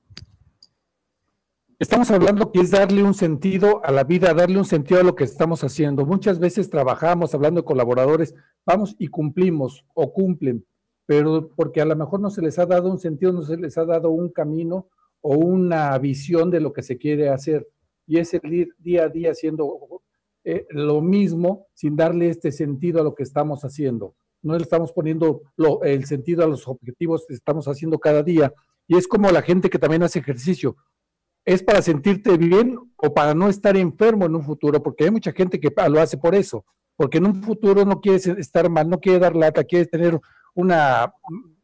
Estamos 1.79 2.11
hablando 2.11 2.51
que 2.51 2.59
es 2.59 2.71
darle 2.71 3.03
un 3.03 3.13
sentido 3.13 3.81
a 3.85 3.91
la 3.91 4.03
vida, 4.03 4.33
darle 4.33 4.57
un 4.57 4.65
sentido 4.65 4.99
a 4.99 5.03
lo 5.03 5.15
que 5.15 5.23
estamos 5.23 5.63
haciendo. 5.63 6.05
Muchas 6.05 6.39
veces 6.39 6.69
trabajamos 6.69 7.33
hablando 7.33 7.61
de 7.61 7.65
colaboradores, 7.65 8.35
vamos 8.65 8.97
y 8.99 9.07
cumplimos 9.07 9.85
o 9.93 10.11
cumplen, 10.11 10.65
pero 11.05 11.51
porque 11.55 11.79
a 11.79 11.85
lo 11.85 11.95
mejor 11.95 12.19
no 12.19 12.29
se 12.29 12.41
les 12.41 12.59
ha 12.59 12.65
dado 12.65 12.91
un 12.91 12.99
sentido, 12.99 13.31
no 13.31 13.43
se 13.43 13.55
les 13.55 13.77
ha 13.77 13.85
dado 13.85 14.09
un 14.09 14.29
camino 14.29 14.89
o 15.21 15.37
una 15.37 15.97
visión 15.99 16.51
de 16.51 16.59
lo 16.59 16.73
que 16.73 16.83
se 16.83 16.97
quiere 16.97 17.29
hacer. 17.29 17.65
Y 18.05 18.19
es 18.19 18.33
el 18.33 18.53
ir 18.53 18.75
día 18.77 19.03
a 19.03 19.09
día 19.09 19.31
haciendo 19.31 20.03
eh, 20.47 20.67
lo 20.69 21.01
mismo 21.01 21.67
sin 21.73 21.95
darle 21.95 22.29
este 22.29 22.51
sentido 22.51 23.01
a 23.01 23.03
lo 23.03 23.15
que 23.15 23.23
estamos 23.23 23.63
haciendo. 23.63 24.15
No 24.43 24.55
le 24.55 24.61
estamos 24.61 24.91
poniendo 24.91 25.41
el 25.83 26.05
sentido 26.05 26.43
a 26.43 26.47
los 26.47 26.67
objetivos 26.67 27.25
que 27.27 27.33
estamos 27.33 27.67
haciendo 27.67 27.97
cada 27.97 28.21
día. 28.21 28.53
Y 28.87 28.95
es 28.95 29.07
como 29.07 29.31
la 29.31 29.41
gente 29.41 29.71
que 29.71 29.79
también 29.79 30.03
hace 30.03 30.19
ejercicio. 30.19 30.75
¿Es 31.45 31.63
para 31.63 31.81
sentirte 31.81 32.37
bien 32.37 32.77
o 32.95 33.13
para 33.13 33.33
no 33.33 33.49
estar 33.49 33.75
enfermo 33.75 34.27
en 34.27 34.35
un 34.35 34.43
futuro? 34.43 34.83
Porque 34.83 35.05
hay 35.05 35.11
mucha 35.11 35.31
gente 35.31 35.59
que 35.59 35.73
lo 35.89 35.99
hace 35.99 36.17
por 36.17 36.35
eso. 36.35 36.63
Porque 36.95 37.17
en 37.17 37.25
un 37.25 37.41
futuro 37.41 37.83
no 37.83 37.99
quiere 37.99 38.17
estar 38.39 38.69
mal, 38.69 38.87
no 38.87 38.99
quiere 38.99 39.17
dar 39.17 39.35
lata, 39.35 39.63
quiere 39.63 39.87
tener 39.87 40.19
una, 40.53 41.11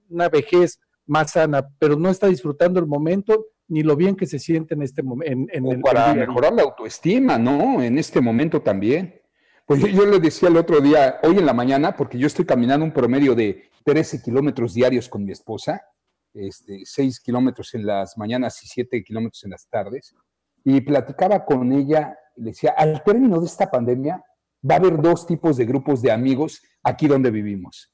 una 0.10 0.28
vejez 0.28 0.80
más 1.06 1.32
sana, 1.32 1.68
pero 1.78 1.96
no 1.96 2.10
está 2.10 2.28
disfrutando 2.28 2.80
el 2.80 2.88
momento 2.88 3.46
ni 3.72 3.84
lo 3.84 3.96
bien 3.96 4.18
que 4.18 4.26
se 4.26 4.38
siente 4.38 4.74
en 4.74 4.82
este 4.82 5.02
momento. 5.02 5.48
En, 5.54 5.82
para 5.82 6.14
mejorar 6.14 6.52
la 6.54 6.64
autoestima, 6.64 7.38
¿no? 7.38 7.82
En 7.82 7.98
este 7.98 8.20
momento 8.20 8.62
también. 8.62 9.22
Pues 9.66 9.82
yo, 9.82 10.06
le 10.06 10.20
decía 10.20 10.50
el 10.50 10.58
otro 10.58 10.82
día, 10.82 11.22
hoy 11.24 11.38
en 11.38 11.46
la 11.46 11.54
mañana, 11.54 11.96
porque 11.96 12.18
yo 12.18 12.28
estoy 12.28 12.44
caminando 12.44 12.84
un 12.84 12.92
promedio 12.92 13.34
de 13.34 13.70
13 13.86 14.22
kilómetros 14.22 14.74
diarios 14.74 15.08
con 15.08 15.24
mi 15.24 15.32
esposa, 15.32 15.82
este, 16.34 16.82
6 16.84 17.22
kilómetros 17.22 17.74
en 17.74 17.86
las 17.86 18.18
mañanas 18.18 18.62
y 18.62 18.68
7 18.68 19.02
kilómetros 19.06 19.42
en 19.46 19.52
las 19.52 19.66
tardes, 19.70 20.14
y 20.66 20.82
platicaba 20.82 21.46
con 21.46 21.72
ella, 21.72 22.18
le 22.36 22.50
decía, 22.50 22.74
al 22.76 23.02
término 23.06 23.40
de 23.40 23.46
esta 23.46 23.72
pandemia 23.72 24.22
va 24.70 24.76
a 24.76 24.80
haber 24.80 25.02
dos 25.02 25.26
tipos 25.26 25.56
de 25.56 25.64
grupos 25.64 26.02
de 26.02 26.12
amigos 26.12 26.62
aquí 26.84 27.08
donde 27.08 27.32
vivimos. 27.32 27.90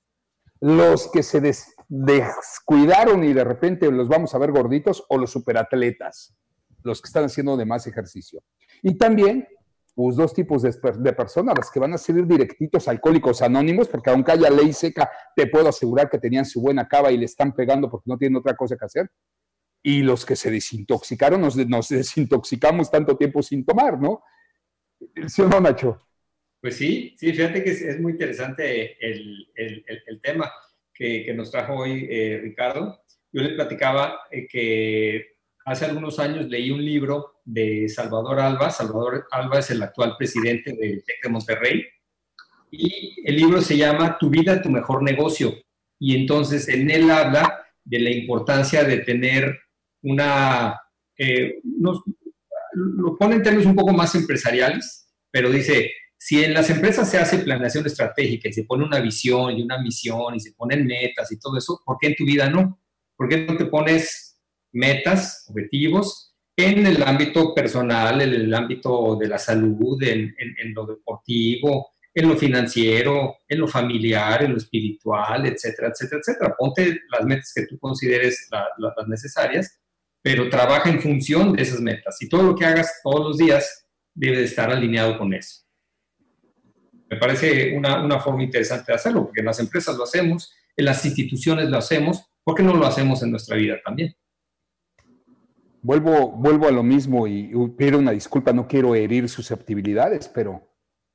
Los 0.59 1.11
que 1.11 1.21
se 1.21 1.39
des 1.39 1.75
descuidaron 1.87 3.23
y 3.23 3.33
de 3.33 3.43
repente 3.43 3.89
los 3.91 4.07
vamos 4.07 4.35
a 4.35 4.37
ver 4.37 4.51
gorditos 4.51 5.05
o 5.09 5.17
los 5.17 5.31
superatletas, 5.31 6.35
los 6.83 7.01
que 7.01 7.07
están 7.07 7.25
haciendo 7.25 7.55
de 7.55 7.65
más 7.65 7.87
ejercicio. 7.87 8.43
Y 8.83 8.97
también, 8.97 9.47
pues 9.95 10.15
dos 10.15 10.33
tipos 10.33 10.61
de, 10.61 11.13
personas, 11.13 11.55
las 11.57 11.71
que 11.71 11.79
van 11.79 11.93
a 11.93 11.97
ser 11.97 12.25
directitos 12.27 12.87
alcohólicos 12.87 13.41
anónimos, 13.41 13.87
porque 13.87 14.09
aunque 14.09 14.33
haya 14.33 14.49
ley 14.49 14.73
seca, 14.73 15.09
te 15.35 15.47
puedo 15.47 15.69
asegurar 15.69 16.09
que 16.09 16.19
tenían 16.19 16.45
su 16.45 16.61
buena 16.61 16.87
cava 16.87 17.11
y 17.11 17.17
le 17.17 17.25
están 17.25 17.53
pegando 17.53 17.89
porque 17.89 18.09
no 18.09 18.17
tienen 18.17 18.37
otra 18.37 18.55
cosa 18.55 18.75
que 18.75 18.85
hacer. 18.85 19.09
Y 19.81 20.01
los 20.01 20.25
que 20.25 20.35
se 20.35 20.51
desintoxicaron, 20.51 21.39
nos, 21.39 21.55
desintoxicamos 21.55 22.91
tanto 22.91 23.15
tiempo 23.17 23.41
sin 23.41 23.65
tomar, 23.65 23.99
¿no? 23.99 24.21
¿Sí 25.27 25.41
o 25.41 25.47
no, 25.47 25.61
Nacho? 25.61 26.01
Pues 26.59 26.75
sí, 26.75 27.15
sí, 27.17 27.31
fíjate 27.31 27.63
que 27.63 27.69
es, 27.69 27.99
muy 27.99 28.13
interesante 28.13 28.97
el 28.99 30.19
tema 30.21 30.51
que, 30.97 31.33
nos 31.33 31.51
trajo 31.51 31.75
hoy 31.75 32.07
eh, 32.09 32.39
Ricardo. 32.41 33.01
Yo 33.31 33.41
le 33.41 33.55
platicaba 33.55 34.21
eh, 34.31 34.47
que 34.47 35.37
hace 35.65 35.85
algunos 35.85 36.17
años 36.19 36.47
leí 36.47 36.71
un 36.71 36.83
libro 36.83 37.41
de 37.45 37.87
Salvador 37.87 38.39
Alba. 38.39 38.69
Salvador 38.69 39.27
Alba 39.31 39.59
es 39.59 39.69
el 39.69 39.83
actual 39.83 40.15
presidente 40.17 40.75
del 40.75 41.03
TEC 41.03 41.23
de 41.23 41.29
Monterrey. 41.29 41.85
Y 42.71 43.21
el 43.23 43.35
libro 43.35 43.61
se 43.61 43.77
llama 43.77 44.17
Tu 44.19 44.29
vida, 44.29 44.61
tu 44.61 44.69
mejor 44.69 45.03
negocio. 45.03 45.53
Y 45.99 46.15
entonces 46.15 46.67
en 46.67 46.89
él 46.89 47.09
habla 47.11 47.65
de 47.83 47.99
la 47.99 48.09
importancia 48.09 48.83
de 48.83 48.97
tener 48.99 49.59
una... 50.01 50.79
Eh, 51.17 51.59
lo 52.73 53.17
pone 53.17 53.35
en 53.35 53.43
términos 53.43 53.65
un 53.65 53.75
poco 53.75 53.91
más 53.93 54.13
empresariales, 54.13 55.11
pero 55.31 55.49
dice, 55.49 55.91
si 56.27 56.43
en 56.43 56.53
las 56.53 56.69
empresas 56.69 57.09
se 57.09 57.17
hace 57.17 57.39
planeación 57.39 57.85
estratégica 57.85 58.49
y 58.49 58.51
se 58.51 58.65
pone 58.65 58.83
una 58.83 58.99
visión 58.99 59.57
y 59.57 59.61
una 59.61 59.77
misión 59.81 60.35
y 60.35 60.41
se 60.41 60.51
ponen 60.51 60.85
metas 60.85 61.31
y 61.31 61.39
todo 61.39 61.57
eso, 61.57 61.81
¿por 61.85 61.97
qué 61.97 62.07
en 62.07 62.15
tu 62.15 62.25
vida 62.25 62.49
no? 62.49 62.81
¿Por 63.15 63.29
qué 63.29 63.45
no 63.45 63.55
te 63.55 63.63
pones 63.67 64.37
metas, 64.73 65.45
objetivos 65.47 66.35
en 66.57 66.85
el 66.85 67.01
ámbito 67.01 67.55
personal, 67.55 68.21
en 68.21 68.33
el 68.33 68.53
ámbito 68.53 69.15
de 69.15 69.29
la 69.29 69.37
salud, 69.37 70.03
en, 70.03 70.35
lo 70.75 70.85
deportivo, 70.85 71.91
en 72.13 72.27
lo 72.27 72.35
financiero, 72.35 73.37
en 73.47 73.61
lo 73.61 73.67
familiar, 73.69 74.43
en 74.43 74.51
lo 74.51 74.57
espiritual, 74.57 75.45
etcétera, 75.45 75.93
etcétera, 75.93 76.19
etcétera? 76.19 76.55
Ponte 76.59 77.03
las 77.09 77.25
metas 77.25 77.53
que 77.55 77.67
tú 77.67 77.79
consideres 77.79 78.49
las 78.51 79.07
necesarias, 79.07 79.79
pero 80.21 80.49
trabaja 80.49 80.89
en 80.89 80.99
función 80.99 81.53
de 81.53 81.63
esas 81.63 81.79
metas 81.79 82.21
y 82.21 82.27
todo 82.27 82.43
lo 82.43 82.53
que 82.53 82.65
hagas 82.65 82.99
todos 83.01 83.27
los 83.27 83.37
días 83.37 83.85
debe 84.13 84.39
de 84.39 84.43
estar 84.43 84.69
alineado 84.69 85.17
con 85.17 85.33
eso. 85.33 85.66
Me 87.09 87.17
parece 87.17 87.75
una, 87.77 88.19
forma 88.19 88.43
interesante 88.43 88.91
de 88.91 88.95
hacerlo, 88.95 89.25
porque 89.25 89.39
en 89.39 89.45
las 89.45 89.59
empresas 89.59 89.95
lo 89.95 90.03
hacemos, 90.03 90.53
en 90.75 90.85
las 90.85 91.05
instituciones 91.05 91.69
lo 91.69 91.77
hacemos, 91.77 92.29
¿por 92.43 92.55
qué 92.55 92.63
no 92.63 92.75
lo 92.75 92.85
hacemos 92.85 93.23
en 93.23 93.31
nuestra 93.31 93.55
vida 93.55 93.75
también? 93.83 94.15
Vuelvo, 95.81 96.31
vuelvo 96.31 96.67
a 96.67 96.71
lo 96.71 96.83
mismo 96.83 97.27
y 97.27 97.51
pido 97.77 97.99
una 97.99 98.11
disculpa, 98.11 98.51
no 98.51 98.67
quiero 98.67 98.93
herir 98.93 99.29
susceptibilidades, 99.29 100.27
pero 100.27 100.67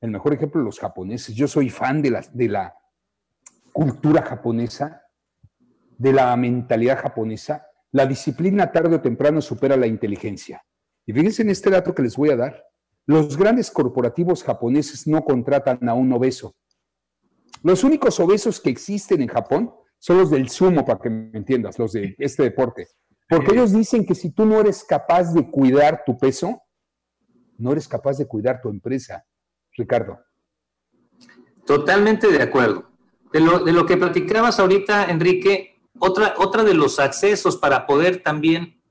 el 0.02 0.10
mejor 0.10 0.34
ejemplo, 0.34 0.60
los 0.60 0.80
japoneses. 0.80 1.34
Yo 1.34 1.46
soy 1.46 1.70
fan 1.70 2.02
de 2.02 2.10
la, 2.10 2.24
de 2.32 2.48
la 2.48 2.76
cultura 3.72 4.22
japonesa, 4.22 5.06
de 5.96 6.12
la 6.12 6.36
mentalidad 6.36 6.98
japonesa. 7.00 7.68
La 7.92 8.04
disciplina 8.04 8.72
tarde 8.72 8.96
o 8.96 9.00
temprano 9.00 9.40
supera 9.40 9.76
la 9.76 9.86
inteligencia. 9.86 10.64
Y 11.06 11.12
fíjense 11.12 11.42
en 11.42 11.50
este 11.50 11.70
dato 11.70 11.94
que 11.94 12.02
les 12.02 12.16
voy 12.16 12.30
a 12.30 12.36
dar. 12.36 12.64
Los 13.06 13.36
grandes 13.36 13.70
corporativos 13.70 14.44
japoneses 14.44 15.06
no 15.06 15.24
contratan 15.24 15.88
a 15.88 15.94
un 15.94 16.12
obeso. 16.12 16.54
Los 17.62 17.84
únicos 17.84 18.18
obesos 18.20 18.60
que 18.60 18.70
existen 18.70 19.22
en 19.22 19.28
Japón 19.28 19.74
son 19.98 20.18
los 20.18 20.30
del 20.30 20.48
sumo, 20.48 20.84
para 20.84 21.00
que 21.00 21.10
me 21.10 21.38
entiendas, 21.38 21.78
los 21.78 21.92
de 21.92 22.14
este 22.18 22.42
deporte. 22.42 22.88
Porque 23.28 23.52
ellos 23.52 23.72
dicen 23.72 24.04
que 24.04 24.14
si 24.14 24.30
tú 24.30 24.44
no 24.44 24.60
eres 24.60 24.84
capaz 24.84 25.32
de 25.32 25.48
cuidar 25.50 26.02
tu 26.04 26.18
peso, 26.18 26.60
no 27.56 27.72
eres 27.72 27.86
capaz 27.86 28.18
de 28.18 28.26
cuidar 28.26 28.60
tu 28.60 28.68
empresa. 28.68 29.24
Ricardo. 29.76 30.18
Totalmente 31.64 32.28
de 32.28 32.42
acuerdo. 32.42 32.90
De 33.32 33.40
lo, 33.40 33.86
que 33.86 33.96
platicabas 33.96 34.58
ahorita, 34.58 35.06
Enrique, 35.06 35.80
otra, 35.98 36.34
otra 36.36 36.64
de 36.64 36.74
los 36.74 36.98
accesos 36.98 37.56
para 37.56 37.86
poder 37.86 38.22
también 38.22 38.81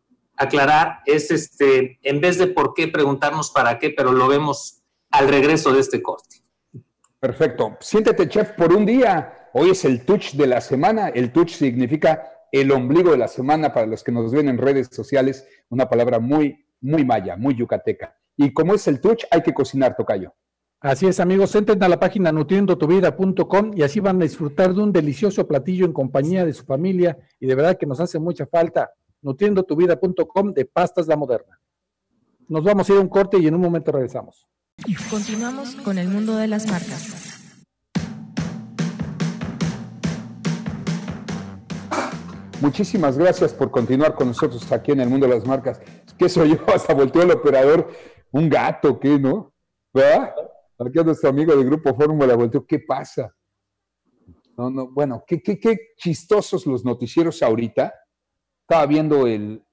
aclarar 0.41 0.99
es, 1.05 1.31
este, 1.31 1.99
en 2.03 2.21
vez 2.21 2.37
de 2.37 2.47
por 2.47 2.73
qué, 2.73 2.87
preguntarnos 2.87 3.51
para 3.51 3.79
qué, 3.79 3.91
pero 3.91 4.11
lo 4.11 4.27
vemos 4.27 4.81
al 5.09 5.27
regreso 5.27 5.73
de 5.73 5.79
este 5.81 6.01
corte. 6.01 6.37
Perfecto. 7.19 7.77
Siéntete, 7.79 8.27
chef, 8.27 8.51
por 8.51 8.73
un 8.73 8.85
día. 8.85 9.49
Hoy 9.53 9.69
es 9.69 9.85
el 9.85 10.05
touch 10.05 10.33
de 10.33 10.47
la 10.47 10.61
semana. 10.61 11.09
El 11.09 11.31
touch 11.31 11.51
significa 11.51 12.23
el 12.51 12.71
ombligo 12.71 13.11
de 13.11 13.17
la 13.17 13.27
semana 13.27 13.73
para 13.73 13.85
los 13.85 14.03
que 14.03 14.11
nos 14.11 14.31
ven 14.31 14.49
en 14.49 14.57
redes 14.57 14.89
sociales. 14.91 15.47
Una 15.69 15.87
palabra 15.87 16.19
muy, 16.19 16.65
muy 16.81 17.05
maya, 17.05 17.35
muy 17.35 17.55
yucateca. 17.55 18.17
Y 18.35 18.53
como 18.53 18.73
es 18.73 18.87
el 18.87 18.99
touch, 18.99 19.25
hay 19.29 19.41
que 19.41 19.53
cocinar, 19.53 19.95
tocayo. 19.95 20.33
Así 20.79 21.05
es, 21.05 21.19
amigos. 21.19 21.53
Entren 21.53 21.83
a 21.83 21.87
la 21.87 21.99
página 21.99 22.31
nutriendotuvida.com 22.31 23.71
y 23.75 23.83
así 23.83 23.99
van 23.99 24.19
a 24.19 24.23
disfrutar 24.23 24.73
de 24.73 24.81
un 24.81 24.91
delicioso 24.91 25.47
platillo 25.47 25.85
en 25.85 25.93
compañía 25.93 26.43
de 26.43 26.53
su 26.53 26.65
familia. 26.65 27.19
Y 27.39 27.45
de 27.45 27.53
verdad 27.53 27.77
que 27.77 27.85
nos 27.85 27.99
hace 27.99 28.17
mucha 28.17 28.47
falta 28.47 28.89
nutriendotuvida.com 29.21 30.53
de 30.53 30.65
Pastas 30.65 31.07
La 31.07 31.15
Moderna. 31.15 31.59
Nos 32.47 32.63
vamos 32.63 32.89
a 32.89 32.93
ir 32.93 32.99
a 32.99 33.01
un 33.01 33.09
corte 33.09 33.37
y 33.37 33.47
en 33.47 33.55
un 33.55 33.61
momento 33.61 33.91
regresamos. 33.91 34.47
Continuamos 35.09 35.75
con 35.75 35.97
el 35.97 36.07
mundo 36.07 36.35
de 36.35 36.47
las 36.47 36.67
marcas. 36.67 37.41
Muchísimas 42.61 43.17
gracias 43.17 43.53
por 43.53 43.71
continuar 43.71 44.13
con 44.13 44.27
nosotros 44.27 44.71
aquí 44.71 44.91
en 44.91 44.99
el 44.99 45.09
mundo 45.09 45.27
de 45.27 45.33
las 45.33 45.47
marcas. 45.47 45.81
¿Qué 46.17 46.29
soy 46.29 46.51
yo? 46.51 46.57
Hasta 46.75 46.93
volteó 46.93 47.23
el 47.23 47.31
operador. 47.31 47.89
Un 48.31 48.49
gato, 48.49 48.99
¿qué 48.99 49.17
no? 49.17 49.53
¿Verdad? 49.93 50.33
Aquí 50.77 50.99
a 50.99 51.03
nuestro 51.03 51.29
amigo 51.29 51.55
del 51.55 51.65
Grupo 51.65 51.95
Fórmula 51.95 52.35
volteó. 52.35 52.65
¿Qué 52.65 52.79
pasa? 52.79 53.35
No, 54.57 54.69
no, 54.69 54.91
bueno, 54.91 55.23
qué, 55.25 55.41
qué, 55.41 55.59
qué 55.59 55.77
chistosos 55.97 56.65
los 56.65 56.85
noticieros 56.85 57.41
ahorita. 57.41 57.93
Estaba 58.71 58.85
viendo 58.85 59.27
el, 59.27 59.65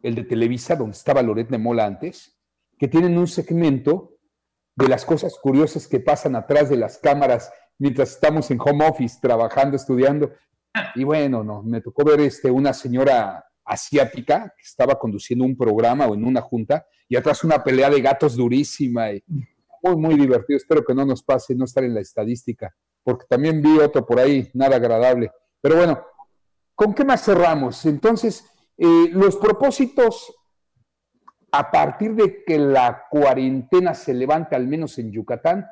el 0.00 0.14
de 0.14 0.22
Televisa, 0.22 0.76
donde 0.76 0.96
estaba 0.96 1.22
Loret 1.22 1.50
Mola 1.58 1.86
antes, 1.86 2.38
que 2.78 2.86
tienen 2.86 3.18
un 3.18 3.26
segmento 3.26 4.16
de 4.76 4.86
las 4.86 5.04
cosas 5.04 5.36
curiosas 5.42 5.88
que 5.88 5.98
pasan 5.98 6.36
atrás 6.36 6.70
de 6.70 6.76
las 6.76 6.98
cámaras 6.98 7.50
mientras 7.78 8.12
estamos 8.12 8.48
en 8.52 8.60
home 8.60 8.86
office, 8.86 9.18
trabajando, 9.20 9.74
estudiando. 9.74 10.30
Y 10.94 11.02
bueno, 11.02 11.42
no, 11.42 11.64
me 11.64 11.80
tocó 11.80 12.04
ver 12.04 12.20
este, 12.20 12.48
una 12.48 12.72
señora 12.72 13.44
asiática 13.64 14.54
que 14.56 14.62
estaba 14.62 15.00
conduciendo 15.00 15.44
un 15.44 15.56
programa 15.56 16.06
o 16.06 16.14
en 16.14 16.24
una 16.24 16.42
junta 16.42 16.86
y 17.08 17.16
atrás 17.16 17.42
una 17.42 17.64
pelea 17.64 17.90
de 17.90 18.00
gatos 18.00 18.36
durísima 18.36 19.10
y 19.10 19.24
muy, 19.82 19.96
muy 19.96 20.14
divertido. 20.14 20.58
Espero 20.58 20.84
que 20.84 20.94
no 20.94 21.04
nos 21.04 21.24
pase 21.24 21.56
no 21.56 21.64
estar 21.64 21.82
en 21.82 21.94
la 21.94 22.00
estadística, 22.00 22.72
porque 23.02 23.26
también 23.28 23.60
vi 23.60 23.80
otro 23.80 24.06
por 24.06 24.20
ahí, 24.20 24.48
nada 24.54 24.76
agradable. 24.76 25.32
Pero 25.60 25.74
bueno, 25.74 26.04
¿con 26.74 26.94
qué 26.94 27.04
más 27.04 27.24
cerramos? 27.24 27.84
Entonces, 27.86 28.46
eh, 28.76 29.08
los 29.12 29.36
propósitos 29.36 30.34
a 31.52 31.70
partir 31.70 32.14
de 32.14 32.42
que 32.44 32.58
la 32.58 33.04
cuarentena 33.10 33.94
se 33.94 34.14
levante, 34.14 34.56
al 34.56 34.66
menos 34.66 34.98
en 34.98 35.12
Yucatán, 35.12 35.66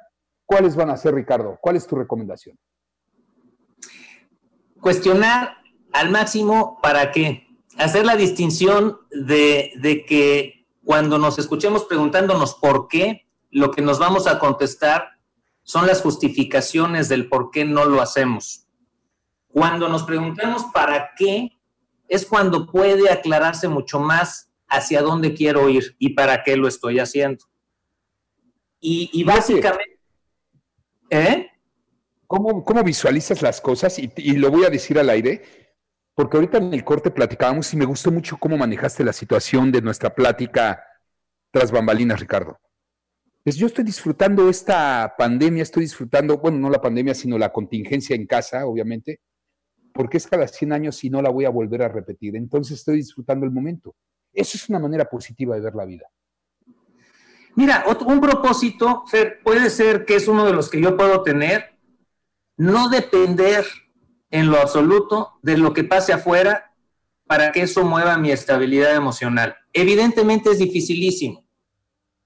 ¿cuáles 0.45 0.77
van 0.77 0.91
a 0.91 0.97
ser, 0.97 1.15
Ricardo? 1.15 1.59
¿Cuál 1.61 1.77
es 1.77 1.87
tu 1.87 1.97
recomendación? 1.97 2.59
Cuestionar 4.79 5.57
al 5.93 6.11
máximo 6.11 6.79
para 6.83 7.11
qué. 7.13 7.47
Hacer 7.79 8.05
la 8.05 8.17
distinción 8.17 8.99
de, 9.11 9.73
de 9.81 10.05
que 10.05 10.67
cuando 10.85 11.19
nos 11.19 11.39
escuchemos 11.39 11.85
preguntándonos 11.85 12.55
por 12.55 12.89
qué, 12.89 13.27
lo 13.51 13.71
que 13.71 13.81
nos 13.81 13.99
vamos 13.99 14.27
a 14.27 14.39
contestar 14.39 15.21
son 15.63 15.87
las 15.87 16.03
justificaciones 16.03 17.09
del 17.09 17.29
por 17.29 17.51
qué 17.51 17.65
no 17.65 17.85
lo 17.85 18.03
hacemos. 18.03 18.60
Cuando 19.53 19.89
nos 19.89 20.05
preguntamos 20.05 20.65
para 20.73 21.11
qué, 21.17 21.61
es 22.09 22.27
cuando 22.27 22.67
puede 22.67 23.11
aclararse 23.11 23.69
mucho 23.69 24.01
más 24.01 24.51
hacia 24.69 25.01
dónde 25.01 25.33
quiero 25.33 25.69
ir 25.69 25.97
y 25.99 26.11
para 26.11 26.43
qué 26.43 26.57
lo 26.57 26.69
estoy 26.69 26.99
haciendo. 26.99 27.45
Y, 28.81 29.25
básicamente... 29.25 30.01
¿Eh? 31.11 31.51
¿Cómo, 32.27 32.65
¿Cómo, 32.65 32.83
visualizas 32.83 33.43
las 33.43 33.61
cosas? 33.61 33.99
Y, 33.99 34.13
y, 34.17 34.33
lo 34.33 34.51
voy 34.51 34.65
a 34.65 34.71
decir 34.71 34.99
al 34.99 35.11
aire, 35.11 35.43
porque 36.15 36.37
ahorita 36.37 36.59
en 36.59 36.73
el 36.73 36.85
corte 36.85 37.11
platicábamos 37.11 37.73
y 37.75 37.77
me 37.77 37.85
gustó 37.85 38.11
mucho 38.11 38.39
cómo 38.39 38.57
manejaste 38.57 39.05
la 39.05 39.13
situación 39.13 39.73
de 39.73 39.83
nuestra 39.83 40.15
plática 40.15 40.83
tras 41.51 41.73
bambalinas, 41.73 42.21
Ricardo. 42.21 42.59
Pues 43.43 43.57
yo 43.57 43.67
estoy 43.67 43.85
disfrutando 43.85 44.49
esta 44.49 45.15
pandemia, 45.17 45.63
estoy 45.63 45.83
disfrutando, 45.83 46.39
bueno, 46.39 46.59
no 46.59 46.71
la 46.71 46.81
pandemia, 46.81 47.15
sino 47.15 47.39
la 47.39 47.53
contingencia 47.53 48.15
en 48.15 48.27
casa, 48.27 48.67
obviamente, 48.67 49.21
porque 49.93 50.18
es 50.18 50.26
cada 50.26 50.47
100 50.47 50.72
años 50.72 51.03
y 51.05 51.11
no 51.11 51.22
la 51.22 51.30
voy 51.30 51.45
a 51.45 51.51
volver 51.51 51.82
a 51.82 51.88
repetir. 51.88 52.36
Entonces 52.36 52.78
estoy 52.78 52.97
disfrutando 52.97 53.47
el 53.47 53.53
momento. 53.53 53.95
Eso 54.32 54.57
es 54.57 54.68
una 54.68 54.78
manera 54.78 55.05
positiva 55.05 55.55
de 55.57 55.61
ver 55.61 55.74
la 55.74 55.84
vida. 55.84 56.07
Mira, 57.57 57.84
un 58.07 58.20
propósito, 58.20 59.05
Fer, 59.07 59.41
puede 59.43 59.70
ser 59.70 60.05
que 60.05 60.14
es 60.14 60.28
uno 60.28 60.47
de 60.47 60.53
los 60.53 60.70
que 60.70 60.80
yo 60.80 60.97
puedo 60.97 61.22
tener, 61.22 61.76
no 62.57 62.88
depender 62.88 63.64
en 64.30 64.51
lo 64.51 64.59
absoluto 64.59 65.38
de 65.43 65.59
lo 65.59 65.72
que 65.72 65.84
pase 65.84 66.12
afuera 66.12 66.72
para 67.26 67.53
que 67.53 67.62
eso 67.62 67.84
mueva 67.84 68.18
mi 68.18 68.30
estabilidad 68.30 68.95
emocional. 68.95 69.57
Evidentemente 69.72 70.51
es 70.51 70.59
dificilísimo 70.59 71.45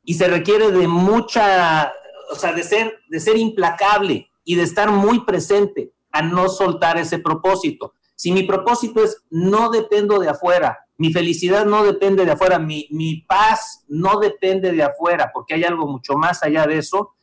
y 0.02 0.14
se 0.14 0.28
requiere 0.28 0.70
de 0.70 0.86
mucha, 0.86 1.92
o 2.30 2.34
sea, 2.34 2.52
de 2.52 2.62
ser, 2.62 2.94
de 3.08 3.20
ser 3.20 3.36
implacable 3.36 4.28
y 4.44 4.56
de 4.56 4.62
estar 4.62 4.90
muy 4.90 5.24
presente 5.24 5.92
a 6.14 6.22
no 6.22 6.48
soltar 6.48 6.96
ese 6.96 7.18
propósito. 7.18 7.92
Si 8.14 8.32
mi 8.32 8.44
propósito 8.44 9.02
es 9.02 9.22
no 9.30 9.68
dependo 9.70 10.20
de 10.20 10.28
afuera, 10.28 10.78
mi 10.96 11.12
felicidad 11.12 11.66
no 11.66 11.84
depende 11.84 12.24
de 12.24 12.30
afuera, 12.30 12.58
mi, 12.58 12.86
mi 12.90 13.22
paz 13.22 13.84
no 13.88 14.20
depende 14.20 14.72
de 14.72 14.82
afuera, 14.84 15.30
porque 15.34 15.54
hay 15.54 15.64
algo 15.64 15.88
mucho 15.88 16.14
más 16.14 16.42
allá 16.44 16.66
de 16.66 16.78
eso, 16.78 17.16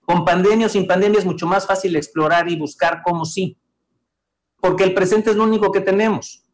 con 0.00 0.24
pandemia 0.24 0.66
o 0.66 0.70
sin 0.70 0.86
pandemia 0.86 1.18
es 1.18 1.26
mucho 1.26 1.46
más 1.46 1.66
fácil 1.66 1.94
explorar 1.96 2.48
y 2.48 2.56
buscar 2.56 3.02
cómo 3.04 3.26
sí, 3.26 3.58
porque 4.58 4.84
el 4.84 4.94
presente 4.94 5.30
es 5.30 5.36
lo 5.36 5.44
único 5.44 5.70
que 5.70 5.82
tenemos. 5.82 6.44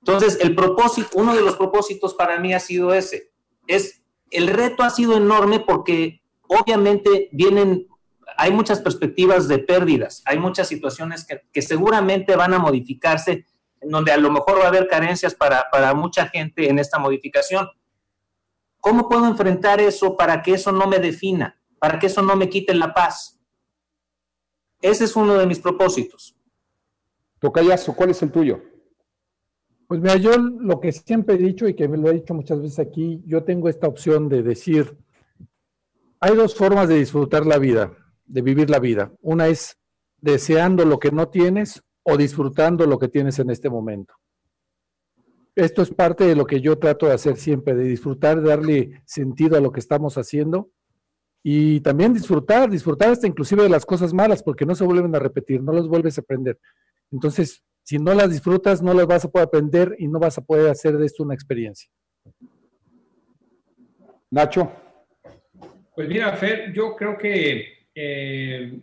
Entonces, 0.00 0.38
el 0.40 0.54
propósito, 0.54 1.08
uno 1.14 1.34
de 1.34 1.42
los 1.42 1.56
propósitos 1.56 2.14
para 2.14 2.40
mí 2.40 2.54
ha 2.54 2.60
sido 2.60 2.94
ese, 2.94 3.30
es 3.66 4.02
el 4.30 4.48
reto 4.48 4.82
ha 4.82 4.90
sido 4.90 5.16
enorme 5.16 5.60
porque 5.60 6.22
obviamente 6.46 7.28
vienen, 7.32 7.86
hay 8.40 8.52
muchas 8.52 8.80
perspectivas 8.80 9.48
de 9.48 9.58
pérdidas, 9.58 10.22
hay 10.24 10.38
muchas 10.38 10.68
situaciones 10.68 11.26
que, 11.26 11.60
seguramente 11.60 12.36
van 12.36 12.54
a 12.54 12.60
modificarse, 12.60 13.44
en 13.80 13.90
donde 13.90 14.12
a 14.12 14.16
lo 14.16 14.30
mejor 14.30 14.60
va 14.60 14.66
a 14.66 14.68
haber 14.68 14.86
carencias 14.86 15.34
para, 15.34 15.64
para 15.72 15.92
mucha 15.92 16.28
gente 16.28 16.70
en 16.70 16.78
esta 16.78 17.00
modificación. 17.00 17.68
¿Cómo 18.78 19.08
puedo 19.08 19.26
enfrentar 19.26 19.80
eso 19.80 20.16
para 20.16 20.40
que 20.40 20.52
eso 20.52 20.70
no 20.70 20.86
me 20.86 21.00
defina, 21.00 21.60
para 21.80 21.98
que 21.98 22.06
eso 22.06 22.22
no 22.22 22.36
me 22.36 22.48
quite 22.48 22.72
la 22.74 22.94
paz? 22.94 23.40
Ese 24.80 25.04
es 25.06 25.16
uno 25.16 25.34
de 25.34 25.46
mis 25.46 25.58
propósitos. 25.58 26.36
Tocayazo, 27.40 27.96
¿cuál 27.96 28.10
es 28.10 28.22
el 28.22 28.30
tuyo? 28.30 28.62
Pues 29.88 30.00
mira, 30.00 30.14
yo 30.14 30.38
lo 30.38 30.78
que 30.78 30.92
siempre 30.92 31.34
he 31.34 31.38
dicho 31.38 31.66
y 31.66 31.74
que 31.74 31.88
me 31.88 31.96
lo 31.96 32.08
he 32.08 32.14
dicho 32.14 32.34
muchas 32.34 32.62
veces 32.62 32.78
aquí, 32.78 33.20
yo 33.26 33.42
tengo 33.42 33.68
esta 33.68 33.88
opción 33.88 34.28
de 34.28 34.44
decir, 34.44 34.96
hay 36.20 36.36
dos 36.36 36.54
formas 36.54 36.88
de 36.88 36.94
disfrutar 36.94 37.44
la 37.44 37.58
vida, 37.58 37.92
de 38.28 38.42
vivir 38.42 38.70
la 38.70 38.78
vida. 38.78 39.12
Una 39.20 39.48
es 39.48 39.78
deseando 40.20 40.84
lo 40.84 40.98
que 40.98 41.10
no 41.10 41.28
tienes 41.28 41.82
o 42.02 42.16
disfrutando 42.16 42.86
lo 42.86 42.98
que 42.98 43.08
tienes 43.08 43.38
en 43.38 43.50
este 43.50 43.68
momento. 43.68 44.14
Esto 45.54 45.82
es 45.82 45.90
parte 45.90 46.24
de 46.24 46.36
lo 46.36 46.46
que 46.46 46.60
yo 46.60 46.78
trato 46.78 47.06
de 47.06 47.14
hacer 47.14 47.36
siempre, 47.36 47.74
de 47.74 47.84
disfrutar, 47.84 48.40
de 48.40 48.48
darle 48.48 49.02
sentido 49.04 49.56
a 49.56 49.60
lo 49.60 49.72
que 49.72 49.80
estamos 49.80 50.16
haciendo 50.16 50.70
y 51.42 51.80
también 51.80 52.12
disfrutar, 52.12 52.70
disfrutar 52.70 53.10
hasta 53.10 53.26
inclusive 53.26 53.64
de 53.64 53.68
las 53.68 53.84
cosas 53.84 54.12
malas, 54.12 54.42
porque 54.42 54.66
no 54.66 54.74
se 54.74 54.84
vuelven 54.84 55.14
a 55.16 55.18
repetir, 55.18 55.62
no 55.62 55.72
las 55.72 55.88
vuelves 55.88 56.18
a 56.18 56.20
aprender. 56.20 56.58
Entonces, 57.10 57.64
si 57.82 57.98
no 57.98 58.14
las 58.14 58.30
disfrutas, 58.30 58.82
no 58.82 58.94
las 58.94 59.06
vas 59.06 59.24
a 59.24 59.30
poder 59.30 59.48
aprender 59.48 59.96
y 59.98 60.08
no 60.08 60.18
vas 60.18 60.38
a 60.38 60.42
poder 60.42 60.70
hacer 60.70 60.96
de 60.96 61.06
esto 61.06 61.22
una 61.22 61.34
experiencia. 61.34 61.90
Nacho. 64.30 64.70
Pues 65.94 66.08
mira, 66.08 66.36
Fer, 66.36 66.72
yo 66.72 66.94
creo 66.94 67.16
que 67.16 67.77
eh, 68.00 68.80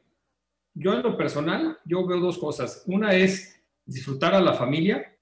yo 0.74 0.94
en 0.94 1.04
lo 1.04 1.16
personal, 1.16 1.78
yo 1.86 2.06
veo 2.06 2.20
dos 2.20 2.38
cosas. 2.38 2.84
Una 2.86 3.14
es 3.14 3.62
disfrutar 3.86 4.36
a 4.36 4.42
la 4.42 4.54
familia, 4.54 5.16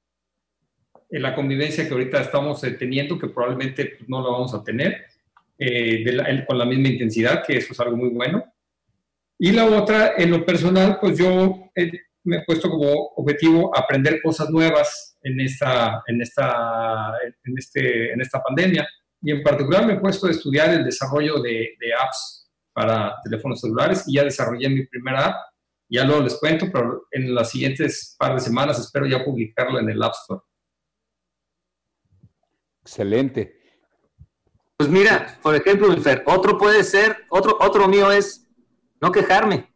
en 1.12 1.22
la 1.22 1.36
convivencia 1.36 1.86
que 1.86 1.94
ahorita 1.94 2.22
estamos 2.22 2.64
eh, 2.64 2.72
teniendo, 2.72 3.20
que 3.20 3.28
probablemente 3.28 3.86
pues, 3.98 4.10
no 4.10 4.22
lo 4.22 4.32
vamos 4.32 4.54
a 4.56 4.64
tener 4.64 5.06
eh, 5.60 6.44
con 6.48 6.58
la 6.58 6.66
misma 6.66 6.88
intensidad, 6.88 7.44
que 7.46 7.58
eso 7.58 7.74
es 7.74 7.80
algo 7.80 7.96
muy 7.96 8.10
bueno. 8.10 8.44
Y 9.38 9.52
la 9.52 9.66
otra, 9.66 10.14
en 10.18 10.32
lo 10.32 10.44
personal, 10.44 10.98
pues 11.00 11.20
yo 11.20 11.70
me 12.24 12.38
he 12.38 12.44
puesto 12.46 12.72
como 12.72 12.92
objetivo 13.16 13.78
aprender 13.78 14.24
cosas 14.24 14.50
nuevas 14.50 15.18
en 15.22 15.40
esta, 15.40 16.02
en 16.08 16.20
esta, 16.20 17.14
en 17.44 17.58
este, 17.58 18.14
en 18.14 18.22
esta 18.22 18.42
pandemia. 18.42 18.88
Y 19.22 19.32
en 19.32 19.44
particular 19.44 19.86
me 19.86 19.94
he 19.94 20.00
puesto 20.00 20.26
a 20.26 20.32
estudiar 20.32 20.72
el 20.72 20.84
desarrollo 20.84 21.40
de, 21.42 21.76
de 21.80 21.94
apps 21.94 22.43
para 22.74 23.16
teléfonos 23.24 23.62
celulares 23.62 24.04
y 24.08 24.16
ya 24.16 24.24
desarrollé 24.24 24.70
mi 24.70 24.86
primera 24.86 25.28
app. 25.28 25.36
Ya 25.90 26.04
luego 26.04 26.24
les 26.24 26.36
cuento, 26.40 26.68
pero 26.72 27.08
en 27.12 27.36
las 27.36 27.52
siguientes 27.52 28.16
par 28.18 28.34
de 28.34 28.42
semanas 28.42 28.80
espero 28.80 29.06
ya 29.06 29.24
publicarla 29.24 29.80
en 29.80 29.90
el 29.90 30.02
App 30.02 30.14
Store. 30.14 30.42
Excelente. 32.82 33.64
Pues 34.76 34.90
mira, 34.90 35.38
por 35.42 35.56
ejemplo, 35.56 35.96
otro 36.26 36.58
puede 36.58 36.84
ser, 36.84 37.26
otro, 37.30 37.58
otro 37.62 37.88
mío 37.88 38.12
es 38.12 38.48
no 39.00 39.12
quejarme. 39.12 39.74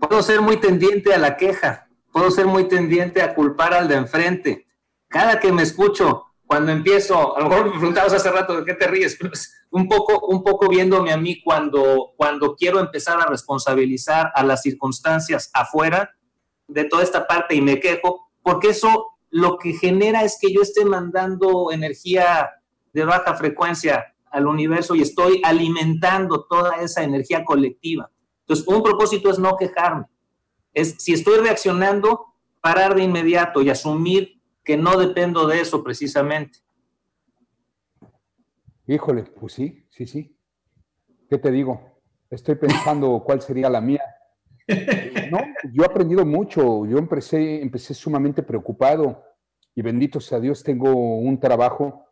Puedo 0.00 0.22
ser 0.22 0.40
muy 0.40 0.56
tendiente 0.56 1.14
a 1.14 1.18
la 1.18 1.36
queja, 1.36 1.88
puedo 2.10 2.30
ser 2.30 2.46
muy 2.46 2.66
tendiente 2.66 3.22
a 3.22 3.34
culpar 3.34 3.74
al 3.74 3.88
de 3.88 3.96
enfrente. 3.96 4.66
Cada 5.08 5.38
que 5.38 5.52
me 5.52 5.62
escucho, 5.62 6.31
cuando 6.52 6.70
empiezo, 6.70 7.34
a 7.34 7.40
lo 7.40 7.48
mejor 7.48 7.64
me 7.64 7.78
preguntabas 7.78 8.12
hace 8.12 8.30
rato 8.30 8.58
de 8.58 8.66
qué 8.66 8.74
te 8.74 8.86
ríes, 8.86 9.16
pero 9.18 9.32
un 9.70 9.88
poco, 9.88 10.26
un 10.26 10.44
poco 10.44 10.68
viéndome 10.68 11.10
a 11.10 11.16
mí 11.16 11.40
cuando, 11.42 12.12
cuando 12.14 12.54
quiero 12.54 12.78
empezar 12.78 13.18
a 13.18 13.24
responsabilizar 13.24 14.30
a 14.34 14.44
las 14.44 14.60
circunstancias 14.60 15.50
afuera 15.54 16.14
de 16.68 16.84
toda 16.84 17.04
esta 17.04 17.26
parte 17.26 17.54
y 17.54 17.62
me 17.62 17.80
quejo, 17.80 18.28
porque 18.42 18.68
eso 18.68 19.12
lo 19.30 19.56
que 19.56 19.72
genera 19.72 20.24
es 20.24 20.36
que 20.38 20.52
yo 20.52 20.60
esté 20.60 20.84
mandando 20.84 21.72
energía 21.72 22.50
de 22.92 23.06
baja 23.06 23.34
frecuencia 23.34 24.14
al 24.30 24.46
universo 24.46 24.94
y 24.94 25.00
estoy 25.00 25.40
alimentando 25.44 26.44
toda 26.50 26.82
esa 26.82 27.02
energía 27.02 27.46
colectiva. 27.46 28.10
Entonces, 28.40 28.68
un 28.68 28.82
propósito 28.82 29.30
es 29.30 29.38
no 29.38 29.56
quejarme. 29.56 30.04
Es 30.74 30.96
si 30.98 31.14
estoy 31.14 31.38
reaccionando, 31.38 32.26
parar 32.60 32.94
de 32.94 33.04
inmediato 33.04 33.62
y 33.62 33.70
asumir 33.70 34.41
que 34.64 34.76
no 34.76 34.96
dependo 34.98 35.46
de 35.46 35.60
eso 35.60 35.82
precisamente. 35.82 36.58
Híjole, 38.86 39.24
pues 39.24 39.54
sí, 39.54 39.86
sí, 39.90 40.06
sí. 40.06 40.36
¿Qué 41.28 41.38
te 41.38 41.50
digo? 41.50 42.00
Estoy 42.30 42.56
pensando 42.56 43.22
cuál 43.26 43.40
sería 43.40 43.70
la 43.70 43.80
mía. 43.80 44.02
No, 45.30 45.38
yo 45.72 45.82
he 45.82 45.86
aprendido 45.86 46.24
mucho. 46.24 46.86
Yo 46.86 46.98
empecé, 46.98 47.62
empecé 47.62 47.94
sumamente 47.94 48.42
preocupado 48.42 49.24
y 49.74 49.82
bendito 49.82 50.20
sea 50.20 50.40
Dios, 50.40 50.62
tengo 50.62 50.92
un 50.92 51.40
trabajo 51.40 52.06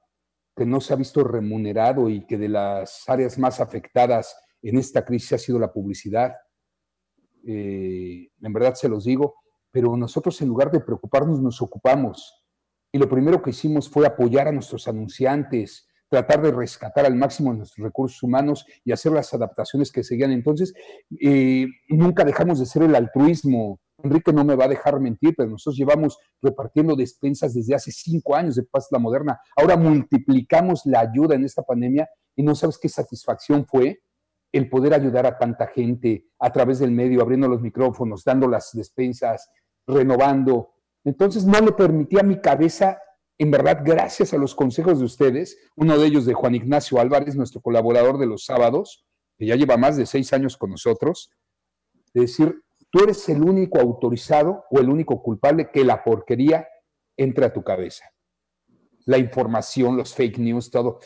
que 0.57 0.65
no 0.65 0.81
se 0.81 0.93
ha 0.93 0.97
visto 0.97 1.23
remunerado 1.25 2.09
y 2.09 2.27
que 2.27 2.39
de 2.39 2.49
las 2.49 3.09
áreas 3.09 3.39
más 3.39 3.61
afectadas 3.61 4.37
en 4.63 4.79
esta 4.79 5.05
crisis 5.05 5.33
ha 5.35 5.39
sido 5.39 5.59
la 5.59 5.73
publicidad. 5.73 6.35
Eh, 7.47 8.31
en 8.41 8.53
verdad 8.53 8.75
se 8.75 8.89
los 8.89 9.05
digo, 9.05 9.37
pero 9.71 9.97
nosotros 9.97 10.41
en 10.43 10.49
lugar 10.49 10.71
de 10.71 10.81
preocuparnos 10.81 11.41
nos 11.41 11.61
ocupamos. 11.63 12.40
Y 12.93 12.99
lo 12.99 13.09
primero 13.09 13.41
que 13.43 13.51
hicimos 13.51 13.89
fue 13.89 14.07
apoyar 14.07 14.49
a 14.49 14.53
nuestros 14.53 14.89
anunciantes, 14.89 15.89
tratar 16.09 16.43
de 16.43 16.51
rescatar 16.51 17.07
al 17.07 17.15
máximo 17.15 17.53
nuestros 17.55 17.85
recursos 17.85 18.23
humanos 18.23 18.67
y 18.85 18.93
hacer 18.93 19.13
las 19.13 19.33
adaptaciones 19.33 19.93
que 19.93 20.03
seguían. 20.03 20.33
Entonces, 20.33 20.75
eh, 21.21 21.67
nunca 21.89 22.25
dejamos 22.25 22.59
de 22.59 22.67
ser 22.67 22.83
el 22.83 22.95
altruismo. 22.95 23.81
Enrique 24.03 24.33
no 24.33 24.45
me 24.45 24.57
va 24.57 24.65
a 24.65 24.69
dejar 24.69 24.99
mentir, 24.99 25.35
pero 25.37 25.51
nosotros 25.51 25.77
llevamos 25.77 26.19
repartiendo 26.43 26.97
despensas 26.97 27.55
desde 27.55 27.75
hace 27.75 27.93
cinco 27.93 28.35
años 28.35 28.57
de 28.57 28.65
Paz 28.65 28.89
la 28.91 28.99
Moderna. 28.99 29.39
Ahora 29.57 29.77
multiplicamos 29.77 30.83
la 30.85 31.01
ayuda 31.01 31.37
en 31.37 31.45
esta 31.45 31.63
pandemia 31.63 32.09
y 32.35 32.43
no 32.43 32.55
sabes 32.55 32.79
qué 32.79 32.89
satisfacción 32.89 33.67
fue 33.67 34.01
el 34.53 34.69
poder 34.69 34.95
ayudar 34.95 35.27
a 35.27 35.39
tanta 35.39 35.69
gente 35.69 36.27
a 36.41 36.51
través 36.51 36.81
del 36.81 36.91
medio, 36.91 37.23
abriendo 37.23 37.47
los 37.47 37.61
micrófonos, 37.61 38.25
dando 38.25 38.49
las 38.49 38.71
despensas, 38.73 39.49
renovando. 39.87 40.73
Entonces 41.05 41.45
no 41.45 41.61
le 41.61 41.73
permití 41.73 42.19
a 42.19 42.23
mi 42.23 42.41
cabeza 42.41 42.99
en 43.41 43.51
verdad, 43.51 43.81
gracias 43.83 44.35
a 44.35 44.37
los 44.37 44.55
consejos 44.55 44.99
de 44.99 45.07
ustedes, 45.07 45.57
uno 45.75 45.97
de 45.97 46.07
ellos 46.07 46.27
de 46.27 46.35
Juan 46.35 46.55
Ignacio 46.55 47.01
Álvarez, 47.01 47.37
nuestro 47.37 47.63
colaborador 47.63 48.19
de 48.19 48.27
los 48.27 48.45
sábados, 48.45 49.07
que 49.39 49.47
ya 49.47 49.57
lleva 49.57 49.79
más 49.79 49.97
de 49.97 50.05
seis 50.05 50.35
años 50.35 50.59
con 50.59 50.69
nosotros, 50.69 51.33
de 52.13 52.21
decir, 52.21 52.63
tú 52.91 53.03
eres 53.03 53.27
el 53.31 53.43
único 53.43 53.81
autorizado 53.81 54.65
o 54.71 54.79
el 54.79 54.91
único 54.91 55.23
culpable 55.23 55.71
que 55.73 55.85
la 55.85 56.05
porquería 56.05 56.69
entre 57.17 57.47
a 57.47 57.53
tu 57.55 57.65
cabeza. 57.65 58.05
La 59.07 59.17
información, 59.17 59.97
los 59.97 60.15
fake 60.15 60.37
news, 60.37 60.71
todo. 60.71 61.01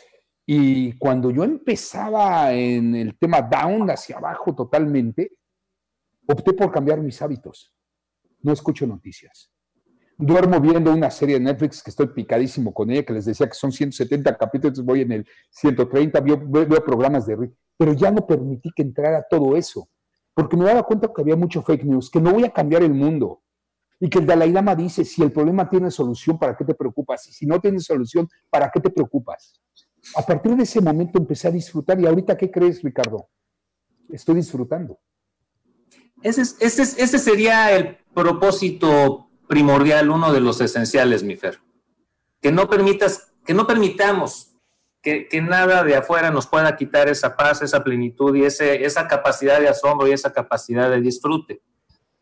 Y 0.45 0.97
cuando 0.97 1.31
yo 1.31 1.45
empezaba 1.45 2.51
en 2.51 2.95
el 2.95 3.17
tema 3.17 3.43
down, 3.43 3.89
hacia 3.89 4.17
abajo 4.17 4.53
totalmente, 4.53 5.37
opté 6.27 6.51
por 6.51 6.69
cambiar 6.69 6.99
mis 6.99 7.21
hábitos. 7.21 7.73
No 8.41 8.51
escucho 8.51 8.85
noticias 8.85 9.54
duermo 10.17 10.59
viendo 10.59 10.93
una 10.93 11.11
serie 11.11 11.35
de 11.35 11.41
Netflix 11.41 11.83
que 11.83 11.89
estoy 11.89 12.07
picadísimo 12.07 12.73
con 12.73 12.89
ella, 12.89 13.03
que 13.03 13.13
les 13.13 13.25
decía 13.25 13.47
que 13.47 13.55
son 13.55 13.71
170 13.71 14.37
capítulos, 14.37 14.83
voy 14.83 15.01
en 15.01 15.11
el 15.11 15.27
130, 15.49 16.19
veo, 16.21 16.85
programas 16.85 17.25
de 17.25 17.51
pero 17.77 17.93
ya 17.93 18.09
no 18.11 18.25
permití 18.25 18.71
que 18.73 18.83
entrara 18.83 19.25
todo 19.29 19.57
eso, 19.57 19.89
porque 20.33 20.55
me 20.55 20.65
daba 20.65 20.83
cuenta 20.83 21.11
que 21.13 21.21
había 21.21 21.35
mucho 21.35 21.61
fake 21.61 21.83
news, 21.83 22.09
que 22.09 22.21
no 22.21 22.31
voy 22.31 22.45
a 22.45 22.53
cambiar 22.53 22.83
el 22.83 22.93
mundo, 22.93 23.41
y 23.99 24.09
que 24.09 24.19
el 24.19 24.25
Dalai 24.25 24.51
Lama 24.51 24.75
dice, 24.75 25.03
si 25.03 25.21
el 25.23 25.31
problema 25.31 25.69
tiene 25.69 25.89
solución, 25.91 26.37
¿para 26.37 26.55
qué 26.55 26.65
te 26.65 26.73
preocupas? 26.73 27.27
Y 27.27 27.33
si 27.33 27.45
no 27.45 27.59
tiene 27.59 27.79
solución, 27.79 28.27
¿para 28.49 28.69
qué 28.69 28.79
te 28.79 28.89
preocupas? 28.89 29.59
A 30.15 30.21
partir 30.21 30.55
de 30.55 30.63
ese 30.63 30.81
momento 30.81 31.17
empecé 31.17 31.47
a 31.47 31.51
disfrutar, 31.51 31.99
y 31.99 32.05
ahorita, 32.05 32.37
¿qué 32.37 32.51
crees, 32.51 32.81
Ricardo? 32.81 33.29
Estoy 34.09 34.35
disfrutando. 34.35 34.99
Ese, 36.21 36.41
ese, 36.41 36.81
ese 36.81 37.19
sería 37.19 37.75
el 37.75 37.97
propósito 38.13 39.24
primordial, 39.47 40.09
uno 40.09 40.31
de 40.31 40.41
los 40.41 40.61
esenciales, 40.61 41.23
mi 41.23 41.35
Fer. 41.35 41.59
Que 42.41 42.51
no 42.51 42.69
permitas, 42.69 43.33
que 43.45 43.53
no 43.53 43.67
permitamos 43.67 44.55
que, 45.01 45.41
nada 45.41 45.83
de 45.83 45.95
afuera 45.95 46.31
nos 46.31 46.47
pueda 46.47 46.75
quitar 46.75 47.07
esa 47.09 47.35
paz, 47.35 47.61
esa 47.61 47.83
plenitud 47.83 48.35
y 48.35 48.43
ese, 48.43 48.85
esa 48.85 49.07
capacidad 49.07 49.59
de 49.59 49.69
asombro 49.69 50.07
y 50.07 50.11
esa 50.11 50.33
capacidad 50.33 50.89
de 50.89 50.99
disfrute. 50.99 51.61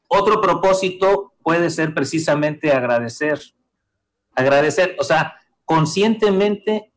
Otro 0.09 0.41
propósito 0.41 1.34
puede 1.41 1.69
ser 1.69 1.93
precisamente 1.93 2.74
agradecer. 2.74 3.39
Agradecer, 4.36 4.97
o 4.99 5.03
sea, 5.03 5.36
conscientemente 5.63 6.91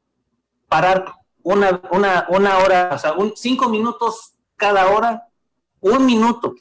parar 0.69 1.05
una, 1.45 1.81
una, 1.93 2.27
una 2.31 2.59
hora, 2.59 2.91
o 2.93 2.99
sea, 2.99 3.13
un, 3.13 3.35
cinco 3.37 3.69
minutos 3.69 4.35
cada 4.57 4.89
hora, 4.89 5.29
un 5.81 6.05
minuto 6.05 6.55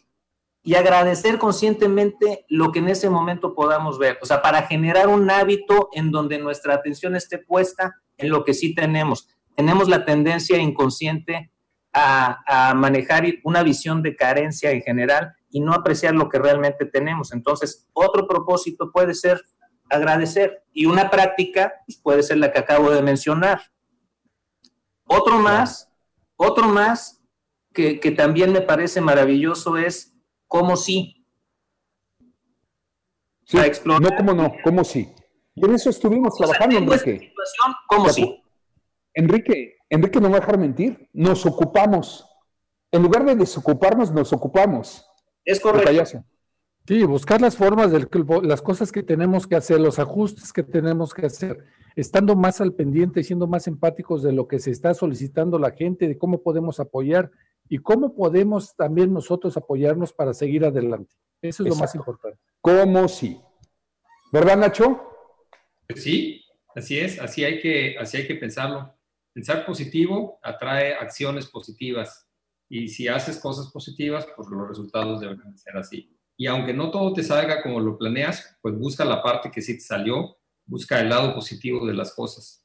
y 0.65 0.73
agradecer 0.73 1.37
conscientemente 1.37 2.43
lo 2.49 2.71
que 2.71 2.79
en 2.79 2.89
ese 2.89 3.07
momento 3.07 3.53
podamos 3.53 3.99
ver. 3.99 4.17
O 4.23 4.25
sea, 4.25 4.41
para 4.41 4.63
generar 4.63 5.07
un 5.07 5.29
hábito 5.29 5.89
en 5.93 6.09
donde 6.09 6.39
nuestra 6.39 6.73
atención 6.73 7.15
esté 7.15 7.37
puesta 7.37 8.01
en 8.17 8.29
lo 8.29 8.43
que 8.43 8.55
sí 8.55 8.73
tenemos. 8.73 9.29
Tenemos 9.55 9.87
la 9.87 10.05
tendencia 10.05 10.57
inconsciente 10.57 11.51
a, 11.93 12.73
manejar 12.75 13.25
una 13.43 13.61
visión 13.61 14.01
de 14.01 14.15
carencia 14.15 14.71
en 14.71 14.81
general 14.81 15.35
y 15.51 15.61
no 15.61 15.71
apreciar 15.71 16.15
lo 16.15 16.29
que 16.29 16.39
realmente 16.39 16.87
tenemos. 16.87 17.31
Entonces, 17.31 17.87
otro 17.93 18.27
propósito 18.27 18.91
puede 18.91 19.13
ser 19.13 19.39
agradecer 19.87 20.63
y 20.73 20.87
una 20.87 21.11
práctica 21.11 21.73
pues, 21.85 21.99
puede 22.01 22.23
ser 22.23 22.37
la 22.37 22.51
que 22.51 22.57
acabo 22.57 22.89
de 22.89 23.03
mencionar. 23.03 23.61
Otro 25.05 25.37
más, 25.37 25.91
otro 26.37 26.67
más 26.67 27.21
que, 27.71 27.99
que 27.99 28.09
también 28.09 28.51
me 28.51 28.61
parece 28.61 28.99
maravilloso 28.99 29.77
es 29.77 30.14
¿Cómo 30.47 30.75
sí? 30.75 31.25
Sí, 33.45 33.57
no, 33.85 33.99
cómo 34.17 34.33
no, 34.33 34.53
cómo 34.63 34.83
sí. 34.83 35.13
Y 35.53 35.65
en 35.65 35.75
eso 35.75 35.89
estuvimos 35.89 36.35
trabajando, 36.35 36.77
Enrique. 36.77 37.31
¿Cómo 37.87 38.09
sí? 38.09 38.43
Enrique, 39.13 39.77
Enrique 39.89 40.19
no 40.19 40.29
va 40.29 40.37
a 40.37 40.39
dejar 40.41 40.57
mentir. 40.57 41.09
Nos 41.13 41.45
ocupamos. 41.45 42.27
En 42.91 43.03
lugar 43.03 43.25
de 43.25 43.35
desocuparnos, 43.35 44.11
nos 44.11 44.33
ocupamos. 44.33 45.05
Es 45.43 45.59
correcto. 45.59 46.23
Sí, 46.87 47.03
buscar 47.03 47.41
las 47.41 47.55
formas 47.55 47.91
de 47.91 48.07
las 48.43 48.61
cosas 48.61 48.91
que 48.91 49.01
tenemos 49.01 49.47
que 49.47 49.55
hacer, 49.55 49.79
los 49.79 49.97
ajustes 49.97 50.53
que 50.53 50.61
tenemos 50.61 51.13
que 51.13 51.25
hacer, 51.25 51.65
estando 51.95 52.35
más 52.35 52.61
al 52.61 52.73
pendiente 52.73 53.21
y 53.21 53.23
siendo 53.23 53.47
más 53.47 53.67
empáticos 53.67 54.21
de 54.21 54.31
lo 54.31 54.47
que 54.47 54.59
se 54.59 54.69
está 54.69 54.93
solicitando 54.93 55.57
la 55.57 55.71
gente, 55.71 56.07
de 56.07 56.17
cómo 56.17 56.43
podemos 56.43 56.79
apoyar 56.79 57.31
y 57.69 57.79
cómo 57.79 58.15
podemos 58.15 58.75
también 58.75 59.13
nosotros 59.13 59.57
apoyarnos 59.57 60.13
para 60.13 60.33
seguir 60.33 60.65
adelante. 60.65 61.15
Eso 61.41 61.63
es 61.63 61.69
lo 61.69 61.75
más 61.75 61.95
importante. 61.95 62.39
¿Cómo 62.61 63.07
sí? 63.07 63.39
¿Verdad, 64.31 64.57
Nacho? 64.57 65.01
Pues 65.87 66.03
sí, 66.03 66.43
así 66.75 66.99
es, 66.99 67.19
así 67.19 67.43
hay 67.43 67.59
que, 67.59 67.97
así 67.97 68.17
hay 68.17 68.27
que 68.27 68.35
pensarlo. 68.35 68.93
Pensar 69.33 69.65
positivo 69.65 70.39
atrae 70.41 70.93
acciones 70.95 71.47
positivas 71.47 72.27
y 72.69 72.87
si 72.87 73.07
haces 73.07 73.37
cosas 73.37 73.71
positivas, 73.71 74.27
pues 74.35 74.47
los 74.49 74.67
resultados 74.67 75.21
deben 75.21 75.57
ser 75.57 75.77
así. 75.77 76.17
Y 76.37 76.47
aunque 76.47 76.73
no 76.73 76.91
todo 76.91 77.13
te 77.13 77.23
salga 77.23 77.61
como 77.61 77.79
lo 77.79 77.97
planeas, 77.97 78.57
pues 78.61 78.77
busca 78.77 79.05
la 79.05 79.21
parte 79.21 79.51
que 79.51 79.61
sí 79.61 79.75
te 79.75 79.81
salió, 79.81 80.37
busca 80.65 80.99
el 80.99 81.09
lado 81.09 81.33
positivo 81.33 81.85
de 81.85 81.93
las 81.93 82.13
cosas. 82.13 82.64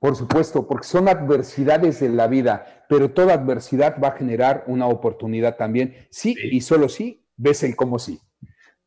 Por 0.00 0.14
supuesto, 0.14 0.66
porque 0.66 0.86
son 0.86 1.08
adversidades 1.08 2.00
de 2.00 2.08
la 2.08 2.28
vida, 2.28 2.84
pero 2.88 3.10
toda 3.10 3.34
adversidad 3.34 3.96
va 4.02 4.08
a 4.08 4.16
generar 4.16 4.64
una 4.66 4.86
oportunidad 4.86 5.56
también. 5.56 6.06
Sí, 6.10 6.36
y 6.40 6.60
solo 6.60 6.88
sí, 6.88 7.24
ves 7.36 7.62
el 7.64 7.74
cómo 7.74 7.98
sí. 7.98 8.20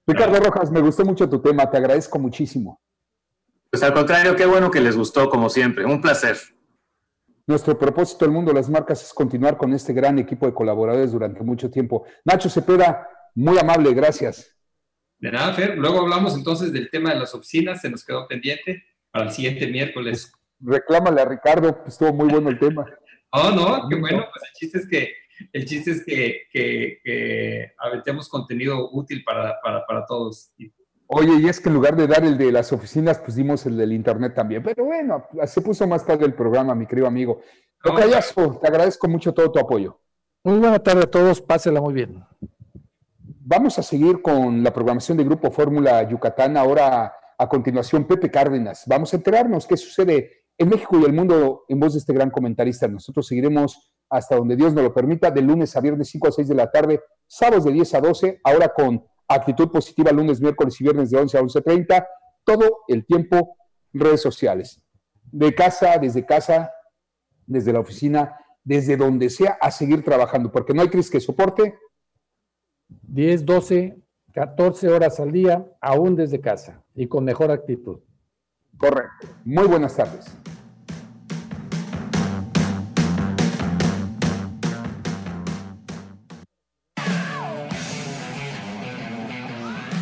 Ricardo 0.08 0.40
Rojas, 0.40 0.72
me 0.72 0.82
gustó 0.82 1.06
mucho 1.06 1.30
tu 1.30 1.42
tema, 1.42 1.70
te 1.70 1.78
agradezco 1.78 2.18
muchísimo. 2.18 2.82
Pues 3.70 3.84
al 3.84 3.94
contrario, 3.94 4.36
qué 4.36 4.46
bueno 4.46 4.72
que 4.72 4.82
les 4.82 4.98
gustó, 4.98 5.30
como 5.30 5.50
siempre. 5.50 5.86
Un 5.86 6.02
placer. 6.02 6.38
Nuestro 7.48 7.78
propósito 7.78 8.26
del 8.26 8.34
mundo 8.34 8.52
de 8.52 8.60
las 8.60 8.70
marcas 8.70 9.04
es 9.04 9.14
continuar 9.14 9.58
con 9.58 9.74
este 9.74 9.94
gran 9.94 10.18
equipo 10.20 10.46
de 10.46 10.54
colaboradores 10.54 11.12
durante 11.12 11.42
mucho 11.44 11.70
tiempo. 11.70 12.06
Nacho 12.24 12.50
Cepeda, 12.50 13.08
muy 13.36 13.58
amable, 13.58 13.94
gracias. 13.94 14.56
De 15.20 15.32
nada, 15.32 15.54
Fer. 15.54 15.78
Luego 15.78 16.00
hablamos 16.00 16.36
entonces 16.36 16.74
del 16.74 16.90
tema 16.90 17.14
de 17.14 17.20
las 17.20 17.34
oficinas, 17.34 17.82
se 17.82 17.90
nos 17.90 18.04
quedó 18.06 18.28
pendiente 18.28 18.84
para 19.12 19.26
el 19.26 19.32
siguiente 19.32 19.68
miércoles 19.68 20.32
reclámale 20.62 21.22
a 21.22 21.26
Ricardo, 21.26 21.76
pues, 21.76 21.94
estuvo 21.94 22.14
muy 22.14 22.30
bueno 22.30 22.50
el 22.50 22.60
tema. 22.60 22.86
Oh, 23.34 23.50
no, 23.50 23.88
qué 23.88 23.96
bueno, 23.96 24.26
pues 24.30 24.44
el 24.44 24.54
chiste 24.56 24.78
es 24.80 24.88
que, 24.90 25.14
el 25.54 25.66
chiste 25.66 25.92
es 25.92 26.04
que, 26.04 26.42
que, 26.52 27.72
aventemos 27.78 28.28
contenido 28.28 28.90
útil 28.92 29.24
para, 29.24 30.06
todos. 30.06 30.52
Oye, 31.08 31.40
y 31.40 31.48
es 31.48 31.62
que 31.62 31.70
en 31.70 31.76
lugar 31.76 31.96
de 31.96 32.08
dar 32.08 32.26
el 32.26 32.38
de 32.38 32.52
las 32.52 32.74
oficinas, 32.74 33.20
pues 33.20 33.36
dimos 33.38 33.66
el 33.66 33.78
del 33.78 33.94
internet 33.94 34.34
también. 34.36 34.62
Pero 34.62 34.84
bueno, 34.84 35.28
se 35.46 35.62
puso 35.62 35.88
más 35.88 36.06
tarde 36.06 36.26
el 36.26 36.34
programa, 36.34 36.76
mi 36.76 36.86
querido 36.86 37.08
amigo. 37.08 37.40
Tocayazo, 37.82 38.60
te 38.62 38.68
agradezco 38.68 39.08
mucho 39.08 39.34
todo 39.34 39.50
tu 39.50 39.60
apoyo. 39.60 39.98
Muy 40.44 40.60
buena 40.60 40.80
tarde 40.80 41.04
a 41.04 41.10
todos, 41.10 41.40
pásela 41.40 41.80
muy 41.80 41.94
bien. 41.94 42.26
Vamos 43.24 43.80
a 43.80 43.84
seguir 43.84 44.22
con 44.22 44.62
la 44.64 44.74
programación 44.74 45.18
de 45.18 45.24
Grupo 45.24 45.52
Fórmula 45.52 46.04
Yucatán. 46.04 46.58
Ahora, 46.58 47.14
a 47.38 47.50
continuación, 47.50 48.06
Pepe 48.06 48.30
Cárdenas. 48.30 48.84
Vamos 48.88 49.14
a 49.14 49.18
enterarnos 49.18 49.66
qué 49.66 49.78
sucede 49.78 50.41
en 50.62 50.70
México 50.70 51.00
y 51.00 51.06
el 51.06 51.14
mundo 51.14 51.64
en 51.68 51.80
voz 51.80 51.94
de 51.94 52.00
este 52.00 52.14
gran 52.14 52.30
comentarista. 52.30 52.88
Nosotros 52.88 53.26
seguiremos 53.26 53.92
hasta 54.10 54.36
donde 54.36 54.56
Dios 54.56 54.74
nos 54.74 54.84
lo 54.84 54.94
permita, 54.94 55.32
de 55.32 55.42
lunes 55.42 55.76
a 55.76 55.82
viernes 55.82 56.10
5 56.10 56.28
a 56.28 56.32
6 56.32 56.48
de 56.50 56.56
la 56.56 56.70
tarde, 56.70 57.02
sábados 57.26 57.64
de 57.64 57.72
10 57.72 57.96
a 57.96 58.02
12, 58.02 58.42
ahora 58.44 58.70
con 58.70 59.04
actitud 59.28 59.72
positiva 59.72 60.12
lunes, 60.12 60.40
miércoles 60.40 60.80
y 60.80 60.84
viernes 60.84 61.10
de 61.10 61.18
11 61.18 61.38
a 61.38 61.42
11.30, 61.42 62.08
todo 62.44 62.80
el 62.88 63.06
tiempo 63.06 63.56
redes 63.94 64.22
sociales. 64.22 64.84
De 65.32 65.56
casa, 65.56 65.98
desde 65.98 66.26
casa, 66.26 66.72
desde 67.48 67.74
la 67.74 67.80
oficina, 67.80 68.38
desde 68.64 68.98
donde 68.98 69.30
sea, 69.30 69.58
a 69.60 69.72
seguir 69.72 70.04
trabajando, 70.04 70.52
porque 70.52 70.74
no 70.74 70.82
hay 70.82 70.90
crisis 70.90 71.10
que 71.10 71.20
soporte. 71.20 71.76
10, 72.88 73.46
12, 73.46 73.98
14 74.34 74.90
horas 74.90 75.20
al 75.20 75.32
día, 75.32 75.66
aún 75.82 76.16
desde 76.16 76.40
casa 76.40 76.84
y 76.94 77.08
con 77.08 77.24
mejor 77.24 77.50
actitud. 77.50 78.02
Correcto. 78.82 79.28
Muy 79.46 79.68
buenas 79.68 79.96
tardes. 79.96 80.26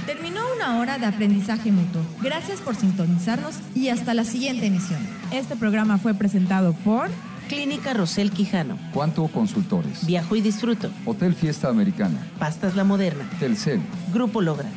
Terminó 0.06 0.42
una 0.56 0.80
hora 0.80 0.98
de 0.98 1.06
aprendizaje 1.08 1.74
mutuo. 1.74 2.02
Gracias 2.22 2.62
por 2.62 2.76
sintonizarnos 2.76 3.60
y 3.76 3.90
hasta 3.90 4.14
la 4.14 4.24
siguiente 4.24 4.68
emisión. 4.68 5.06
Este 5.34 5.58
programa 5.58 5.98
fue 5.98 6.14
presentado 6.14 6.72
por 6.72 7.10
Clínica 7.50 7.94
Rosel 7.94 8.32
Quijano. 8.32 8.78
Cuanto 8.94 9.28
Consultores. 9.28 10.06
Viajo 10.06 10.38
y 10.38 10.42
disfruto. 10.42 10.90
Hotel 11.06 11.36
Fiesta 11.36 11.68
Americana. 11.68 12.26
Pastas 12.40 12.78
La 12.78 12.86
Moderna. 12.86 13.30
Telcel. 13.42 13.82
Grupo 14.14 14.40
Logra. 14.40 14.70